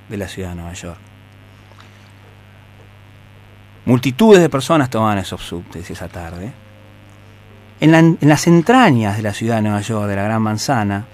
de 0.09 0.17
la 0.17 0.27
ciudad 0.27 0.49
de 0.49 0.55
Nueva 0.55 0.73
York. 0.73 0.99
Multitudes 3.85 4.41
de 4.41 4.49
personas 4.49 4.89
tomaban 4.89 5.17
esos 5.19 5.41
subtes 5.41 5.89
esa 5.89 6.09
tarde. 6.09 6.51
En, 7.79 7.93
en 7.93 8.17
las 8.21 8.47
entrañas 8.47 9.15
de 9.15 9.23
la 9.23 9.33
ciudad 9.33 9.57
de 9.57 9.61
Nueva 9.61 9.81
York, 9.81 10.07
de 10.07 10.15
la 10.15 10.23
Gran 10.23 10.41
Manzana, 10.41 11.05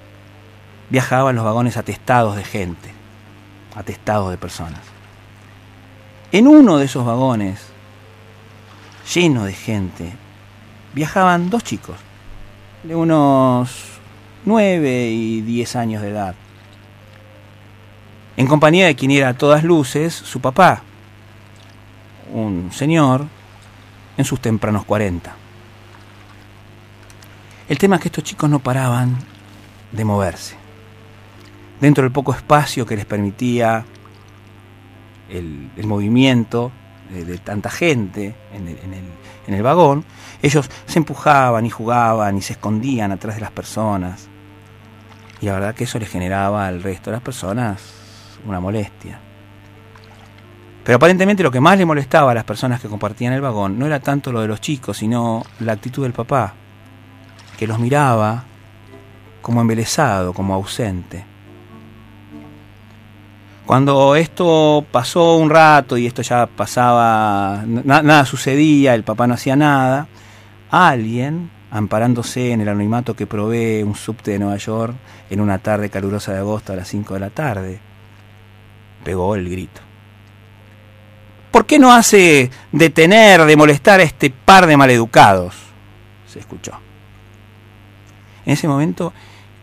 viajaban 0.90 1.36
los 1.36 1.46
vagones 1.46 1.78
atestados 1.78 2.36
de 2.36 2.44
gente, 2.44 2.92
atestados 3.76 4.32
de 4.32 4.38
personas. 4.38 4.93
En 6.34 6.48
uno 6.48 6.80
de 6.80 6.86
esos 6.86 7.06
vagones, 7.06 7.62
lleno 9.14 9.46
de 9.46 9.54
gente, 9.54 10.14
viajaban 10.96 11.52
dos 11.52 11.64
chicos, 11.64 11.96
de 12.82 12.96
unos 12.96 13.70
9 14.44 15.10
y 15.12 15.42
10 15.42 15.76
años 15.76 16.02
de 16.02 16.10
edad, 16.10 16.34
en 18.36 18.48
compañía 18.48 18.88
de 18.88 18.96
quien 18.96 19.12
era 19.12 19.30
a 19.30 19.34
todas 19.36 19.64
luces 19.64 20.12
su 20.12 20.42
papá, 20.42 20.82
un 22.34 22.72
señor 22.72 23.28
en 24.18 24.26
sus 24.26 24.40
tempranos 24.40 24.86
40. 24.86 25.36
El 27.70 27.78
tema 27.78 27.98
es 27.98 28.02
que 28.02 28.08
estos 28.08 28.24
chicos 28.24 28.50
no 28.50 28.58
paraban 28.58 29.20
de 29.92 30.04
moverse. 30.04 30.56
Dentro 31.80 32.02
del 32.02 32.12
poco 32.12 32.34
espacio 32.34 32.88
que 32.88 32.96
les 32.96 33.06
permitía 33.06 33.86
el, 35.34 35.86
movimiento 35.86 36.72
de, 37.10 37.38
tanta 37.38 37.70
gente 37.70 38.36
en 38.54 39.54
el, 39.54 39.64
vagón, 39.64 40.06
ellos 40.42 40.70
se 40.86 41.00
empujaban 41.00 41.66
y 41.66 41.70
jugaban 41.70 42.38
y 42.38 42.42
se 42.42 42.54
escondían 42.54 43.12
atrás 43.12 43.36
de 43.36 43.42
las 43.42 43.52
personas. 43.52 44.30
Y 45.42 45.48
la 45.48 45.54
verdad 45.54 45.76
que 45.76 45.84
eso 45.84 46.00
les 46.00 46.10
generaba 46.10 46.68
al 46.68 46.82
resto 46.82 47.10
de 47.10 47.18
las 47.18 47.24
personas 47.24 47.82
una 48.46 48.60
molestia. 48.60 49.20
Pero 50.84 50.98
aparentemente 50.98 51.44
lo 51.44 51.52
que 51.52 51.62
más 51.62 51.78
le 51.78 51.86
molestaba 51.86 52.32
a 52.32 52.36
las 52.36 52.44
personas 52.44 52.82
que 52.82 52.90
compartían 52.90 53.34
el 53.34 53.42
vagón 53.42 53.80
no 53.80 53.86
era 53.86 54.00
tanto 54.00 54.32
lo 54.32 54.42
de 54.42 54.48
los 54.48 54.60
chicos, 54.60 54.98
sino 54.98 55.44
la 55.60 55.74
actitud 55.74 56.04
del 56.04 56.12
papá, 56.14 56.54
que 57.58 57.68
los 57.68 57.80
miraba 57.80 58.44
como 59.42 59.62
embelesado, 59.62 60.34
como 60.34 60.54
ausente. 60.54 61.33
Cuando 63.66 64.16
esto 64.16 64.86
pasó 64.92 65.36
un 65.38 65.50
rato 65.50 65.98
y 65.98 66.06
esto 66.06 66.22
ya 66.22 66.48
pasaba, 66.48 67.64
na- 67.66 68.02
nada 68.02 68.26
sucedía, 68.26 68.94
el 68.94 69.04
papá 69.04 69.26
no 69.26 69.36
hacía 69.36 69.56
nada, 69.56 70.08
alguien, 70.70 71.50
amparándose 71.72 72.52
en 72.52 72.62
el 72.62 72.68
anonimato 72.68 73.16
que 73.16 73.26
provee 73.26 73.82
un 73.84 73.96
subte 73.96 74.32
de 74.32 74.40
Nueva 74.40 74.58
York 74.58 74.96
en 75.30 75.40
una 75.40 75.60
tarde 75.60 75.90
calurosa 75.90 76.34
de 76.34 76.40
agosto 76.40 76.74
a 76.74 76.76
las 76.76 76.88
5 76.90 77.14
de 77.14 77.20
la 77.22 77.30
tarde, 77.30 77.80
pegó 79.04 79.36
el 79.36 79.50
grito. 79.50 79.82
¿Por 81.50 81.66
qué 81.66 81.80
no 81.80 81.94
hace 81.94 82.52
detener, 82.72 83.46
de 83.46 83.56
molestar 83.56 84.00
a 84.02 84.04
este 84.04 84.30
par 84.30 84.68
de 84.68 84.76
maleducados? 84.76 85.56
Se 86.28 86.40
escuchó. 86.40 86.74
En 88.46 88.54
ese 88.54 88.68
momento 88.68 89.14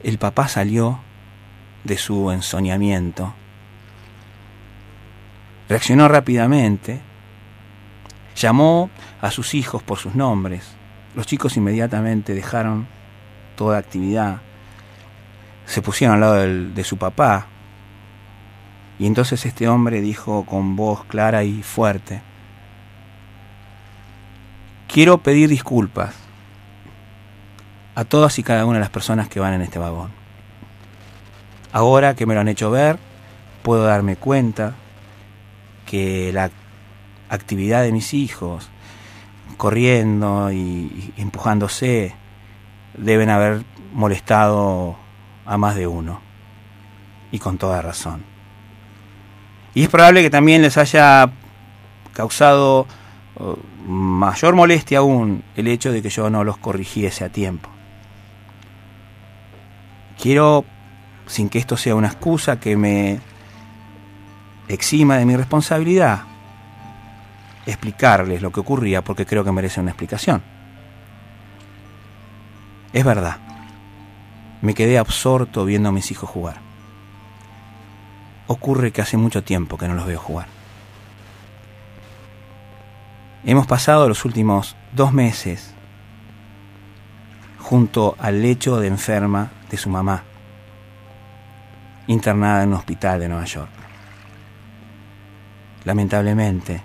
el 0.03 0.17
papá 0.17 0.49
salió 0.49 1.01
de 1.85 1.99
su 1.99 2.31
ensoñamiento. 2.31 3.35
Reaccionó 5.71 6.09
rápidamente, 6.09 7.01
llamó 8.35 8.91
a 9.21 9.31
sus 9.31 9.55
hijos 9.55 9.85
por 9.85 9.99
sus 9.99 10.17
nombres. 10.17 10.67
Los 11.15 11.29
chicos 11.29 11.57
inmediatamente 11.57 12.35
dejaron 12.35 12.89
toda 13.55 13.79
actividad, 13.79 14.41
se 15.67 15.81
pusieron 15.81 16.17
al 16.17 16.21
lado 16.23 16.35
de 16.75 16.83
su 16.83 16.97
papá, 16.97 17.47
y 18.99 19.07
entonces 19.07 19.47
este 19.47 19.69
hombre 19.69 20.01
dijo 20.01 20.45
con 20.45 20.75
voz 20.75 21.05
clara 21.05 21.45
y 21.45 21.63
fuerte, 21.63 22.21
quiero 24.89 25.19
pedir 25.19 25.49
disculpas 25.49 26.17
a 27.95 28.05
todas 28.05 28.37
y 28.41 28.43
cada 28.43 28.65
una 28.65 28.79
de 28.79 28.81
las 28.81 28.91
personas 28.91 29.29
que 29.29 29.39
van 29.39 29.55
en 29.55 29.63
este 29.63 29.79
vagón. 29.79 30.11
Ahora 31.73 32.17
que 32.17 32.27
me 32.27 32.35
lo 32.35 32.41
han 32.41 32.49
hecho 32.49 32.73
ver, 32.73 32.99
puedo 33.63 33.85
darme 33.85 34.17
cuenta 34.17 34.75
que 35.91 36.33
la 36.33 36.53
actividad 37.29 37.83
de 37.83 37.91
mis 37.91 38.15
hijos, 38.15 38.71
corriendo 39.57 40.53
y, 40.53 41.13
empujándose, 41.17 42.15
deben 42.97 43.29
haber 43.29 43.65
molestado 43.93 44.97
a 45.45 45.59
más 45.59 45.75
de 45.75 45.89
uno. 45.89 46.21
Y 47.33 47.41
con 47.41 47.59
toda 47.59 47.83
razón. 47.83 48.23
Y 49.75 49.83
es 49.83 49.89
probable 49.89 50.23
que 50.23 50.31
también 50.31 50.63
les 50.63 50.77
haya 50.77 51.29
causado 52.13 52.87
eh, 53.41 53.55
mayor 53.85 54.55
molestia 54.55 54.99
aún 54.99 55.43
el 55.57 55.67
hecho 55.67 55.91
de 55.91 56.03
que 56.03 56.11
yo 56.11 56.31
no 56.31 56.45
los 56.45 56.57
corrigiese 56.57 57.25
a 57.25 57.31
tiempo. 57.31 57.69
Quiero, 60.21 60.65
sin 61.27 61.49
que 61.49 61.59
esto 61.59 61.77
sea 61.77 61.97
una 61.97 62.09
excusa 62.09 62.61
que 62.61 62.77
me 62.77 63.21
exima 64.71 65.17
de 65.17 65.27
mi 65.27 65.37
responsabilidad, 65.37 66.23
explicarles 67.67 68.41
lo 68.41 68.53
que 68.53 68.61
ocurría 68.61 69.03
porque 69.03 69.27
creo 69.27 69.45
que 69.45 69.53
merece 69.53 69.81
una 69.81 69.91
explicación. 69.91 70.43
Es 72.93 73.05
verdad, 73.05 73.39
me 74.63 74.75
quedé 74.75 74.99
absorto 74.99 75.65
viendo 75.65 75.89
a 75.89 75.93
mis 75.93 76.11
hijos 76.11 76.31
jugar. 76.31 76.57
Ocurre 78.47 78.93
que 78.93 79.03
hace 79.03 79.17
mucho 79.17 79.43
tiempo 79.43 79.77
que 79.77 79.89
no 79.89 79.95
los 79.95 80.07
veo 80.07 80.19
jugar. 80.19 80.47
Hemos 83.45 83.67
pasado 83.67 84.09
los 84.09 84.25
últimos 84.25 84.77
dos 84.93 85.13
meses 85.13 85.75
junto 87.59 88.17
al 88.19 88.43
lecho 88.43 88.79
de 88.81 88.89
enferma 88.89 89.51
de 89.71 89.77
su 89.77 89.89
mamá, 89.89 90.25
internada 92.07 92.63
en 92.65 92.71
un 92.71 92.75
hospital 92.75 93.21
de 93.21 93.29
Nueva 93.29 93.45
York. 93.45 93.80
Lamentablemente, 95.85 96.83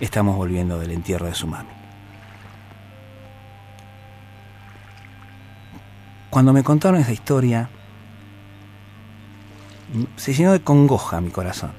estamos 0.00 0.36
volviendo 0.36 0.78
del 0.78 0.90
entierro 0.90 1.26
de 1.26 1.34
su 1.34 1.46
mami. 1.46 1.68
Cuando 6.30 6.52
me 6.52 6.62
contaron 6.62 7.00
esa 7.00 7.12
historia, 7.12 7.70
se 10.16 10.34
llenó 10.34 10.52
de 10.52 10.60
congoja 10.60 11.20
mi 11.20 11.30
corazón. 11.30 11.72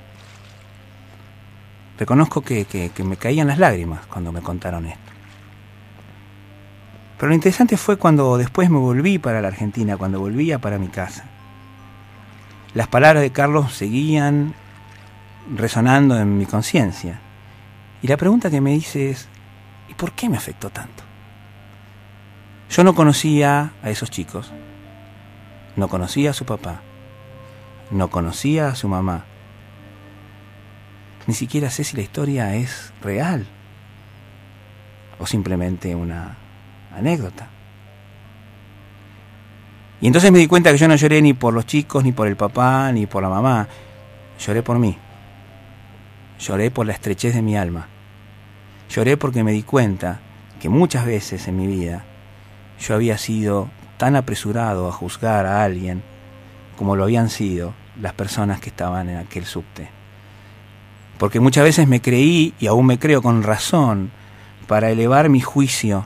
Reconozco 1.98 2.42
que, 2.42 2.66
que, 2.66 2.90
que 2.90 3.04
me 3.04 3.18
caían 3.18 3.48
las 3.48 3.60
lágrimas 3.60 4.06
cuando 4.08 4.32
me 4.32 4.42
contaron 4.42 4.86
esto. 4.86 5.12
Pero 7.18 7.28
lo 7.28 7.36
interesante 7.36 7.76
fue 7.76 7.98
cuando 7.98 8.38
después 8.38 8.70
me 8.70 8.78
volví 8.78 9.20
para 9.20 9.42
la 9.42 9.50
Argentina, 9.50 9.98
cuando 9.98 10.22
volvía 10.22 10.60
para 10.60 10.80
mi 10.80 10.88
casa. 10.88 11.26
Las 12.74 12.88
palabras 12.88 13.22
de 13.22 13.32
Carlos 13.32 13.74
seguían 13.74 14.56
resonando 15.56 16.18
en 16.20 16.38
mi 16.38 16.46
conciencia. 16.46 17.20
Y 18.02 18.08
la 18.08 18.18
pregunta 18.18 18.50
que 18.50 18.62
me 18.62 18.76
hice 18.76 19.10
es, 19.10 19.28
¿y 19.90 19.94
por 19.94 20.14
qué 20.14 20.30
me 20.30 20.38
afectó 20.38 20.70
tanto? 20.70 21.04
Yo 22.70 22.84
no 22.84 22.94
conocía 22.94 23.74
a 23.82 23.90
esos 23.90 24.12
chicos, 24.12 24.52
no 25.76 25.88
conocía 25.88 26.32
a 26.32 26.34
su 26.34 26.46
papá, 26.46 26.82
no 27.92 28.10
conocía 28.10 28.68
a 28.68 28.76
su 28.76 28.88
mamá. 28.88 29.26
Ni 31.26 31.34
siquiera 31.34 31.70
sé 31.70 31.84
si 31.84 31.96
la 31.96 32.04
historia 32.04 32.56
es 32.56 32.94
real 33.02 33.48
o 35.20 35.26
simplemente 35.26 35.96
una 35.96 36.38
anécdota. 36.96 37.50
Y 40.02 40.08
entonces 40.08 40.32
me 40.32 40.40
di 40.40 40.48
cuenta 40.48 40.72
que 40.72 40.78
yo 40.78 40.88
no 40.88 40.96
lloré 40.96 41.22
ni 41.22 41.34
por 41.34 41.54
los 41.54 41.66
chicos, 41.66 42.04
ni 42.04 42.14
por 42.14 42.28
el 42.28 42.38
papá, 42.38 42.92
ni 42.92 43.06
por 43.06 43.22
la 43.22 43.30
mamá. 43.30 43.68
Lloré 44.40 44.64
por 44.64 44.80
mí. 44.80 44.98
Lloré 46.40 46.72
por 46.72 46.86
la 46.86 46.94
estrechez 46.94 47.36
de 47.36 47.42
mi 47.42 47.58
alma. 47.58 47.88
Lloré 48.90 49.18
porque 49.18 49.44
me 49.44 49.52
di 49.52 49.64
cuenta 49.64 50.22
que 50.62 50.70
muchas 50.70 51.06
veces 51.06 51.48
en 51.48 51.58
mi 51.58 51.68
vida 51.68 52.06
yo 52.80 52.96
había 52.96 53.18
sido 53.18 53.70
tan 53.98 54.16
apresurado 54.16 54.88
a 54.88 54.92
juzgar 54.94 55.46
a 55.46 55.64
alguien 55.64 56.02
como 56.78 56.96
lo 56.96 57.04
habían 57.04 57.30
sido 57.30 57.74
las 58.02 58.14
personas 58.14 58.62
que 58.62 58.70
estaban 58.70 59.10
en 59.10 59.18
aquel 59.18 59.46
subte. 59.46 59.90
Porque 61.18 61.42
muchas 61.42 61.66
veces 61.66 61.90
me 61.90 62.02
creí, 62.02 62.54
y 62.58 62.68
aún 62.68 62.86
me 62.86 62.98
creo 62.98 63.22
con 63.22 63.44
razón, 63.44 64.12
para 64.66 64.90
elevar 64.90 65.28
mi 65.28 65.42
juicio 65.42 66.06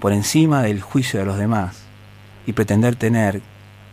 por 0.00 0.14
encima 0.14 0.62
del 0.62 0.80
juicio 0.80 1.20
de 1.20 1.26
los 1.26 1.36
demás 1.36 1.84
y 2.46 2.54
pretender 2.54 2.96
tener 2.96 3.42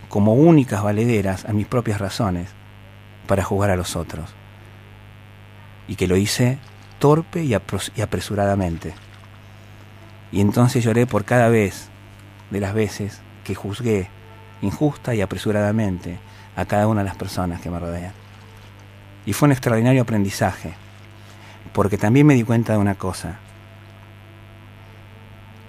como 0.07 0.35
únicas 0.35 0.81
valederas 0.81 1.43
a 1.43 1.51
mis 1.51 1.67
propias 1.67 1.99
razones 1.99 2.47
para 3.27 3.43
jugar 3.43 3.69
a 3.69 3.75
los 3.75 3.97
otros. 3.97 4.36
Y 5.87 5.95
que 5.95 6.07
lo 6.07 6.17
hice 6.17 6.57
torpe 6.99 7.43
y, 7.43 7.53
apresuradamente. 7.53 8.93
Y 10.31 10.41
entonces 10.41 10.83
lloré 10.83 11.05
por 11.05 11.25
cada 11.25 11.49
vez 11.49 11.89
de 12.49 12.59
las 12.59 12.73
veces 12.73 13.21
que 13.43 13.55
juzgué 13.55 14.09
injusta 14.61 15.15
y 15.15 15.21
apresuradamente 15.21 16.17
a 16.55 16.65
cada 16.65 16.87
una 16.87 17.01
de 17.01 17.09
las 17.09 17.17
personas 17.17 17.61
que 17.61 17.69
me 17.69 17.79
rodean. 17.79 18.13
Y 19.25 19.33
fue 19.33 19.47
un 19.47 19.51
extraordinario 19.51 20.01
aprendizaje, 20.01 20.73
porque 21.73 21.97
también 21.97 22.25
me 22.25 22.33
di 22.33 22.43
cuenta 22.43 22.73
de 22.73 22.79
una 22.79 22.95
cosa, 22.95 23.39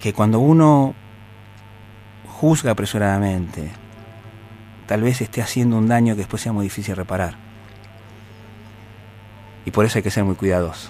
que 0.00 0.12
cuando 0.12 0.38
uno 0.38 0.94
juzga 2.40 2.70
apresuradamente 2.70 3.68
tal 4.86 5.02
vez 5.02 5.20
esté 5.20 5.42
haciendo 5.42 5.76
un 5.76 5.88
daño 5.88 6.14
que 6.14 6.20
después 6.20 6.40
sea 6.40 6.52
muy 6.52 6.64
difícil 6.64 6.96
reparar. 6.96 7.47
Y 9.68 9.70
por 9.70 9.84
eso 9.84 9.98
hay 9.98 10.02
que 10.02 10.10
ser 10.10 10.24
muy 10.24 10.34
cuidadoso. 10.34 10.88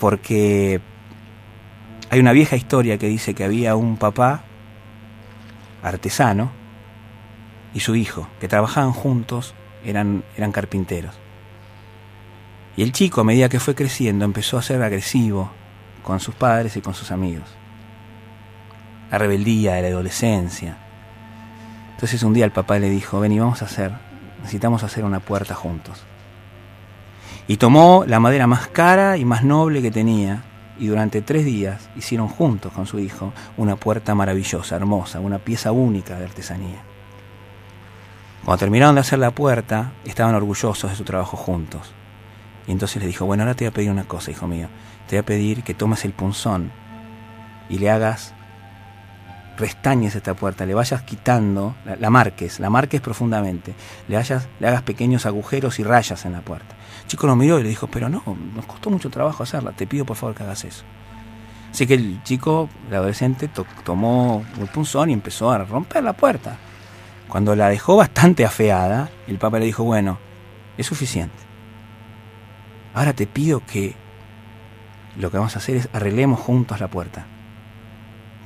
Porque 0.00 0.80
hay 2.08 2.18
una 2.18 2.32
vieja 2.32 2.56
historia 2.56 2.96
que 2.96 3.08
dice 3.08 3.34
que 3.34 3.44
había 3.44 3.76
un 3.76 3.98
papá 3.98 4.42
artesano 5.82 6.50
y 7.74 7.80
su 7.80 7.94
hijo, 7.94 8.26
que 8.40 8.48
trabajaban 8.48 8.92
juntos, 8.92 9.52
eran, 9.84 10.24
eran 10.34 10.50
carpinteros. 10.50 11.14
Y 12.74 12.82
el 12.82 12.92
chico, 12.92 13.20
a 13.20 13.24
medida 13.24 13.50
que 13.50 13.60
fue 13.60 13.74
creciendo, 13.74 14.24
empezó 14.24 14.56
a 14.56 14.62
ser 14.62 14.82
agresivo 14.82 15.50
con 16.02 16.20
sus 16.20 16.34
padres 16.34 16.74
y 16.78 16.80
con 16.80 16.94
sus 16.94 17.10
amigos. 17.10 17.50
La 19.10 19.18
rebeldía 19.18 19.74
de 19.74 19.82
la 19.82 19.88
adolescencia. 19.88 20.78
Entonces 21.90 22.22
un 22.22 22.32
día 22.32 22.46
el 22.46 22.50
papá 22.50 22.78
le 22.78 22.88
dijo, 22.88 23.20
ven 23.20 23.32
y 23.32 23.40
vamos 23.40 23.60
a 23.60 23.66
hacer, 23.66 23.92
necesitamos 24.42 24.82
hacer 24.82 25.04
una 25.04 25.20
puerta 25.20 25.54
juntos. 25.54 26.04
Y 27.48 27.56
tomó 27.56 28.04
la 28.06 28.20
madera 28.20 28.46
más 28.46 28.68
cara 28.68 29.16
y 29.16 29.24
más 29.24 29.42
noble 29.42 29.82
que 29.82 29.90
tenía 29.90 30.44
y 30.78 30.86
durante 30.86 31.22
tres 31.22 31.44
días 31.44 31.90
hicieron 31.96 32.28
juntos 32.28 32.72
con 32.72 32.86
su 32.86 32.98
hijo 32.98 33.32
una 33.56 33.76
puerta 33.76 34.14
maravillosa, 34.14 34.76
hermosa, 34.76 35.20
una 35.20 35.38
pieza 35.38 35.72
única 35.72 36.18
de 36.18 36.24
artesanía. 36.24 36.82
Cuando 38.44 38.58
terminaron 38.58 38.96
de 38.96 39.02
hacer 39.02 39.18
la 39.18 39.30
puerta, 39.30 39.92
estaban 40.04 40.34
orgullosos 40.34 40.90
de 40.90 40.96
su 40.96 41.04
trabajo 41.04 41.36
juntos. 41.36 41.92
Y 42.66 42.72
entonces 42.72 43.00
le 43.00 43.06
dijo, 43.08 43.24
bueno, 43.26 43.44
ahora 43.44 43.54
te 43.54 43.64
voy 43.64 43.70
a 43.70 43.74
pedir 43.74 43.90
una 43.90 44.04
cosa, 44.04 44.30
hijo 44.30 44.48
mío. 44.48 44.68
Te 45.06 45.16
voy 45.16 45.20
a 45.20 45.26
pedir 45.26 45.62
que 45.62 45.74
tomes 45.74 46.04
el 46.04 46.12
punzón 46.12 46.72
y 47.68 47.78
le 47.78 47.90
hagas, 47.90 48.34
restañes 49.56 50.14
esta 50.14 50.34
puerta, 50.34 50.64
le 50.66 50.74
vayas 50.74 51.02
quitando, 51.02 51.74
la, 51.84 52.10
marques, 52.10 52.58
la 52.60 52.70
marques 52.70 53.00
profundamente, 53.00 53.74
le, 54.08 54.16
hayas, 54.16 54.48
le 54.60 54.68
hagas 54.68 54.82
pequeños 54.82 55.26
agujeros 55.26 55.78
y 55.78 55.84
rayas 55.84 56.24
en 56.24 56.32
la 56.32 56.40
puerta. 56.40 56.74
El 57.02 57.08
chico 57.08 57.26
lo 57.26 57.36
miró 57.36 57.58
y 57.58 57.62
le 57.62 57.68
dijo, 57.68 57.86
pero 57.86 58.08
no, 58.08 58.22
nos 58.54 58.64
costó 58.66 58.90
mucho 58.90 59.10
trabajo 59.10 59.42
hacerla, 59.42 59.72
te 59.72 59.86
pido 59.86 60.04
por 60.06 60.16
favor 60.16 60.34
que 60.34 60.42
hagas 60.42 60.64
eso. 60.64 60.84
Así 61.70 61.86
que 61.86 61.94
el 61.94 62.22
chico, 62.22 62.68
el 62.88 62.94
adolescente, 62.94 63.48
to- 63.48 63.66
tomó 63.84 64.44
el 64.60 64.68
punzón 64.68 65.10
y 65.10 65.12
empezó 65.14 65.50
a 65.50 65.58
romper 65.64 66.04
la 66.04 66.12
puerta. 66.12 66.56
Cuando 67.28 67.56
la 67.56 67.68
dejó 67.70 67.96
bastante 67.96 68.44
afeada, 68.44 69.08
el 69.26 69.38
papa 69.38 69.58
le 69.58 69.64
dijo, 69.64 69.82
bueno, 69.84 70.18
es 70.76 70.86
suficiente. 70.86 71.34
Ahora 72.94 73.14
te 73.14 73.26
pido 73.26 73.62
que 73.64 73.94
lo 75.16 75.30
que 75.30 75.38
vamos 75.38 75.56
a 75.56 75.60
hacer 75.60 75.76
es 75.76 75.88
arreglemos 75.94 76.40
juntos 76.40 76.78
la 76.78 76.88
puerta. 76.88 77.26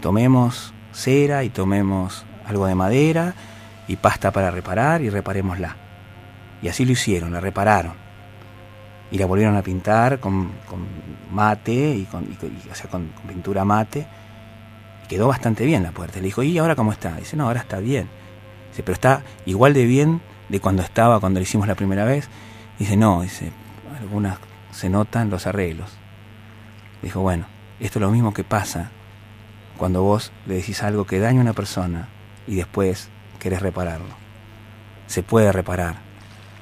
Tomemos 0.00 0.72
cera 0.96 1.44
y 1.44 1.50
tomemos 1.50 2.24
algo 2.46 2.66
de 2.66 2.74
madera 2.74 3.34
y 3.86 3.96
pasta 3.96 4.32
para 4.32 4.50
reparar 4.50 5.02
y 5.02 5.10
reparémosla. 5.10 5.76
Y 6.62 6.68
así 6.68 6.84
lo 6.84 6.92
hicieron, 6.92 7.32
la 7.32 7.40
repararon. 7.40 7.92
Y 9.10 9.18
la 9.18 9.26
volvieron 9.26 9.56
a 9.56 9.62
pintar 9.62 10.18
con, 10.18 10.50
con 10.68 10.80
mate, 11.30 11.94
y 11.94 12.04
con, 12.04 12.24
y 12.24 12.70
o 12.70 12.74
sea, 12.74 12.90
con, 12.90 13.08
con 13.08 13.26
pintura 13.26 13.64
mate. 13.64 14.06
Y 15.04 15.08
quedó 15.08 15.28
bastante 15.28 15.64
bien 15.64 15.82
la 15.82 15.92
puerta. 15.92 16.18
Le 16.18 16.24
dijo, 16.24 16.42
¿y 16.42 16.58
ahora 16.58 16.74
cómo 16.74 16.92
está? 16.92 17.14
Dice, 17.16 17.36
no, 17.36 17.46
ahora 17.46 17.60
está 17.60 17.78
bien. 17.78 18.08
Dice, 18.70 18.82
pero 18.82 18.94
está 18.94 19.22
igual 19.44 19.74
de 19.74 19.84
bien 19.84 20.20
de 20.48 20.60
cuando 20.60 20.82
estaba, 20.82 21.20
cuando 21.20 21.38
lo 21.38 21.44
hicimos 21.44 21.68
la 21.68 21.74
primera 21.74 22.04
vez. 22.04 22.28
Dice, 22.78 22.96
no, 22.96 23.22
dice, 23.22 23.52
algunas 24.00 24.38
se 24.72 24.88
notan 24.88 25.30
los 25.30 25.46
arreglos. 25.46 25.90
Dijo, 27.02 27.20
bueno, 27.20 27.46
esto 27.78 27.98
es 27.98 28.02
lo 28.02 28.10
mismo 28.10 28.34
que 28.34 28.42
pasa 28.42 28.90
cuando 29.76 30.02
vos 30.02 30.32
le 30.46 30.56
decís 30.56 30.82
algo 30.82 31.06
que 31.06 31.18
daña 31.18 31.40
a 31.40 31.42
una 31.42 31.52
persona 31.52 32.08
y 32.46 32.56
después 32.56 33.08
querés 33.38 33.60
repararlo. 33.60 34.14
Se 35.06 35.22
puede 35.22 35.52
reparar, 35.52 35.96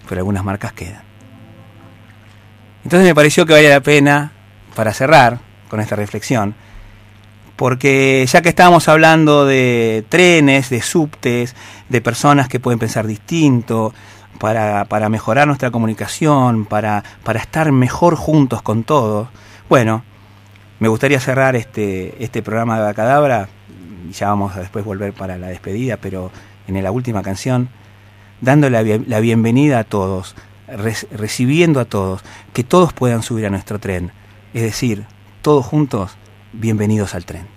pero 0.09 0.21
algunas 0.21 0.45
marcas 0.45 0.73
quedan. 0.73 1.03
Entonces 2.85 3.09
me 3.09 3.15
pareció 3.15 3.47
que 3.47 3.55
valía 3.55 3.71
la 3.71 3.81
pena, 3.81 4.33
para 4.75 4.93
cerrar 4.93 5.39
con 5.69 5.81
esta 5.81 5.97
reflexión, 5.97 6.55
porque 7.57 8.27
ya 8.29 8.43
que 8.43 8.49
estábamos 8.49 8.89
hablando 8.89 9.47
de 9.47 10.05
trenes, 10.09 10.69
de 10.71 10.83
subtes, 10.83 11.55
de 11.89 12.01
personas 12.01 12.49
que 12.49 12.61
pueden 12.61 12.79
pensar 12.79 13.07
distinto, 13.07 13.95
para, 14.39 14.85
para 14.87 15.09
mejorar 15.09 15.47
nuestra 15.47 15.71
comunicación, 15.71 16.65
para, 16.65 17.05
para 17.23 17.39
estar 17.39 17.71
mejor 17.71 18.17
juntos 18.17 18.63
con 18.63 18.83
todos, 18.83 19.29
bueno, 19.69 20.03
me 20.85 20.89
gustaría 20.89 21.19
cerrar 21.19 21.57
este, 21.57 22.15
este 22.23 22.43
programa 22.43 22.79
de 22.87 22.93
Cadabra, 22.93 23.49
y 24.07 24.13
ya 24.13 24.29
vamos 24.29 24.55
a 24.55 24.61
después 24.61 24.85
volver 24.85 25.15
para 25.15 25.39
la 25.39 25.47
despedida, 25.47 25.97
pero 25.97 26.31
en 26.69 26.83
la 26.85 26.91
última 26.91 27.23
canción, 27.23 27.71
dando 28.43 28.69
la, 28.69 28.83
bien- 28.83 29.07
la 29.09 29.21
bienvenida 29.21 29.79
a 29.79 29.85
todos, 29.85 30.37
re- 30.69 31.09
recibiendo 31.11 31.81
a 31.81 31.87
todos, 31.87 32.23
que 32.53 32.65
todos 32.65 32.93
puedan 32.93 33.23
subir 33.23 33.47
a 33.47 33.51
nuestro 33.51 33.79
tren, 33.79 34.13
es 34.53 34.61
decir, 34.61 35.07
todos 35.41 35.65
juntos, 35.65 36.19
bienvenidos 36.53 37.15
al 37.15 37.25
tren. 37.25 37.54